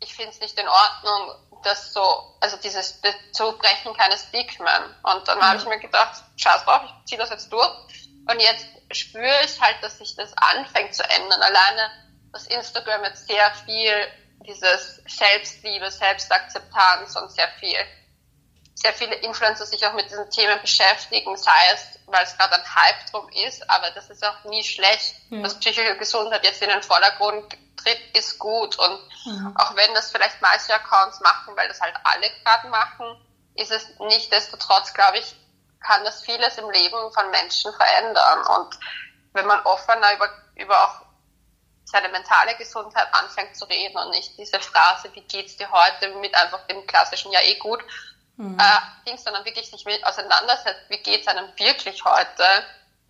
ich 0.00 0.12
finde 0.14 0.30
es 0.30 0.40
nicht 0.40 0.58
in 0.58 0.68
Ordnung, 0.68 1.49
dass 1.62 1.92
so, 1.92 2.36
also 2.40 2.56
dieses 2.56 3.00
Zubrechen 3.32 3.94
keines 3.94 4.22
Stigmen. 4.24 4.94
Und 5.02 5.28
dann 5.28 5.38
mhm. 5.38 5.42
habe 5.42 5.58
ich 5.58 5.64
mir 5.66 5.78
gedacht, 5.78 6.22
scheiß 6.36 6.64
drauf, 6.64 6.82
ich 6.84 7.08
ziehe 7.08 7.18
das 7.18 7.30
jetzt 7.30 7.52
durch. 7.52 7.70
Und 8.28 8.40
jetzt 8.40 8.66
spüre 8.92 9.44
ich 9.44 9.60
halt, 9.60 9.82
dass 9.82 9.98
sich 9.98 10.14
das 10.16 10.32
anfängt 10.36 10.94
zu 10.94 11.02
ändern. 11.02 11.40
Alleine, 11.42 11.90
dass 12.32 12.46
Instagram 12.46 13.04
jetzt 13.04 13.26
sehr 13.26 13.52
viel 13.66 13.92
dieses 14.46 15.02
Selbstliebe, 15.06 15.90
Selbstakzeptanz 15.90 17.16
und 17.16 17.30
sehr 17.30 17.48
viel, 17.58 17.78
sehr 18.80 18.94
viele 18.94 19.14
Influencer 19.16 19.66
sich 19.66 19.84
auch 19.86 19.92
mit 19.92 20.06
diesen 20.06 20.30
Themen 20.30 20.58
beschäftigen, 20.60 21.36
sei 21.36 21.72
es, 21.74 21.98
weil 22.06 22.24
es 22.24 22.36
gerade 22.36 22.54
ein 22.54 22.74
Hype 22.74 23.10
drum 23.10 23.28
ist, 23.46 23.68
aber 23.68 23.90
das 23.90 24.08
ist 24.08 24.24
auch 24.24 24.44
nie 24.44 24.64
schlecht, 24.64 25.16
ja. 25.28 25.42
dass 25.42 25.58
psychische 25.60 25.96
Gesundheit 25.98 26.44
jetzt 26.44 26.62
in 26.62 26.70
den 26.70 26.82
Vordergrund 26.82 27.56
tritt, 27.76 28.16
ist 28.16 28.38
gut. 28.38 28.78
Und 28.78 29.00
mhm. 29.26 29.54
auch 29.58 29.76
wenn 29.76 29.92
das 29.94 30.10
vielleicht 30.10 30.40
manche 30.40 30.74
Accounts 30.74 31.20
machen, 31.20 31.54
weil 31.56 31.68
das 31.68 31.80
halt 31.80 31.94
alle 32.04 32.30
gerade 32.42 32.68
machen, 32.68 33.20
ist 33.54 33.70
es 33.70 33.86
nicht 33.98 34.32
desto 34.32 34.56
trotz, 34.56 34.94
glaube 34.94 35.18
ich, 35.18 35.36
kann 35.80 36.04
das 36.04 36.22
vieles 36.22 36.56
im 36.56 36.70
Leben 36.70 37.12
von 37.12 37.30
Menschen 37.30 37.72
verändern. 37.74 38.46
Und 38.46 38.78
wenn 39.34 39.46
man 39.46 39.60
offener 39.60 40.14
über, 40.14 40.30
über 40.56 40.84
auch 40.84 41.06
seine 41.84 42.08
mentale 42.08 42.54
Gesundheit 42.56 43.08
anfängt 43.12 43.56
zu 43.56 43.64
reden 43.66 43.98
und 43.98 44.10
nicht 44.10 44.38
diese 44.38 44.60
Phrase, 44.60 45.10
wie 45.14 45.22
geht's 45.22 45.56
dir 45.56 45.70
heute, 45.70 46.14
mit 46.16 46.34
einfach 46.34 46.66
dem 46.66 46.86
klassischen, 46.86 47.32
ja 47.32 47.40
eh 47.40 47.56
gut, 47.56 47.82
mhm. 48.40 48.58
äh, 48.58 49.08
Dings, 49.08 49.24
sondern 49.24 49.44
wirklich 49.44 49.70
sich 49.70 49.84
mit 49.84 50.04
auseinandersetzt, 50.04 50.88
wie 50.88 50.98
geht's 50.98 51.28
einem 51.28 51.46
wirklich 51.56 52.04
heute, 52.04 52.44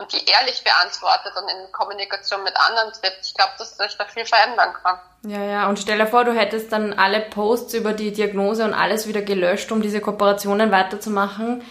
und 0.01 0.11
die 0.13 0.25
ehrlich 0.25 0.65
beantwortet 0.65 1.33
und 1.37 1.49
in 1.51 1.73
Kommunikation 1.73 2.43
mit 2.43 2.55
anderen 2.57 2.91
tritt, 2.93 3.19
ich 3.23 3.35
glaube, 3.35 3.53
dass 3.59 3.77
sich 3.77 3.97
da 3.99 4.07
viel 4.07 4.25
verändern 4.25 4.73
kann. 4.83 4.99
Ja, 5.25 5.45
ja, 5.45 5.69
und 5.69 5.79
stell 5.79 5.99
dir 5.99 6.07
vor, 6.07 6.25
du 6.25 6.33
hättest 6.33 6.73
dann 6.73 6.95
alle 6.95 7.21
Posts 7.21 7.75
über 7.75 7.93
die 7.93 8.11
Diagnose 8.11 8.65
und 8.65 8.73
alles 8.73 9.07
wieder 9.07 9.21
gelöscht, 9.21 9.71
um 9.71 9.83
diese 9.83 10.01
Kooperationen 10.01 10.73
weiterzumachen. 10.73 11.63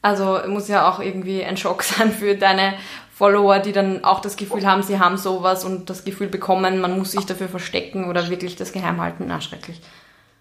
Also 0.00 0.40
muss 0.46 0.68
ja 0.68 0.88
auch 0.88 1.00
irgendwie 1.00 1.44
ein 1.44 1.56
Schock 1.56 1.82
sein 1.82 2.12
für 2.12 2.36
deine 2.36 2.78
Follower, 3.12 3.58
die 3.58 3.72
dann 3.72 4.04
auch 4.04 4.20
das 4.20 4.36
Gefühl 4.36 4.64
haben, 4.64 4.84
sie 4.84 5.00
haben 5.00 5.16
sowas 5.16 5.64
und 5.64 5.90
das 5.90 6.04
Gefühl 6.04 6.28
bekommen, 6.28 6.80
man 6.80 6.96
muss 6.96 7.10
sich 7.10 7.26
dafür 7.26 7.48
verstecken 7.48 8.08
oder 8.08 8.30
wirklich 8.30 8.54
das 8.54 8.72
geheim 8.72 9.00
halten. 9.00 9.24
Na, 9.26 9.40
schrecklich. 9.40 9.80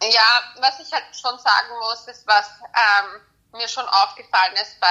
Ja, 0.01 0.53
was 0.59 0.79
ich 0.79 0.91
halt 0.91 1.05
schon 1.15 1.37
sagen 1.37 1.77
muss, 1.79 2.07
ist, 2.07 2.25
was 2.25 2.49
ähm, 2.61 3.21
mir 3.53 3.67
schon 3.67 3.87
aufgefallen 3.87 4.55
ist, 4.55 4.79
bei, 4.79 4.87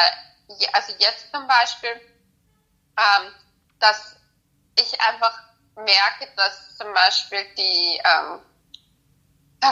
also 0.73 0.93
jetzt 0.99 1.33
zum 1.33 1.47
Beispiel, 1.49 1.91
ähm, 2.97 3.35
dass 3.81 4.17
ich 4.79 5.01
einfach 5.01 5.37
merke, 5.75 6.29
dass 6.37 6.77
zum 6.77 6.93
Beispiel 6.93 7.45
die, 7.57 8.01
ähm, 8.05 8.41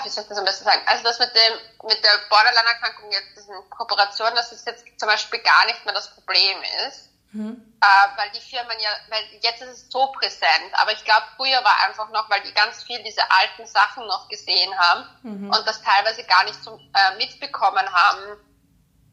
wie 0.03 0.09
soll 0.09 0.23
ich 0.23 0.29
das 0.29 0.39
am 0.39 0.45
besten 0.45 0.65
sagen, 0.65 0.83
also 0.87 1.05
das 1.05 1.19
mit 1.19 1.35
dem, 1.35 1.89
mit 1.89 2.03
der 2.03 2.19
Borderline-Erkrankung 2.29 3.11
jetzt, 3.13 3.37
diesen 3.37 3.71
Kooperation, 3.71 4.35
dass 4.35 4.53
es 4.53 4.65
jetzt 4.65 4.85
zum 4.99 5.09
Beispiel 5.09 5.41
gar 5.41 5.67
nicht 5.67 5.85
mehr 5.85 5.95
das 5.95 6.15
Problem 6.15 6.63
ist. 6.89 7.11
Mhm. 7.33 7.63
Äh, 7.81 8.19
weil 8.19 8.31
die 8.31 8.41
Firmen 8.41 8.77
ja, 8.81 8.91
weil 9.11 9.23
jetzt 9.41 9.63
ist 9.63 9.69
es 9.69 9.91
so 9.91 10.07
präsent, 10.13 10.73
aber 10.73 10.93
ich 10.93 11.05
glaube, 11.05 11.27
früher 11.37 11.63
war 11.63 11.85
einfach 11.87 12.09
noch, 12.11 12.29
weil 12.31 12.43
die 12.43 12.53
ganz 12.55 12.83
viel 12.83 13.03
diese 13.03 13.23
alten 13.31 13.67
Sachen 13.67 14.07
noch 14.07 14.29
gesehen 14.29 14.77
haben 14.79 15.05
mhm. 15.23 15.51
und 15.51 15.67
das 15.67 15.83
teilweise 15.83 16.25
gar 16.25 16.45
nicht 16.45 16.63
zum, 16.63 16.79
äh, 16.79 17.17
mitbekommen 17.19 17.87
haben, 17.93 18.41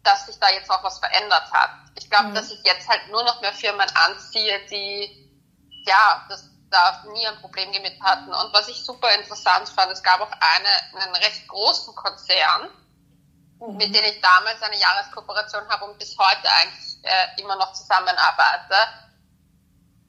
dass 0.04 0.28
sich 0.28 0.40
da 0.40 0.50
jetzt 0.50 0.70
auch 0.72 0.84
was 0.84 1.00
verändert 1.00 1.52
hat. 1.52 1.72
Ich 1.96 2.10
glaube, 2.10 2.30
mhm. 2.30 2.36
dass 2.36 2.52
ich 2.52 2.64
jetzt 2.64 2.88
halt 2.88 3.08
nur 3.12 3.24
noch 3.24 3.42
mehr 3.42 3.54
Firmen 3.54 3.88
anziehe, 3.96 4.66
die 4.68 5.26
ja, 5.86 6.26
das 6.30 6.50
da 6.72 7.04
nie 7.14 7.26
ein 7.28 7.40
Problem 7.40 7.72
damit 7.72 8.02
hatten. 8.02 8.34
Und 8.34 8.54
was 8.54 8.68
ich 8.68 8.84
super 8.84 9.14
interessant 9.16 9.70
fand, 9.70 9.92
es 9.92 10.04
gab 10.04 10.20
auch 10.22 10.32
eine, 10.32 11.04
einen 11.04 11.16
recht 11.16 11.48
großen 11.48 11.96
Konzern, 11.96 12.70
mhm. 13.60 13.78
mit 13.78 13.96
dem 13.96 14.04
ich 14.04 14.22
damals 14.22 14.62
eine 14.62 14.78
Jahreskooperation 14.78 15.68
habe 15.70 15.86
und 15.86 15.98
bis 15.98 16.18
heute 16.18 16.50
eigentlich 16.50 16.98
äh, 17.04 17.42
immer 17.42 17.56
noch 17.56 17.74
zusammenarbeite. 17.74 18.76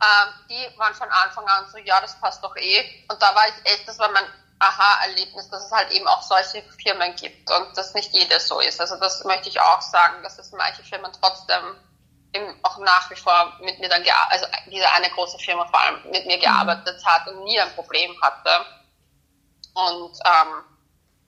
Ähm, 0.02 0.28
die 0.50 0.78
waren 0.78 0.94
von 0.94 1.10
Anfang 1.10 1.46
an 1.46 1.70
so, 1.70 1.78
ja, 1.78 2.00
das 2.00 2.18
passt 2.20 2.42
doch 2.44 2.54
eh. 2.56 3.04
Und 3.08 3.20
da 3.20 3.34
war 3.34 3.48
ich 3.48 3.72
echt, 3.72 3.88
das 3.88 3.98
war 3.98 4.10
mein 4.10 4.26
Aha-Erlebnis, 4.58 5.48
dass 5.50 5.66
es 5.66 5.72
halt 5.72 5.90
eben 5.90 6.06
auch 6.06 6.22
solche 6.22 6.62
Firmen 6.82 7.14
gibt 7.16 7.50
und 7.50 7.76
dass 7.76 7.94
nicht 7.94 8.12
jede 8.12 8.40
so 8.40 8.60
ist. 8.60 8.80
Also 8.80 8.96
das 8.96 9.24
möchte 9.24 9.48
ich 9.48 9.60
auch 9.60 9.80
sagen, 9.80 10.22
dass 10.22 10.38
es 10.38 10.52
manche 10.52 10.82
Firmen 10.82 11.12
trotzdem 11.20 11.76
auch 12.62 12.78
nach 12.78 13.10
wie 13.10 13.16
vor 13.16 13.56
mit 13.60 13.78
mir 13.78 13.88
dann 13.88 14.02
also 14.28 14.46
diese 14.66 14.90
eine 14.90 15.08
große 15.10 15.38
Firma 15.38 15.66
vor 15.66 15.80
allem 15.80 16.10
mit 16.10 16.26
mir 16.26 16.38
gearbeitet 16.38 17.02
hat 17.04 17.26
und 17.28 17.44
nie 17.44 17.58
ein 17.58 17.74
Problem 17.74 18.14
hatte. 18.20 18.66
Und 19.74 20.18
ähm, 20.24 20.64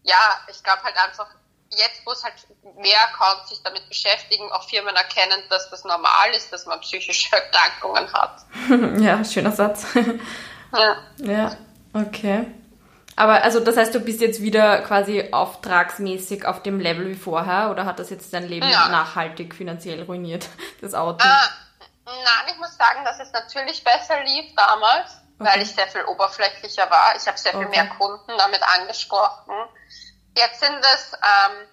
ja, 0.02 0.40
ich 0.48 0.62
glaube 0.62 0.82
halt 0.82 0.96
einfach, 0.96 1.26
jetzt, 1.70 2.00
wo 2.04 2.12
es 2.12 2.24
halt 2.24 2.34
mehr 2.76 2.98
kommt, 3.16 3.48
sich 3.48 3.62
damit 3.62 3.88
beschäftigen, 3.88 4.50
auch 4.52 4.68
Firmen 4.68 4.94
erkennen, 4.94 5.42
dass 5.50 5.68
das 5.70 5.84
normal 5.84 6.30
ist, 6.34 6.52
dass 6.52 6.66
man 6.66 6.80
psychische 6.80 7.28
Erkrankungen 7.36 8.12
hat. 8.12 8.44
ja, 9.00 9.24
schöner 9.24 9.52
Satz. 9.52 9.86
ja. 10.72 10.96
Ja, 11.18 11.56
okay. 11.92 12.46
Aber 13.16 13.42
also 13.42 13.58
das 13.58 13.76
heißt, 13.76 13.92
du 13.94 14.00
bist 14.00 14.20
jetzt 14.20 14.40
wieder 14.42 14.80
quasi 14.82 15.30
auftragsmäßig 15.32 16.46
auf 16.46 16.62
dem 16.62 16.78
Level 16.78 17.08
wie 17.08 17.16
vorher 17.16 17.70
oder 17.70 17.84
hat 17.84 17.98
das 17.98 18.10
jetzt 18.10 18.32
dein 18.32 18.46
Leben 18.46 18.68
ja. 18.68 18.88
nachhaltig 18.88 19.56
finanziell 19.56 20.04
ruiniert, 20.04 20.46
das 20.80 20.94
Auto? 20.94 21.24
Äh, 21.24 21.28
nein, 22.06 22.52
ich 22.52 22.56
muss 22.58 22.76
sagen, 22.76 23.04
dass 23.04 23.18
es 23.18 23.32
natürlich 23.32 23.82
besser 23.82 24.22
lief 24.22 24.54
damals, 24.54 25.20
okay. 25.40 25.50
weil 25.50 25.62
ich 25.62 25.74
sehr 25.74 25.88
viel 25.88 26.04
oberflächlicher 26.04 26.88
war. 26.90 27.16
Ich 27.16 27.26
habe 27.26 27.36
sehr 27.36 27.50
viel 27.50 27.66
okay. 27.66 27.70
mehr 27.70 27.88
Kunden 27.88 28.32
damit 28.38 28.62
angesprochen. 28.62 29.52
Jetzt 30.38 30.60
sind 30.60 30.78
es 30.94 31.12
ähm, 31.14 31.66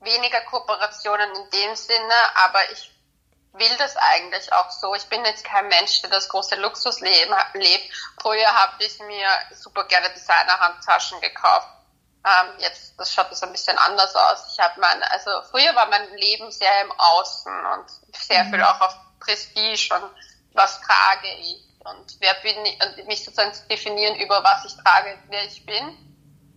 weniger 0.00 0.40
Kooperationen 0.42 1.28
in 1.36 1.50
dem 1.50 1.76
Sinne, 1.76 2.14
aber 2.34 2.70
ich 2.72 2.90
will 3.52 3.76
das 3.76 3.94
eigentlich 3.96 4.50
auch 4.54 4.70
so. 4.70 4.94
Ich 4.94 5.04
bin 5.04 5.22
jetzt 5.26 5.44
kein 5.44 5.68
Mensch, 5.68 6.00
der 6.00 6.08
das 6.08 6.28
große 6.30 6.56
Luxusleben 6.56 7.34
lebt. 7.54 7.94
Früher 8.22 8.46
habe 8.46 8.82
ich 8.82 8.98
mir 9.00 9.28
super 9.54 9.84
gerne 9.84 10.08
Designer-Handtaschen 10.14 11.20
gekauft. 11.20 11.68
Ähm, 12.24 12.58
jetzt 12.58 12.98
das 12.98 13.12
schaut 13.12 13.30
das 13.30 13.42
ein 13.42 13.52
bisschen 13.52 13.76
anders 13.76 14.14
aus. 14.16 14.52
Ich 14.52 14.58
habe 14.60 14.80
mein, 14.80 15.02
also 15.04 15.30
früher 15.50 15.74
war 15.74 15.86
mein 15.86 16.16
Leben 16.16 16.50
sehr 16.50 16.80
im 16.82 16.92
Außen 16.92 17.66
und 17.66 17.90
sehr 18.16 18.44
mhm. 18.44 18.50
viel 18.50 18.62
auch 18.62 18.80
auf 18.80 18.96
Prestige 19.20 19.94
und 19.94 20.10
was 20.54 20.80
trage 20.80 21.28
ich 21.40 21.62
und 21.80 22.16
wer 22.20 22.34
bin 22.36 22.64
ich 22.64 22.82
und 22.82 23.06
mich 23.06 23.24
sozusagen 23.24 23.52
zu 23.52 23.66
definieren 23.68 24.16
über 24.16 24.42
was 24.42 24.64
ich 24.64 24.74
trage, 24.82 25.18
wer 25.28 25.44
ich 25.44 25.66
bin. 25.66 26.05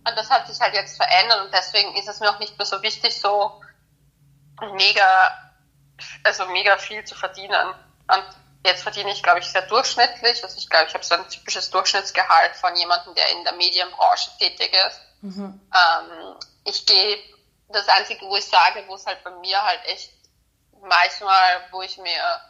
Und 0.06 0.16
das 0.16 0.30
hat 0.30 0.46
sich 0.46 0.58
halt 0.60 0.74
jetzt 0.74 0.96
verändert 0.96 1.44
und 1.44 1.52
deswegen 1.52 1.94
ist 1.96 2.08
es 2.08 2.20
mir 2.20 2.30
auch 2.30 2.38
nicht 2.38 2.56
mehr 2.56 2.66
so 2.66 2.82
wichtig, 2.82 3.20
so 3.20 3.60
mega 4.72 5.50
also 6.24 6.46
mega 6.46 6.76
viel 6.76 7.04
zu 7.04 7.14
verdienen. 7.14 7.74
Und 8.08 8.24
jetzt 8.64 8.82
verdiene 8.82 9.12
ich, 9.12 9.22
glaube 9.22 9.40
ich, 9.40 9.46
sehr 9.46 9.62
durchschnittlich. 9.62 10.42
Also 10.42 10.56
ich 10.58 10.68
glaube, 10.68 10.86
ich 10.88 10.94
habe 10.94 11.04
so 11.04 11.14
ein 11.14 11.28
typisches 11.28 11.70
Durchschnittsgehalt 11.70 12.56
von 12.56 12.74
jemandem, 12.76 13.14
der 13.14 13.28
in 13.30 13.44
der 13.44 13.54
Medienbranche 13.54 14.30
tätig 14.38 14.72
ist. 14.88 15.00
Mhm. 15.22 15.60
Ähm, 15.74 16.36
ich 16.64 16.86
gehe, 16.86 17.18
das 17.68 17.88
Einzige, 17.88 18.26
wo 18.26 18.36
ich 18.36 18.46
sage, 18.46 18.84
wo 18.88 18.94
es 18.94 19.06
halt 19.06 19.22
bei 19.22 19.30
mir 19.30 19.62
halt 19.62 19.84
echt 19.86 20.12
manchmal, 20.82 21.68
wo 21.70 21.82
ich 21.82 21.98
mir, 21.98 22.40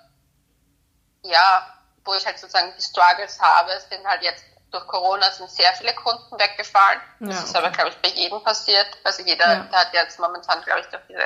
ja, 1.22 1.78
wo 2.04 2.14
ich 2.14 2.24
halt 2.24 2.38
sozusagen 2.38 2.72
die 2.76 2.82
Struggles 2.82 3.38
habe, 3.40 3.70
sind 3.88 4.06
halt 4.06 4.22
jetzt 4.22 4.44
durch 4.70 4.86
Corona 4.86 5.30
sind 5.30 5.50
sehr 5.50 5.72
viele 5.74 5.94
Kunden 5.94 6.38
weggefallen. 6.38 7.00
Das 7.20 7.36
ja, 7.36 7.44
ist 7.44 7.56
aber, 7.56 7.70
glaube 7.70 7.90
ich, 7.90 7.96
bei 7.96 8.08
jedem 8.08 8.42
passiert. 8.42 8.86
Also 9.04 9.22
jeder 9.22 9.46
ja. 9.46 9.68
hat 9.72 9.92
jetzt 9.92 10.18
momentan, 10.18 10.62
glaube 10.62 10.80
ich, 10.80 10.86
durch 10.86 11.02
diese 11.08 11.24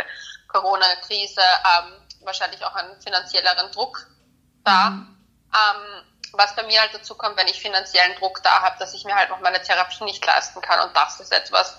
Corona-Krise 0.48 1.40
ähm, 1.40 1.92
wahrscheinlich 2.20 2.64
auch 2.64 2.74
einen 2.74 3.00
finanzielleren 3.00 3.70
Druck 3.72 4.06
da. 4.64 4.90
Mhm. 4.90 5.16
Ähm, 5.54 6.04
was 6.32 6.56
bei 6.56 6.64
mir 6.64 6.80
halt 6.80 6.94
dazu 6.94 7.14
kommt, 7.14 7.36
wenn 7.36 7.46
ich 7.46 7.60
finanziellen 7.60 8.16
Druck 8.16 8.42
da 8.42 8.62
habe, 8.62 8.76
dass 8.78 8.94
ich 8.94 9.04
mir 9.04 9.14
halt 9.14 9.30
noch 9.30 9.40
meine 9.40 9.62
Therapie 9.62 10.04
nicht 10.04 10.24
leisten 10.24 10.60
kann. 10.60 10.80
Und 10.80 10.96
das 10.96 11.20
ist 11.20 11.32
etwas, 11.32 11.78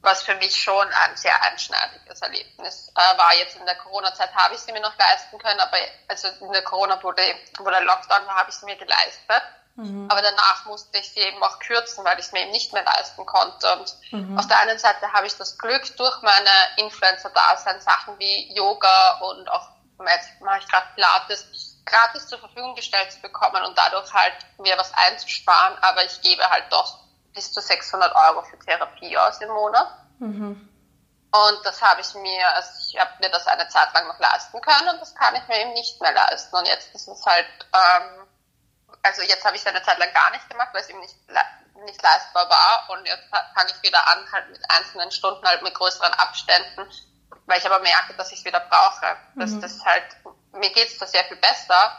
was 0.00 0.22
für 0.22 0.34
mich 0.36 0.56
schon 0.56 0.88
ein 0.88 1.16
sehr 1.16 1.40
einschneidiges 1.44 2.20
Erlebnis 2.20 2.92
äh, 2.96 3.18
war. 3.18 3.34
Jetzt 3.34 3.56
in 3.56 3.64
der 3.64 3.76
Corona-Zeit 3.76 4.34
habe 4.34 4.54
ich 4.54 4.60
sie 4.60 4.72
mir 4.72 4.80
noch 4.80 4.96
leisten 4.98 5.38
können, 5.38 5.60
aber 5.60 5.76
also 6.08 6.28
in 6.40 6.52
der 6.52 6.62
Corona, 6.62 6.98
wo 7.02 7.12
der, 7.12 7.34
wo 7.58 7.70
der 7.70 7.82
Lockdown 7.82 8.26
war, 8.26 8.34
habe 8.34 8.50
ich 8.50 8.56
sie 8.56 8.64
mir 8.66 8.76
geleistet. 8.76 9.42
Mhm. 9.76 10.08
Aber 10.10 10.20
danach 10.20 10.66
musste 10.66 10.98
ich 10.98 11.10
sie 11.10 11.20
eben 11.20 11.42
auch 11.42 11.58
kürzen, 11.58 12.04
weil 12.04 12.18
ich 12.18 12.26
es 12.26 12.32
mir 12.32 12.42
eben 12.42 12.50
nicht 12.50 12.72
mehr 12.72 12.84
leisten 12.84 13.24
konnte. 13.24 13.72
Und 13.78 13.96
mhm. 14.10 14.38
auf 14.38 14.46
der 14.46 14.58
einen 14.58 14.78
Seite 14.78 15.12
habe 15.12 15.26
ich 15.26 15.36
das 15.36 15.58
Glück, 15.58 15.96
durch 15.96 16.22
meine 16.22 16.50
Influencer-Dasein 16.76 17.80
Sachen 17.80 18.18
wie 18.18 18.54
Yoga 18.54 19.20
und 19.20 19.50
auch 19.50 19.68
jetzt 20.06 20.40
mache 20.40 20.58
ich 20.58 20.68
gerade 20.68 20.86
Pilates, 20.94 21.46
gratis 21.84 22.26
zur 22.26 22.38
Verfügung 22.38 22.74
gestellt 22.74 23.12
zu 23.12 23.20
bekommen 23.20 23.62
und 23.64 23.76
dadurch 23.76 24.12
halt 24.12 24.34
mir 24.58 24.76
was 24.76 24.92
einzusparen, 24.94 25.76
aber 25.80 26.04
ich 26.04 26.20
gebe 26.20 26.42
halt 26.48 26.64
doch 26.70 26.98
bis 27.34 27.52
zu 27.52 27.60
600 27.60 28.14
Euro 28.14 28.42
für 28.42 28.58
Therapie 28.58 29.16
aus 29.16 29.40
im 29.40 29.50
Monat. 29.50 29.88
Mhm. 30.18 30.68
Und 31.34 31.58
das 31.64 31.80
habe 31.80 32.02
ich 32.02 32.14
mir, 32.14 32.46
also 32.54 32.70
ich 32.90 33.00
habe 33.00 33.10
mir 33.20 33.30
das 33.30 33.46
eine 33.46 33.66
Zeit 33.68 33.88
lang 33.94 34.06
noch 34.06 34.18
leisten 34.18 34.60
können 34.60 34.88
und 34.90 35.00
das 35.00 35.14
kann 35.14 35.34
ich 35.34 35.48
mir 35.48 35.60
eben 35.60 35.72
nicht 35.72 35.98
mehr 36.00 36.12
leisten. 36.12 36.54
Und 36.54 36.68
jetzt 36.68 36.94
ist 36.94 37.08
es 37.08 37.24
halt, 37.24 37.46
ähm, 37.72 38.26
also 39.02 39.22
jetzt 39.22 39.44
habe 39.44 39.56
ich 39.56 39.62
es 39.62 39.66
eine 39.66 39.82
Zeit 39.82 39.98
lang 39.98 40.12
gar 40.12 40.30
nicht 40.30 40.48
gemacht, 40.48 40.68
weil 40.72 40.82
es 40.82 40.88
eben 40.88 41.00
nicht, 41.00 41.16
nicht 41.84 42.02
leistbar 42.02 42.48
war. 42.48 42.90
Und 42.90 43.06
jetzt 43.06 43.28
fange 43.28 43.70
ich 43.70 43.82
wieder 43.82 44.06
an, 44.08 44.30
halt 44.32 44.50
mit 44.50 44.60
einzelnen 44.70 45.10
Stunden, 45.10 45.46
halt 45.46 45.62
mit 45.62 45.74
größeren 45.74 46.12
Abständen 46.14 46.88
weil 47.46 47.58
ich 47.58 47.66
aber 47.66 47.80
merke, 47.80 48.14
dass 48.14 48.32
ich 48.32 48.38
es 48.38 48.44
wieder 48.44 48.60
brauche. 48.60 49.16
Dass 49.36 49.50
mhm. 49.50 49.60
das 49.60 49.84
halt, 49.84 50.04
mir 50.52 50.70
geht 50.70 50.88
es 50.88 50.98
da 50.98 51.06
sehr 51.06 51.24
viel 51.24 51.36
besser, 51.36 51.96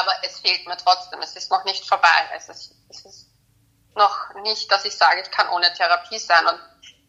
aber 0.00 0.12
es 0.22 0.40
fehlt 0.40 0.66
mir 0.66 0.76
trotzdem. 0.76 1.20
Es 1.20 1.36
ist 1.36 1.50
noch 1.50 1.64
nicht 1.64 1.86
vorbei. 1.86 2.30
Es 2.34 2.48
ist, 2.48 2.74
es 2.88 3.04
ist 3.04 3.26
noch 3.94 4.34
nicht, 4.42 4.70
dass 4.70 4.84
ich 4.84 4.96
sage, 4.96 5.20
ich 5.20 5.30
kann 5.30 5.48
ohne 5.48 5.72
Therapie 5.72 6.18
sein. 6.18 6.46
Und 6.46 6.60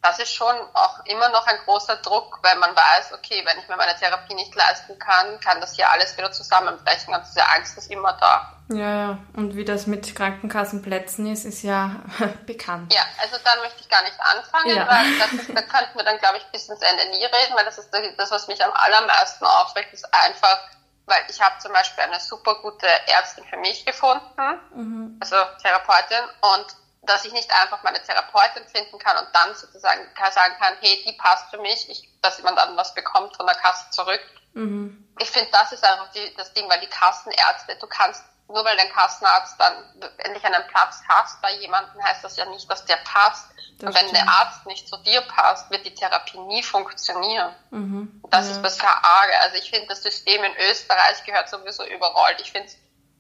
das 0.02 0.20
ist 0.20 0.34
schon 0.34 0.56
auch 0.74 1.06
immer 1.06 1.30
noch 1.30 1.46
ein 1.48 1.58
großer 1.66 1.98
Druck, 1.98 2.40
weil 2.42 2.56
man 2.58 2.76
weiß, 2.76 3.14
okay, 3.14 3.44
wenn 3.46 3.60
ich 3.60 3.68
mir 3.68 3.78
meine 3.78 3.98
Therapie 3.98 4.36
nicht 4.36 4.56
leisten 4.56 4.98
kann, 5.00 5.40
kann 5.40 5.62
das 5.62 5.76
hier 5.76 5.90
alles 5.90 6.16
wieder 6.18 6.32
zusammenbrechen 6.32 7.14
und 7.14 7.26
diese 7.26 7.48
Angst 7.48 7.78
ist 7.78 7.92
immer 7.92 8.14
da. 8.14 8.54
Ja, 8.70 8.96
ja. 8.96 9.18
Und 9.34 9.56
wie 9.56 9.64
das 9.64 9.88
mit 9.88 10.16
Krankenkassenplätzen 10.16 11.32
ist, 11.32 11.46
ist 11.46 11.64
ja 11.64 12.02
bekannt. 12.46 12.94
Ja, 12.94 13.02
also 13.22 13.38
da 13.44 13.62
möchte 13.62 13.80
ich 13.82 13.90
gar 13.90 14.04
nicht 14.04 14.20
anfangen, 14.20 14.76
ja. 14.76 14.88
weil 14.88 15.18
das 15.20 15.34
ist, 15.34 15.50
da 15.50 15.62
könnten 15.62 15.98
wir 15.98 16.04
dann, 16.04 16.18
glaube 16.18 16.38
ich, 16.38 16.46
bis 16.52 16.68
ins 16.68 16.82
Ende 16.82 17.10
nie 17.10 17.24
reden, 17.24 17.56
weil 17.56 17.66
das 17.66 17.78
ist 17.78 17.90
das, 18.18 18.32
was 18.32 18.48
mich 18.48 18.64
am 18.64 18.72
allermeisten 18.74 19.46
aufregt, 19.46 19.94
ist 19.94 20.14
einfach, 20.14 20.60
weil 21.06 21.22
ich 21.30 21.42
habe 21.42 21.58
zum 21.60 21.72
Beispiel 21.72 22.04
eine 22.04 22.20
super 22.20 22.56
gute 22.62 22.88
Ärztin 23.08 23.46
für 23.46 23.58
mich 23.58 23.86
gefunden, 23.86 24.60
mhm. 24.74 25.18
also 25.22 25.36
Therapeutin, 25.62 26.24
und 26.42 26.66
dass 27.04 27.24
ich 27.24 27.32
nicht 27.32 27.50
einfach 27.62 27.82
meine 27.84 28.04
Therapeutin 28.04 28.68
finden 28.68 29.00
kann 29.00 29.18
und 29.18 29.28
dann 29.34 29.56
sozusagen 29.56 30.02
sagen 30.32 30.56
kann, 30.60 30.74
hey, 30.82 31.04
die 31.08 31.14
passt 31.14 31.50
für 31.50 31.60
mich, 31.60 31.90
ich, 31.90 32.10
dass 32.22 32.42
man 32.44 32.56
dann 32.56 32.76
was 32.76 32.94
bekommt 32.94 33.36
von 33.38 33.46
der 33.46 33.56
Kasse 33.56 33.90
zurück. 33.92 34.20
Mhm. 34.54 35.08
Ich 35.20 35.30
finde, 35.32 35.50
das 35.52 35.72
ist 35.72 35.86
einfach 35.86 36.12
die, 36.12 36.34
das 36.36 36.54
Ding, 36.54 36.70
weil 36.70 36.82
die 36.82 36.90
Kassenärzte, 36.90 37.78
du 37.80 37.88
kannst, 37.88 38.24
nur 38.48 38.64
weil 38.64 38.78
dein 38.78 38.92
Kassenarzt 38.92 39.60
dann 39.60 39.84
endlich 40.18 40.44
einen 40.46 40.68
Platz 40.68 41.02
hast 41.08 41.42
bei 41.42 41.54
jemandem, 41.56 42.02
heißt 42.02 42.24
das 42.24 42.38
ja 42.38 42.46
nicht, 42.46 42.70
dass 42.70 42.86
der 42.86 42.98
passt. 42.98 43.50
Das 43.80 43.90
und 43.90 43.96
wenn 43.96 44.08
stimmt. 44.08 44.14
der 44.14 44.30
Arzt 44.30 44.66
nicht 44.66 44.88
zu 44.88 44.98
dir 44.98 45.22
passt, 45.22 45.70
wird 45.70 45.86
die 45.86 45.94
Therapie 45.94 46.40
nie 46.40 46.64
funktionieren. 46.64 47.54
Mhm. 47.70 48.22
Das 48.30 48.48
ja. 48.48 48.56
ist 48.56 48.62
das 48.62 48.80
Arge. 48.80 49.40
Also 49.42 49.58
ich 49.58 49.70
finde, 49.70 49.88
das 49.88 50.02
System 50.02 50.44
in 50.44 50.54
Österreich 50.70 51.24
gehört 51.26 51.50
sowieso 51.50 51.86
überrollt. 51.86 52.40
Ich 52.42 52.52
finde 52.52 52.68
es 52.68 52.78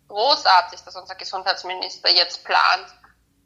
großartig, 0.08 0.82
dass 0.84 0.96
unser 0.96 1.16
Gesundheitsminister 1.16 2.10
jetzt 2.10 2.44
plant, 2.44 2.88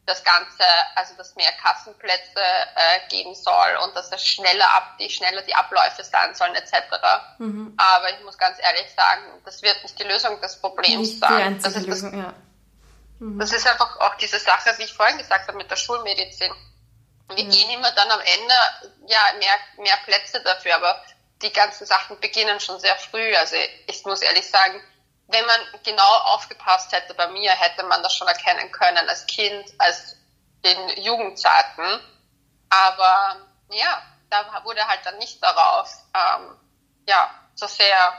das 0.05 0.23
Ganze, 0.23 0.63
also 0.95 1.13
dass 1.15 1.35
mehr 1.35 1.51
Kassenplätze 1.53 2.39
äh, 2.39 3.07
geben 3.09 3.35
soll 3.35 3.77
und 3.83 3.95
dass 3.95 4.11
es 4.11 4.25
schneller 4.25 4.65
ab, 4.75 4.97
die 4.99 5.09
schneller 5.09 5.41
die 5.43 5.53
Abläufe 5.53 6.03
sein 6.03 6.33
sollen 6.33 6.55
etc. 6.55 6.73
Mhm. 7.37 7.73
Aber 7.77 8.09
ich 8.11 8.23
muss 8.23 8.37
ganz 8.37 8.57
ehrlich 8.59 8.91
sagen, 8.95 9.21
das 9.45 9.61
wird 9.61 9.81
nicht 9.83 9.97
die 9.99 10.03
Lösung 10.03 10.41
des 10.41 10.59
Problems 10.59 11.19
sein. 11.19 11.59
das 11.61 11.75
ist 11.75 11.87
Lösung, 11.87 12.11
das, 12.11 12.21
ja. 12.21 12.33
mhm. 13.19 13.39
das 13.39 13.53
ist 13.53 13.67
einfach 13.67 13.99
auch 13.99 14.15
diese 14.15 14.39
Sache, 14.39 14.73
wie 14.77 14.83
ich 14.83 14.93
vorhin 14.93 15.17
gesagt 15.17 15.47
habe 15.47 15.57
mit 15.57 15.69
der 15.69 15.75
Schulmedizin. 15.75 16.51
Wir 17.35 17.43
ja. 17.45 17.49
gehen 17.49 17.69
immer 17.69 17.91
dann 17.91 18.09
am 18.09 18.19
Ende 18.19 18.53
ja 19.07 19.19
mehr 19.37 19.83
mehr 19.83 19.97
Plätze 20.03 20.41
dafür, 20.41 20.75
aber 20.75 21.01
die 21.41 21.53
ganzen 21.53 21.85
Sachen 21.85 22.19
beginnen 22.19 22.59
schon 22.59 22.79
sehr 22.79 22.95
früh. 22.95 23.35
Also 23.35 23.55
ich 23.87 24.03
muss 24.05 24.21
ehrlich 24.21 24.49
sagen, 24.49 24.81
wenn 25.31 25.45
man 25.45 25.59
genau 25.83 26.17
aufgepasst 26.25 26.91
hätte 26.91 27.13
bei 27.13 27.27
mir, 27.29 27.51
hätte 27.51 27.83
man 27.83 28.03
das 28.03 28.15
schon 28.15 28.27
erkennen 28.27 28.71
können 28.71 29.07
als 29.09 29.25
Kind, 29.27 29.65
als 29.77 30.17
in 30.61 31.03
Jugendzeiten. 31.03 32.01
Aber 32.69 33.37
ja, 33.71 34.01
da 34.29 34.63
wurde 34.63 34.87
halt 34.87 35.05
dann 35.05 35.17
nicht 35.17 35.41
darauf 35.43 35.89
ähm, 36.13 36.57
ja, 37.07 37.29
so 37.55 37.67
sehr 37.67 38.13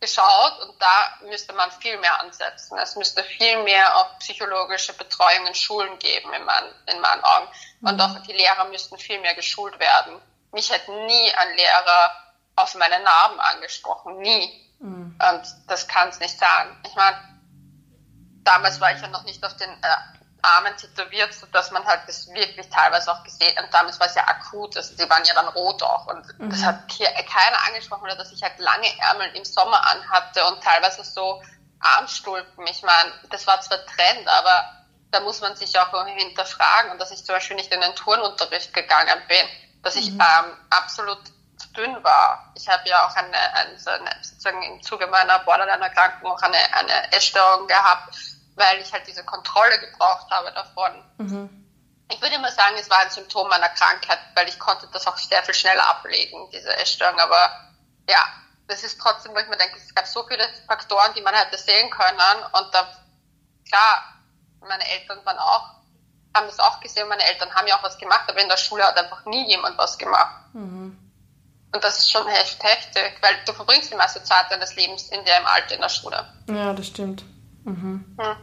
geschaut 0.00 0.60
und 0.60 0.80
da 0.80 1.18
müsste 1.22 1.52
man 1.54 1.70
viel 1.72 1.98
mehr 1.98 2.20
ansetzen. 2.20 2.78
Es 2.78 2.96
müsste 2.96 3.24
viel 3.24 3.62
mehr 3.62 3.96
auch 3.96 4.18
psychologische 4.18 4.92
Betreuung 4.92 5.46
in 5.46 5.54
Schulen 5.54 5.98
geben, 5.98 6.32
in, 6.34 6.44
mein, 6.44 6.64
in 6.86 7.00
meinen 7.00 7.24
Augen. 7.24 7.48
Und 7.82 7.94
mhm. 7.94 8.00
auch 8.00 8.22
die 8.22 8.32
Lehrer 8.32 8.66
müssten 8.66 8.98
viel 8.98 9.20
mehr 9.20 9.34
geschult 9.34 9.78
werden. 9.78 10.20
Mich 10.52 10.70
hätte 10.70 10.92
nie 10.92 11.34
ein 11.34 11.56
Lehrer 11.56 12.12
auf 12.56 12.74
meine 12.74 13.00
Narben 13.00 13.40
angesprochen, 13.40 14.18
nie. 14.18 14.65
Und 15.18 15.42
das 15.66 15.88
kann 15.88 16.08
es 16.08 16.20
nicht 16.20 16.38
sein. 16.38 16.76
Ich 16.86 16.94
meine, 16.94 17.16
damals 18.44 18.80
war 18.80 18.92
ich 18.92 19.00
ja 19.00 19.08
noch 19.08 19.24
nicht 19.24 19.44
auf 19.44 19.56
den 19.56 19.70
äh, 19.70 19.96
Armen 20.42 20.76
tätowiert, 20.76 21.32
sodass 21.32 21.70
man 21.70 21.84
halt 21.84 22.02
das 22.06 22.28
wirklich 22.28 22.68
teilweise 22.68 23.10
auch 23.10 23.24
gesehen 23.24 23.56
und 23.58 23.72
damals 23.74 23.98
war 23.98 24.06
es 24.06 24.14
ja 24.14 24.28
akut, 24.28 24.76
also 24.76 24.94
die 24.94 25.10
waren 25.10 25.24
ja 25.24 25.34
dann 25.34 25.48
rot 25.48 25.82
auch 25.82 26.06
und 26.06 26.38
mhm. 26.38 26.50
das 26.50 26.62
hat 26.62 26.92
hier 26.92 27.08
keiner 27.08 27.56
angesprochen 27.66 28.04
oder 28.04 28.14
dass 28.14 28.30
ich 28.30 28.42
halt 28.42 28.56
lange 28.58 28.86
Ärmel 29.00 29.34
im 29.34 29.44
Sommer 29.44 29.84
anhatte 29.88 30.44
und 30.44 30.62
teilweise 30.62 31.02
so 31.02 31.42
Armstulpen. 31.80 32.64
Ich 32.68 32.82
meine, 32.82 33.12
das 33.30 33.46
war 33.46 33.60
zwar 33.60 33.78
Trend, 33.86 34.28
aber 34.28 34.84
da 35.10 35.20
muss 35.20 35.40
man 35.40 35.56
sich 35.56 35.76
auch 35.78 36.06
hinterfragen 36.06 36.92
und 36.92 37.00
dass 37.00 37.10
ich 37.10 37.24
zum 37.24 37.34
Beispiel 37.34 37.56
nicht 37.56 37.72
in 37.72 37.80
den 37.80 37.94
Turnunterricht 37.96 38.72
gegangen 38.72 39.20
bin 39.28 39.46
dass 39.86 39.94
ich 39.94 40.10
mhm. 40.10 40.20
ähm, 40.20 40.52
absolut 40.68 41.20
zu 41.56 41.68
dünn 41.72 42.02
war. 42.04 42.52
Ich 42.54 42.68
habe 42.68 42.88
ja 42.88 43.06
auch 43.06 43.14
eine, 43.14 43.36
eine, 43.54 43.78
sozusagen 44.22 44.62
im 44.62 44.82
Zuge 44.82 45.06
meiner 45.06 45.38
Borderline-Erkrankung 45.40 46.30
auch 46.30 46.42
eine, 46.42 46.58
eine 46.74 47.12
Essstörung 47.12 47.66
gehabt, 47.66 48.14
weil 48.54 48.80
ich 48.80 48.92
halt 48.92 49.06
diese 49.06 49.24
Kontrolle 49.24 49.78
gebraucht 49.80 50.30
habe 50.30 50.52
davon. 50.52 51.04
Mhm. 51.18 51.66
Ich 52.10 52.20
würde 52.22 52.36
immer 52.36 52.52
sagen, 52.52 52.76
es 52.78 52.88
war 52.88 53.00
ein 53.00 53.10
Symptom 53.10 53.48
meiner 53.48 53.68
Krankheit, 53.70 54.18
weil 54.34 54.48
ich 54.48 54.58
konnte 54.58 54.88
das 54.92 55.06
auch 55.06 55.16
sehr 55.16 55.42
viel 55.42 55.54
schneller 55.54 55.86
ablegen, 55.88 56.50
diese 56.50 56.74
Essstörung. 56.76 57.18
Aber 57.18 57.50
ja, 58.08 58.24
das 58.68 58.84
ist 58.84 59.00
trotzdem, 59.00 59.34
wo 59.34 59.38
ich 59.38 59.48
mir 59.48 59.56
denke, 59.56 59.76
es 59.76 59.94
gab 59.94 60.06
so 60.06 60.24
viele 60.26 60.46
Faktoren, 60.66 61.12
die 61.14 61.22
man 61.22 61.34
hätte 61.34 61.58
sehen 61.58 61.90
können. 61.90 62.18
Und 62.52 62.74
da, 62.74 62.88
klar, 63.68 64.14
meine 64.60 64.88
Eltern 64.88 65.24
waren 65.24 65.38
auch, 65.38 65.70
haben 66.34 66.46
das 66.46 66.60
auch 66.60 66.80
gesehen, 66.80 67.08
meine 67.08 67.24
Eltern 67.24 67.52
haben 67.54 67.66
ja 67.66 67.76
auch 67.76 67.82
was 67.82 67.98
gemacht, 67.98 68.24
aber 68.28 68.40
in 68.40 68.48
der 68.48 68.56
Schule 68.56 68.84
hat 68.84 68.96
einfach 68.96 69.24
nie 69.24 69.48
jemand 69.48 69.76
was 69.78 69.98
gemacht. 69.98 70.44
Mhm. 70.52 71.05
Und 71.76 71.84
das 71.84 71.98
ist 71.98 72.10
schon 72.10 72.26
echt 72.28 72.64
heftig, 72.64 73.18
weil 73.20 73.32
du 73.44 73.52
verbringst 73.52 73.92
die 73.92 73.96
meiste 73.96 74.22
Zeit 74.22 74.46
deines 74.48 74.74
Lebens 74.76 75.10
in 75.10 75.22
dem 75.22 75.44
Alter 75.44 75.74
in 75.74 75.82
der 75.82 75.90
Schule. 75.90 76.24
Ja, 76.48 76.72
das 76.72 76.86
stimmt. 76.86 77.22
Mhm. 77.64 78.16
Hm. 78.18 78.36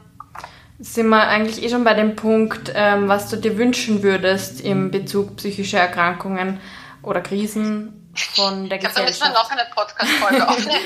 Sind 0.77 1.07
wir 1.07 1.27
eigentlich 1.27 1.63
eh 1.63 1.69
schon 1.69 1.83
bei 1.83 1.95
dem 1.95 2.15
Punkt, 2.15 2.71
ähm, 2.75 3.07
was 3.07 3.31
du 3.31 3.37
dir 3.37 3.57
wünschen 3.57 4.03
würdest 4.03 4.61
im 4.61 4.91
Bezug 4.91 5.37
psychische 5.37 5.79
Erkrankungen 5.79 6.61
oder 7.01 7.21
Krisen 7.21 8.11
von 8.35 8.69
der 8.69 8.77
ich 8.77 8.83
glaub, 8.83 8.93
Gesellschaft? 8.93 9.15
Ich 9.15 9.19
glaube, 9.19 9.33
da 9.33 9.33
müssen 9.33 9.33
wir 9.33 9.33
noch 9.33 9.49
eine 9.49 9.65
Podcast-Folge 9.73 10.47
aufnehmen. 10.49 10.85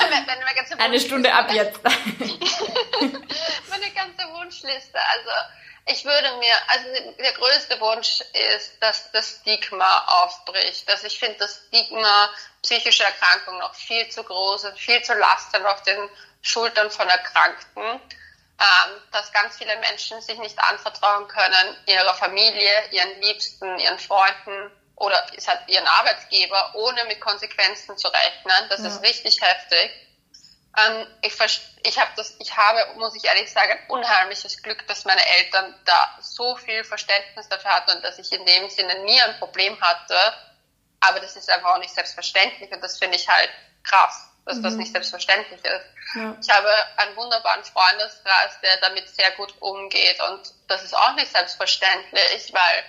eine 0.79 0.99
Stunde 1.01 1.33
ab 1.33 1.51
jetzt. 1.51 1.83
meine 3.69 3.91
ganze 3.93 4.23
Wunschliste. 4.39 4.99
Also 5.11 5.31
ich 5.87 6.03
würde 6.03 6.31
mir, 6.37 6.53
also 6.67 7.13
der 7.17 7.33
größte 7.33 7.79
Wunsch 7.79 8.21
ist, 8.55 8.81
dass 8.81 9.11
das 9.11 9.39
Stigma 9.41 10.23
aufbricht. 10.23 10.87
Dass 10.89 11.03
ich 11.03 11.17
finde, 11.17 11.37
das 11.39 11.61
Stigma 11.67 12.29
psychische 12.61 13.03
Erkrankungen 13.03 13.59
noch 13.59 13.73
viel 13.73 14.07
zu 14.09 14.23
groß 14.23 14.65
und 14.65 14.77
viel 14.77 15.01
zu 15.03 15.13
lastend 15.13 15.65
auf 15.65 15.81
den 15.83 16.09
Schultern 16.41 16.91
von 16.91 17.07
Erkrankten, 17.07 17.83
ähm, 17.83 19.01
dass 19.11 19.31
ganz 19.31 19.57
viele 19.57 19.75
Menschen 19.77 20.21
sich 20.21 20.37
nicht 20.39 20.59
anvertrauen 20.59 21.27
können, 21.27 21.77
ihrer 21.85 22.13
Familie, 22.15 22.89
ihren 22.91 23.21
Liebsten, 23.21 23.79
ihren 23.79 23.99
Freunden 23.99 24.71
oder 24.95 25.25
ihren 25.67 25.87
Arbeitgeber, 25.87 26.71
ohne 26.75 27.05
mit 27.05 27.21
Konsequenzen 27.21 27.97
zu 27.97 28.07
rechnen. 28.07 28.69
Das 28.69 28.81
ja. 28.81 28.87
ist 28.87 29.03
richtig 29.03 29.39
heftig. 29.41 30.06
Ähm, 30.77 31.07
ich, 31.23 31.33
ich, 31.83 31.99
hab 31.99 32.15
das, 32.15 32.35
ich 32.39 32.55
habe, 32.55 32.79
muss 32.99 33.15
ich 33.15 33.25
ehrlich 33.25 33.51
sagen, 33.51 33.71
ein 33.71 33.89
unheimliches 33.89 34.61
Glück, 34.61 34.87
dass 34.87 35.05
meine 35.05 35.25
Eltern 35.37 35.73
da 35.85 36.17
so 36.21 36.55
viel 36.55 36.83
Verständnis 36.83 37.49
dafür 37.49 37.71
hatten 37.71 37.97
und 37.97 38.03
dass 38.03 38.19
ich 38.19 38.31
in 38.31 38.45
dem 38.45 38.69
Sinne 38.69 39.03
nie 39.03 39.19
ein 39.21 39.39
Problem 39.39 39.79
hatte. 39.81 40.15
Aber 40.99 41.19
das 41.19 41.35
ist 41.35 41.49
einfach 41.49 41.75
auch 41.75 41.79
nicht 41.79 41.93
selbstverständlich 41.93 42.71
und 42.71 42.83
das 42.83 42.99
finde 42.99 43.17
ich 43.17 43.27
halt 43.27 43.49
krass, 43.83 44.29
dass 44.45 44.57
mhm. 44.57 44.63
das 44.63 44.73
nicht 44.75 44.91
selbstverständlich 44.91 45.63
ist. 45.65 45.85
Ja. 46.15 46.37
Ich 46.41 46.49
habe 46.49 46.71
einen 46.97 47.15
wunderbaren 47.15 47.63
Freundeskreis, 47.63 48.59
der 48.61 48.77
damit 48.77 49.09
sehr 49.09 49.31
gut 49.31 49.53
umgeht 49.59 50.19
und 50.29 50.53
das 50.67 50.83
ist 50.83 50.95
auch 50.95 51.13
nicht 51.15 51.31
selbstverständlich, 51.31 52.53
weil 52.53 52.83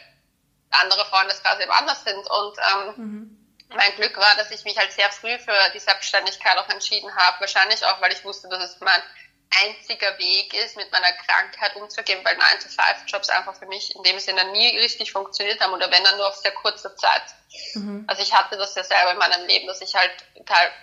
andere 0.70 1.06
Freundeskreise 1.06 1.62
eben 1.62 1.72
anders 1.72 2.04
sind 2.04 2.30
und 2.30 2.58
ähm, 2.58 2.94
mhm 2.96 3.37
mein 3.68 3.94
Glück 3.96 4.16
war, 4.16 4.34
dass 4.36 4.50
ich 4.50 4.64
mich 4.64 4.76
halt 4.78 4.92
sehr 4.92 5.10
früh 5.10 5.38
für 5.38 5.70
die 5.74 5.78
Selbstständigkeit 5.78 6.56
auch 6.56 6.68
entschieden 6.68 7.14
habe. 7.14 7.40
Wahrscheinlich 7.40 7.84
auch, 7.84 8.00
weil 8.00 8.12
ich 8.12 8.24
wusste, 8.24 8.48
dass 8.48 8.62
es 8.62 8.80
mein 8.80 9.02
einziger 9.64 10.18
Weg 10.18 10.52
ist, 10.54 10.76
mit 10.76 10.90
meiner 10.92 11.12
Krankheit 11.12 11.74
umzugehen, 11.76 12.22
weil 12.22 12.36
9-to-5-Jobs 12.36 13.30
einfach 13.30 13.56
für 13.56 13.66
mich 13.66 13.94
in 13.94 14.02
dem 14.02 14.18
Sinne 14.18 14.44
nie 14.52 14.76
richtig 14.78 15.12
funktioniert 15.12 15.60
haben 15.60 15.72
oder 15.72 15.90
wenn 15.90 16.04
dann 16.04 16.16
nur 16.16 16.28
auf 16.28 16.36
sehr 16.36 16.52
kurze 16.52 16.94
Zeit. 16.96 17.22
Mhm. 17.74 18.04
Also 18.06 18.22
ich 18.22 18.34
hatte 18.34 18.56
das 18.56 18.74
ja 18.74 18.84
selber 18.84 19.12
in 19.12 19.18
meinem 19.18 19.46
Leben, 19.46 19.66
dass 19.66 19.80
ich 19.80 19.94
halt, 19.94 20.12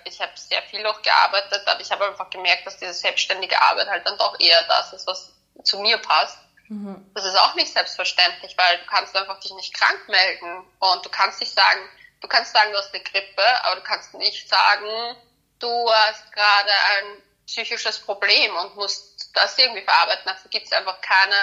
ich 0.05 0.19
habe 0.19 0.31
sehr 0.35 0.63
viel 0.63 0.81
noch 0.81 1.01
gearbeitet, 1.01 1.61
aber 1.67 1.79
ich 1.79 1.91
habe 1.91 2.07
einfach 2.07 2.29
gemerkt, 2.29 2.65
dass 2.65 2.77
diese 2.77 2.93
selbstständige 2.93 3.61
Arbeit 3.61 3.87
halt 3.87 4.05
dann 4.05 4.17
doch 4.17 4.39
eher 4.39 4.63
das 4.63 4.93
ist, 4.93 5.05
was 5.05 5.31
zu 5.63 5.79
mir 5.79 5.97
passt. 5.99 6.39
Mhm. 6.67 7.11
Das 7.13 7.23
ist 7.23 7.37
auch 7.37 7.53
nicht 7.53 7.71
selbstverständlich, 7.71 8.57
weil 8.57 8.79
du 8.79 8.85
kannst 8.87 9.15
einfach 9.15 9.39
dich 9.39 9.53
nicht 9.53 9.73
krank 9.75 10.07
melden 10.07 10.65
und 10.79 11.05
du 11.05 11.09
kannst 11.09 11.39
nicht 11.39 11.53
sagen, 11.53 11.79
Du 12.21 12.27
kannst 12.27 12.53
sagen, 12.53 12.71
du 12.71 12.77
hast 12.77 12.93
eine 12.93 13.03
Grippe, 13.03 13.63
aber 13.63 13.75
du 13.75 13.83
kannst 13.83 14.13
nicht 14.15 14.49
sagen, 14.49 15.15
du 15.59 15.91
hast 15.91 16.31
gerade 16.31 16.71
ein 16.71 17.21
psychisches 17.45 17.99
Problem 17.99 18.55
und 18.57 18.75
musst 18.75 19.35
das 19.35 19.57
irgendwie 19.57 19.83
verarbeiten. 19.83 20.29
Also 20.29 20.49
gibt 20.49 20.65
es 20.65 20.71
einfach 20.71 20.99
keine, 21.01 21.35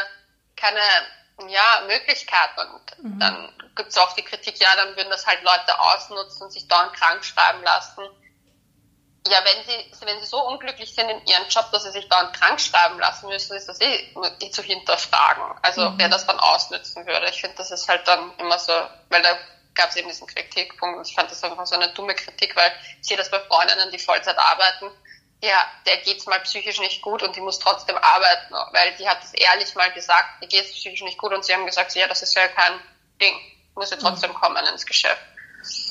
keine 0.56 0.80
ja, 1.48 1.82
Möglichkeit. 1.86 2.50
Und 2.58 3.04
mhm. 3.04 3.18
dann 3.18 3.52
gibt 3.76 3.90
es 3.90 3.98
auch 3.98 4.12
die 4.14 4.22
Kritik, 4.22 4.58
ja, 4.60 4.68
dann 4.76 4.96
würden 4.96 5.10
das 5.10 5.26
halt 5.26 5.42
Leute 5.42 5.78
ausnutzen 5.78 6.42
und 6.42 6.52
sich 6.52 6.68
dauernd 6.68 6.94
krank 6.94 7.24
schreiben 7.24 7.62
lassen. 7.62 8.02
Ja, 9.28 9.38
wenn 9.44 9.64
sie, 9.64 10.04
wenn 10.04 10.20
sie 10.20 10.26
so 10.26 10.44
unglücklich 10.44 10.94
sind 10.94 11.08
in 11.08 11.24
ihrem 11.26 11.46
Job, 11.48 11.70
dass 11.70 11.84
sie 11.84 11.92
sich 11.92 12.08
dauernd 12.08 12.36
krank 12.36 12.60
schreiben 12.60 12.98
lassen 12.98 13.28
müssen, 13.28 13.56
ist 13.56 13.68
das 13.68 13.80
eh 13.80 14.12
nicht 14.40 14.52
zu 14.52 14.62
hinterfragen. 14.62 15.44
Also 15.62 15.90
mhm. 15.90 15.98
wer 15.98 16.08
das 16.08 16.26
dann 16.26 16.40
ausnützen 16.40 17.06
würde. 17.06 17.28
Ich 17.30 17.40
finde, 17.40 17.56
das 17.56 17.70
ist 17.70 17.88
halt 17.88 18.06
dann 18.08 18.36
immer 18.38 18.58
so, 18.58 18.72
weil 19.10 19.22
da 19.22 19.38
gab 19.74 19.90
es 19.90 19.96
eben 19.96 20.08
diesen 20.08 20.26
Kritikpunkt 20.26 20.98
und 20.98 21.08
ich 21.08 21.14
fand 21.14 21.30
das 21.30 21.42
einfach 21.42 21.66
so 21.66 21.76
eine 21.76 21.92
dumme 21.94 22.14
Kritik, 22.14 22.54
weil 22.56 22.72
ich 23.00 23.08
sehe 23.08 23.16
das 23.16 23.30
bei 23.30 23.40
Freundinnen, 23.40 23.90
die 23.90 23.98
Vollzeit 23.98 24.38
arbeiten, 24.38 24.90
ja, 25.42 25.68
der 25.86 25.96
geht's 25.98 26.26
mal 26.26 26.40
psychisch 26.40 26.78
nicht 26.78 27.02
gut 27.02 27.22
und 27.22 27.34
die 27.34 27.40
muss 27.40 27.58
trotzdem 27.58 27.96
arbeiten, 27.96 28.54
weil 28.72 28.94
die 28.96 29.08
hat 29.08 29.24
es 29.24 29.34
ehrlich 29.34 29.74
mal 29.74 29.92
gesagt, 29.92 30.40
ihr 30.40 30.48
geht's 30.48 30.72
psychisch 30.72 31.02
nicht 31.02 31.18
gut 31.18 31.32
und 31.32 31.44
sie 31.44 31.52
haben 31.52 31.66
gesagt, 31.66 31.94
ja, 31.94 32.06
das 32.06 32.22
ist 32.22 32.34
ja 32.34 32.46
kein 32.48 32.78
Ding, 33.20 33.34
muss 33.74 33.90
ja 33.90 33.96
trotzdem 33.96 34.30
mhm. 34.30 34.34
kommen 34.34 34.64
ins 34.66 34.86
Geschäft. 34.86 35.20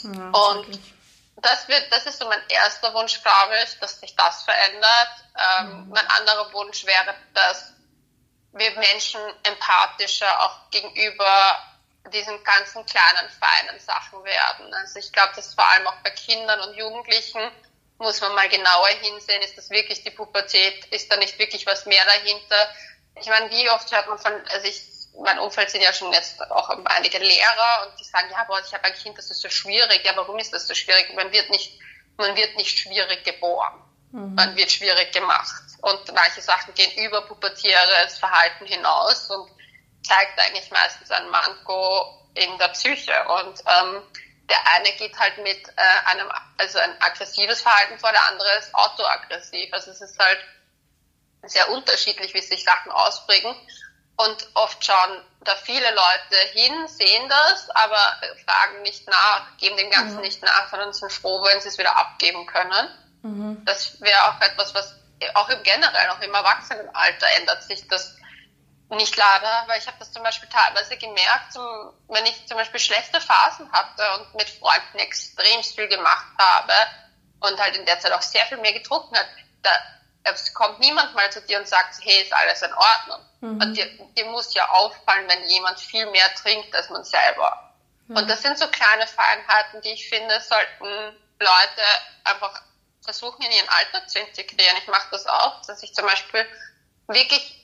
Ja, 0.04 0.10
und 0.10 0.68
wirklich. 0.68 0.94
das 1.38 1.68
wird, 1.68 1.92
das 1.92 2.06
ist 2.06 2.20
so 2.20 2.30
mein 2.30 2.42
erster 2.48 2.94
Wunsch, 2.94 3.22
glaube 3.22 3.56
ich, 3.66 3.78
dass 3.80 4.00
sich 4.00 4.16
das 4.16 4.44
verändert. 4.44 5.10
Ähm, 5.36 5.86
mhm. 5.86 5.90
Mein 5.90 6.08
anderer 6.08 6.52
Wunsch 6.54 6.86
wäre, 6.86 7.14
dass 7.34 7.74
wir 8.54 8.72
Menschen 8.78 9.22
empathischer 9.44 10.44
auch 10.44 10.70
gegenüber 10.72 11.60
diesen 12.10 12.44
ganzen 12.44 12.86
kleinen, 12.86 13.30
feinen 13.30 13.80
Sachen 13.80 14.24
werden. 14.24 14.74
Also 14.74 15.00
ich 15.00 15.12
glaube, 15.12 15.34
dass 15.36 15.54
vor 15.54 15.68
allem 15.70 15.88
auch 15.88 15.96
bei 16.04 16.10
Kindern 16.12 16.60
und 16.62 16.76
Jugendlichen 16.76 17.52
muss 18.02 18.20
man 18.20 18.34
mal 18.34 18.50
genauer 18.50 18.88
hinsehen, 19.02 19.42
ist 19.44 19.58
das 19.58 19.70
wirklich 19.70 20.04
die 20.04 20.10
Pubertät, 20.10 20.86
ist 20.86 21.12
da 21.12 21.18
nicht 21.18 21.38
wirklich 21.38 21.66
was 21.68 21.86
mehr 21.86 22.04
dahinter? 22.06 22.70
Ich 23.16 23.28
meine, 23.28 23.50
wie 23.52 23.70
oft 23.70 23.92
hört 23.92 24.08
man 24.08 24.18
von, 24.18 24.34
also 24.52 24.68
ich, 24.68 24.82
mein 25.22 25.38
Umfeld 25.40 25.70
sind 25.70 25.82
ja 25.82 25.94
schon 25.94 26.12
jetzt 26.12 26.42
auch 26.52 26.70
einige 26.86 27.20
Lehrer 27.20 27.86
und 27.86 28.00
die 28.00 28.04
sagen, 28.04 28.28
ja, 28.32 28.44
boah, 28.46 28.60
ich 28.66 28.74
habe 28.74 28.86
ein 28.86 28.94
Kind, 28.96 29.18
das 29.18 29.30
ist 29.30 29.42
so 29.42 29.50
schwierig. 29.50 30.04
Ja, 30.04 30.16
warum 30.16 30.40
ist 30.40 30.54
das 30.54 30.68
so 30.68 30.74
schwierig? 30.74 31.14
Man 31.16 31.32
wird 31.32 31.50
nicht, 31.52 31.80
man 32.18 32.36
wird 32.36 32.56
nicht 32.56 32.80
schwierig 32.80 33.24
geboren. 33.24 33.80
Mhm. 34.12 34.34
Man 34.36 34.56
wird 34.56 34.72
schwierig 34.72 35.12
gemacht. 35.12 35.62
Und 35.82 36.14
manche 36.14 36.42
Sachen 36.42 36.74
gehen 36.74 36.92
über 37.06 37.22
pubertäres 37.22 38.18
Verhalten 38.18 38.66
hinaus 38.66 39.30
und 39.30 39.52
zeigt 40.04 40.40
eigentlich 40.40 40.70
meistens 40.72 41.12
ein 41.12 41.30
Manko 41.30 42.28
in 42.34 42.58
der 42.58 42.70
Psyche. 42.70 43.14
Und 43.28 43.60
ähm, 43.60 44.02
der 44.50 44.68
eine 44.76 44.92
geht 44.94 45.18
halt 45.18 45.38
mit 45.40 45.68
äh, 45.68 46.10
einem, 46.10 46.30
also 46.58 46.80
ein 46.80 47.02
aggressives 47.02 47.62
Verhalten 47.62 48.00
vor, 48.00 48.12
der 48.12 48.28
andere 48.28 48.50
ist 48.60 48.74
autoaggressiv. 48.74 49.74
Also 49.74 49.92
es 49.92 50.02
ist 50.02 50.20
halt 50.20 50.40
sehr 51.44 51.70
unterschiedlich, 51.70 52.34
wie 52.34 52.42
sich 52.42 52.64
Sachen 52.64 52.92
ausprägen. 52.92 53.56
Und 54.18 54.48
oft 54.54 54.84
schauen 54.86 55.24
da 55.44 55.56
viele 55.56 55.90
Leute 55.90 56.38
hin, 56.54 56.88
sehen 56.88 57.28
das, 57.28 57.70
aber 57.72 58.22
fragen 58.46 58.82
nicht 58.84 59.08
nach, 59.08 59.58
geben 59.58 59.78
dem 59.78 59.90
Ganzen 59.90 60.18
mhm. 60.18 60.22
nicht 60.22 60.44
nach, 60.44 60.70
sondern 60.70 60.94
sind 60.94 61.12
froh, 61.12 61.44
wenn 61.44 61.60
sie 61.62 61.70
es 61.70 61.78
wieder 61.80 61.98
abgeben 61.98 62.46
können. 62.46 62.88
Mhm. 63.24 63.66
Das 63.66 64.00
wäre 64.00 64.28
auch 64.28 64.42
etwas, 64.42 64.76
was 64.76 64.96
auch 65.34 65.50
im 65.50 65.64
generell, 65.64 66.10
auch 66.10 66.22
im 66.22 66.34
Erwachsenenalter 66.34 67.28
ändert 67.40 67.64
sich 67.64 67.88
das 67.88 68.16
nicht 68.96 69.16
leider, 69.16 69.64
weil 69.68 69.80
ich 69.80 69.88
habe 69.88 69.98
das 70.00 70.12
zum 70.12 70.24
Beispiel 70.24 70.50
teilweise 70.50 70.98
gemerkt, 70.98 71.54
zum, 71.54 71.94
wenn 72.08 72.26
ich 72.26 72.46
zum 72.48 72.58
Beispiel 72.58 72.80
schlechte 72.80 73.22
Phasen 73.22 73.72
hatte 73.72 74.04
und 74.20 74.36
mit 74.36 74.50
Freunden 74.50 75.00
extrem 75.00 75.64
viel 75.64 75.88
gemacht 75.88 76.34
habe 76.38 76.74
und 77.40 77.60
halt 77.60 77.78
in 77.78 77.86
der 77.86 78.00
Zeit 78.00 78.12
auch 78.12 78.22
sehr 78.22 78.46
viel 78.46 78.58
mehr 78.58 78.74
getrunken 78.74 79.18
hat, 79.18 79.28
da 79.62 79.72
es 80.24 80.54
kommt 80.54 80.80
niemand 80.80 81.16
mal 81.16 81.32
zu 81.32 81.42
dir 81.42 81.60
und 81.60 81.68
sagt, 81.68 81.96
hey, 82.04 82.22
ist 82.22 82.34
alles 82.34 82.62
in 82.62 82.74
Ordnung. 82.74 83.26
Mhm. 83.42 83.62
Und 83.62 83.74
dir, 83.76 83.88
dir 84.16 84.26
muss 84.26 84.54
ja 84.54 84.70
auffallen, 84.70 85.28
wenn 85.28 85.50
jemand 85.50 85.80
viel 85.80 86.06
mehr 86.08 86.34
trinkt 86.36 86.76
als 86.76 86.90
man 86.90 87.04
selber. 87.04 87.74
Mhm. 88.08 88.18
Und 88.18 88.30
das 88.30 88.42
sind 88.42 88.58
so 88.58 88.68
kleine 88.68 89.08
Feinheiten, 89.08 89.82
die 89.82 89.94
ich 89.94 90.08
finde, 90.08 90.40
sollten 90.42 90.86
Leute 91.40 91.84
einfach 92.24 92.62
versuchen, 93.04 93.42
in 93.42 93.52
ihren 93.52 93.70
Alltag 93.70 94.10
zu 94.10 94.20
integrieren. 94.20 94.78
Ich 94.78 94.88
mache 94.88 95.08
das 95.12 95.26
auch, 95.26 95.62
dass 95.66 95.82
ich 95.82 95.94
zum 95.94 96.06
Beispiel 96.06 96.46
wirklich 97.08 97.61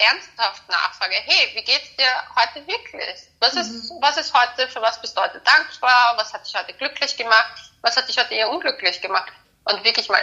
ernsthaft 0.00 0.68
nachfrage, 0.68 1.14
hey, 1.14 1.50
wie 1.54 1.62
geht's 1.62 1.94
dir 1.96 2.08
heute 2.34 2.66
wirklich? 2.66 3.28
Was 3.40 3.54
mhm. 3.54 3.60
ist, 3.60 3.92
was 4.00 4.16
ist 4.16 4.34
heute, 4.34 4.68
für 4.68 4.80
was 4.80 5.00
bist 5.00 5.16
du 5.16 5.20
heute 5.20 5.40
dankbar? 5.40 6.14
Was 6.16 6.32
hat 6.32 6.46
dich 6.46 6.54
heute 6.54 6.72
glücklich 6.72 7.16
gemacht? 7.16 7.70
Was 7.82 7.96
hat 7.96 8.08
dich 8.08 8.18
heute 8.18 8.34
eher 8.34 8.50
unglücklich 8.50 9.00
gemacht? 9.00 9.32
Und 9.64 9.84
wirklich 9.84 10.08
mal 10.08 10.22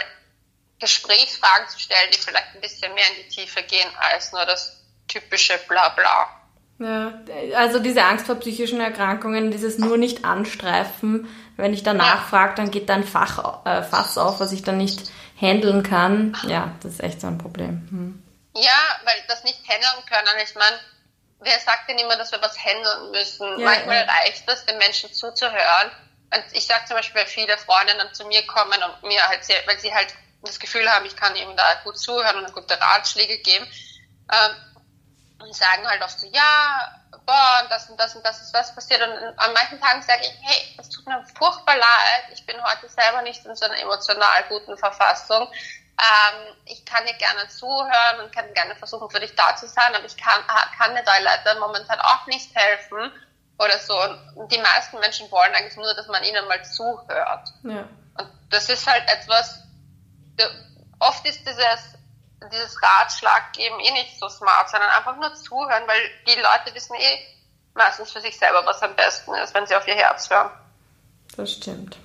Gesprächsfragen 0.80 1.68
zu 1.68 1.78
stellen, 1.78 2.10
die 2.12 2.18
vielleicht 2.18 2.54
ein 2.54 2.60
bisschen 2.60 2.92
mehr 2.94 3.04
in 3.16 3.24
die 3.24 3.34
Tiefe 3.34 3.62
gehen 3.62 3.88
als 3.98 4.32
nur 4.32 4.44
das 4.46 4.80
typische 5.06 5.58
Blabla. 5.68 6.28
Ja, 6.78 7.12
also 7.56 7.80
diese 7.80 8.04
Angst 8.04 8.26
vor 8.26 8.36
psychischen 8.36 8.80
Erkrankungen, 8.80 9.50
dieses 9.50 9.78
nur 9.78 9.96
nicht 9.96 10.24
anstreifen, 10.24 11.28
wenn 11.56 11.72
ich 11.72 11.82
danach 11.82 12.20
ja. 12.20 12.26
frage, 12.28 12.54
dann 12.54 12.70
geht 12.70 12.88
da 12.88 12.94
ein 12.94 13.04
Fach, 13.04 13.66
äh, 13.66 13.82
Fass 13.82 14.16
auf, 14.16 14.38
was 14.38 14.52
ich 14.52 14.62
dann 14.62 14.78
nicht 14.78 15.10
handeln 15.40 15.82
kann. 15.82 16.36
Ja, 16.46 16.72
das 16.82 16.92
ist 16.92 17.02
echt 17.02 17.20
so 17.20 17.26
ein 17.26 17.38
Problem. 17.38 17.88
Hm. 17.90 18.07
Ja, 18.60 19.00
weil 19.04 19.22
das 19.28 19.44
nicht 19.44 19.60
handeln 19.68 20.04
können, 20.06 20.38
ich 20.42 20.54
meine, 20.54 20.78
wer 21.40 21.58
sagt 21.60 21.88
denn 21.88 21.98
immer, 21.98 22.16
dass 22.16 22.32
wir 22.32 22.42
was 22.42 22.58
handeln 22.58 23.10
müssen? 23.10 23.58
Ja, 23.58 23.64
Manchmal 23.64 24.06
ja. 24.06 24.12
reicht 24.12 24.48
es, 24.48 24.64
den 24.66 24.78
Menschen 24.78 25.12
zuzuhören. 25.12 25.90
Und 26.34 26.44
ich 26.52 26.66
sage 26.66 26.84
zum 26.86 26.96
Beispiel, 26.96 27.20
weil 27.20 27.26
viele 27.26 27.56
Freundinnen 27.58 28.12
zu 28.12 28.26
mir 28.26 28.46
kommen 28.46 28.82
und 28.82 29.02
mir 29.08 29.26
halt 29.26 29.44
sehr, 29.44 29.66
weil 29.66 29.78
sie 29.78 29.94
halt 29.94 30.14
das 30.42 30.58
Gefühl 30.58 30.90
haben, 30.90 31.06
ich 31.06 31.16
kann 31.16 31.34
ihnen 31.36 31.56
da 31.56 31.74
gut 31.84 31.98
zuhören 31.98 32.44
und 32.44 32.52
gute 32.52 32.80
Ratschläge 32.80 33.38
geben. 33.38 33.66
Ähm, 34.30 34.56
und 35.40 35.54
sagen 35.54 35.86
halt 35.88 36.02
oft 36.02 36.18
so, 36.18 36.26
ja, 36.26 37.00
boah, 37.24 37.60
und 37.62 37.70
das 37.70 37.88
und 37.88 37.98
das 37.98 38.14
und 38.16 38.24
das 38.26 38.40
ist 38.42 38.52
was 38.52 38.74
passiert. 38.74 39.00
Und 39.02 39.38
an 39.38 39.52
manchen 39.52 39.80
Tagen 39.80 40.02
sage 40.02 40.22
ich, 40.22 40.34
hey, 40.42 40.74
es 40.78 40.88
tut 40.88 41.06
mir 41.06 41.24
furchtbar 41.38 41.76
leid, 41.76 42.24
ich 42.32 42.44
bin 42.44 42.56
heute 42.62 42.88
selber 42.88 43.22
nicht 43.22 43.44
in 43.44 43.54
so 43.54 43.66
einer 43.66 43.78
emotional 43.78 44.44
guten 44.48 44.76
Verfassung. 44.76 45.48
Ähm, 45.98 46.54
ich 46.66 46.84
kann 46.84 47.04
dir 47.06 47.14
gerne 47.14 47.48
zuhören 47.48 48.20
und 48.22 48.32
kann 48.32 48.52
gerne 48.54 48.76
versuchen, 48.76 49.10
für 49.10 49.20
dich 49.20 49.34
da 49.34 49.56
zu 49.56 49.66
sein, 49.66 49.94
aber 49.94 50.04
ich 50.04 50.16
kann, 50.16 50.42
kann 50.78 50.94
dir 50.94 51.02
da 51.02 51.18
leider 51.18 51.58
momentan 51.58 51.98
auch 52.00 52.26
nicht 52.26 52.54
helfen 52.54 53.12
oder 53.58 53.78
so. 53.78 53.98
Und 54.36 54.52
die 54.52 54.58
meisten 54.58 54.98
Menschen 55.00 55.30
wollen 55.30 55.52
eigentlich 55.54 55.76
nur, 55.76 55.92
dass 55.94 56.06
man 56.06 56.22
ihnen 56.22 56.46
mal 56.46 56.64
zuhört. 56.64 57.48
Ja. 57.64 57.88
Und 58.18 58.30
das 58.50 58.68
ist 58.68 58.86
halt 58.86 59.02
etwas, 59.10 59.60
oft 61.00 61.26
ist 61.26 61.46
dieses 61.46 61.98
dieses 62.52 62.80
Ratschlag 62.82 63.52
geben 63.52 63.80
eh 63.80 63.90
nicht 63.90 64.18
so 64.18 64.28
smart, 64.28 64.70
sondern 64.70 64.90
einfach 64.90 65.16
nur 65.16 65.34
zuhören, 65.34 65.82
weil 65.86 66.00
die 66.26 66.40
Leute 66.40 66.74
wissen 66.74 66.94
eh 66.94 67.18
meistens 67.74 68.12
für 68.12 68.20
sich 68.20 68.38
selber, 68.38 68.64
was 68.64 68.82
am 68.82 68.94
besten 68.96 69.34
ist, 69.34 69.54
wenn 69.54 69.66
sie 69.66 69.74
auf 69.74 69.86
ihr 69.86 69.94
Herz 69.94 70.30
hören. 70.30 70.50
Das 71.36 71.52
stimmt. 71.52 71.98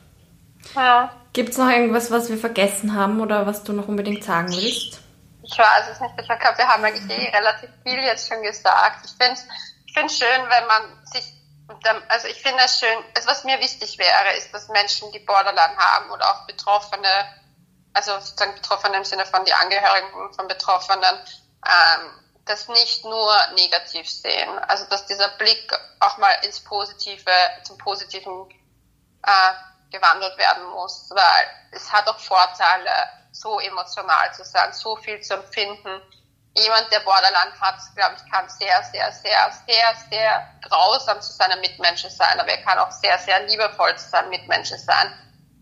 Ja. 0.76 1.14
Gibt 1.34 1.49
es 1.49 1.57
noch 1.57 1.70
irgendwas, 1.70 2.11
was 2.11 2.30
wir 2.30 2.38
vergessen 2.38 2.95
haben 2.95 3.20
oder 3.20 3.45
was 3.45 3.64
du 3.64 3.74
noch 3.74 3.88
unbedingt 3.88 4.24
sagen 4.24 4.49
willst? 4.51 4.99
Ich 5.43 5.57
weiß 5.57 5.89
es 5.91 5.99
nicht. 5.99 6.14
Ich 6.20 6.28
glaube, 6.28 6.57
wir 6.57 6.68
haben 6.68 6.84
eigentlich 6.84 7.09
eh 7.09 7.36
relativ 7.36 7.70
viel 7.84 7.99
jetzt 7.99 8.30
schon 8.30 8.41
gesagt. 8.43 9.05
Ich 9.05 9.11
finde 9.11 9.34
es 9.34 9.45
ich 9.93 9.99
find's 9.99 10.18
schön, 10.18 10.49
wenn 10.49 10.66
man 10.66 11.05
sich, 11.05 11.34
also 12.07 12.28
ich 12.28 12.41
finde 12.41 12.64
es 12.66 12.80
schön, 12.80 12.97
also 13.16 13.28
was 13.28 13.43
mir 13.43 13.59
wichtig 13.59 13.99
wäre, 13.99 14.36
ist, 14.36 14.51
dass 14.51 14.68
Menschen, 14.70 15.11
die 15.11 15.20
Borderline 15.20 15.78
haben 15.78 16.09
oder 16.09 16.32
auch 16.32 16.47
Betroffene, 16.47 17.07
also 17.93 18.14
sozusagen 18.14 18.55
Betroffene 18.55 18.97
im 18.97 19.03
Sinne 19.05 19.24
von 19.28 19.45
die 19.45 19.53
Angehörigen 19.53 20.34
von 20.34 20.47
Betroffenen, 20.47 21.16
ähm, 21.64 22.09
das 22.45 22.68
nicht 22.70 23.05
nur 23.05 23.32
negativ 23.53 24.09
sehen. 24.09 24.49
Also 24.68 24.86
dass 24.86 25.05
dieser 25.05 25.30
Blick 25.38 25.72
auch 25.99 26.18
mal 26.18 26.34
ins 26.43 26.59
Positive, 26.61 27.32
zum 27.64 27.78
Positiven 27.78 28.49
äh, 29.22 29.53
gewandelt 29.93 30.37
werden 30.37 30.65
muss, 30.71 31.09
weil 31.11 31.45
es 31.71 31.91
hat 31.91 32.07
auch 32.07 32.19
Vorteile, 32.19 32.91
so 33.31 33.59
emotional 33.59 34.33
zu 34.33 34.43
sein, 34.43 34.73
so 34.73 34.95
viel 34.97 35.19
zu 35.21 35.35
empfinden. 35.35 36.01
Jemand, 36.55 36.91
der 36.91 36.99
Borderline 36.99 37.59
hat, 37.59 37.79
glaube 37.95 38.15
ich, 38.15 38.31
kann 38.31 38.47
sehr, 38.47 38.83
sehr, 38.83 39.11
sehr, 39.11 39.51
sehr, 39.65 39.95
sehr 40.09 40.49
grausam 40.61 41.19
zu 41.21 41.31
seinen 41.31 41.59
Mitmenschen 41.61 42.11
sein, 42.11 42.39
aber 42.39 42.49
er 42.49 42.63
kann 42.63 42.77
auch 42.77 42.91
sehr, 42.91 43.17
sehr 43.17 43.39
liebevoll 43.47 43.95
zu 43.97 44.09
seinen 44.09 44.29
Mitmenschen 44.29 44.77
sein. 44.77 45.13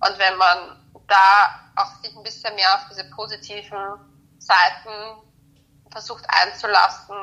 Und 0.02 0.20
wenn 0.20 0.36
man 0.36 0.92
da 1.08 1.62
auch 1.78 2.02
sich 2.04 2.16
ein 2.16 2.24
bisschen 2.24 2.54
mehr 2.56 2.74
auf 2.76 2.82
diese 2.90 3.06
positiven 3.12 4.36
Seiten 4.40 5.22
versucht 5.92 6.26
einzulassen, 6.28 7.16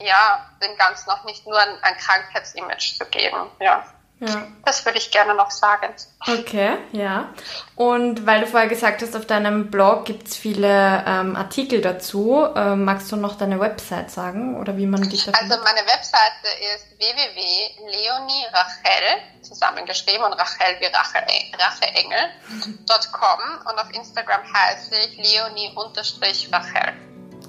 ja, 0.00 0.50
dem 0.60 0.76
Ganzen 0.76 1.10
auch 1.10 1.22
nicht 1.24 1.46
nur 1.46 1.60
ein, 1.60 1.96
Krankheitsimage 1.98 2.96
zu 2.98 3.04
geben, 3.06 3.50
ja. 3.60 3.84
Ja. 4.26 4.46
Das 4.64 4.84
würde 4.84 4.98
ich 4.98 5.10
gerne 5.10 5.34
noch 5.34 5.50
sagen. 5.50 5.92
Okay, 6.26 6.76
ja. 6.92 7.30
Und 7.76 8.26
weil 8.26 8.40
du 8.40 8.46
vorher 8.46 8.68
gesagt 8.68 9.02
hast, 9.02 9.16
auf 9.16 9.26
deinem 9.26 9.70
Blog 9.70 10.06
gibt 10.06 10.28
es 10.28 10.36
viele 10.36 11.04
ähm, 11.06 11.36
Artikel 11.36 11.80
dazu. 11.80 12.46
Ähm, 12.56 12.84
magst 12.84 13.12
du 13.12 13.16
noch 13.16 13.36
deine 13.36 13.60
Website 13.60 14.10
sagen 14.10 14.58
oder 14.58 14.76
wie 14.76 14.86
man 14.86 15.02
dich 15.02 15.24
da 15.24 15.30
Also 15.32 15.56
meine 15.62 15.86
Webseite 15.86 16.48
ist 16.74 16.98
www.leonierachel, 16.98 19.22
zusammengeschrieben 19.42 20.24
und 20.24 20.32
Rachel 20.32 20.80
wie 20.80 20.86
Rache, 20.86 21.22
Racheengel.com 21.58 23.40
und 23.70 23.78
auf 23.78 23.92
Instagram 23.92 24.40
heiße 24.52 24.96
ich 24.96 25.16
leonie-rachel. 25.16 26.94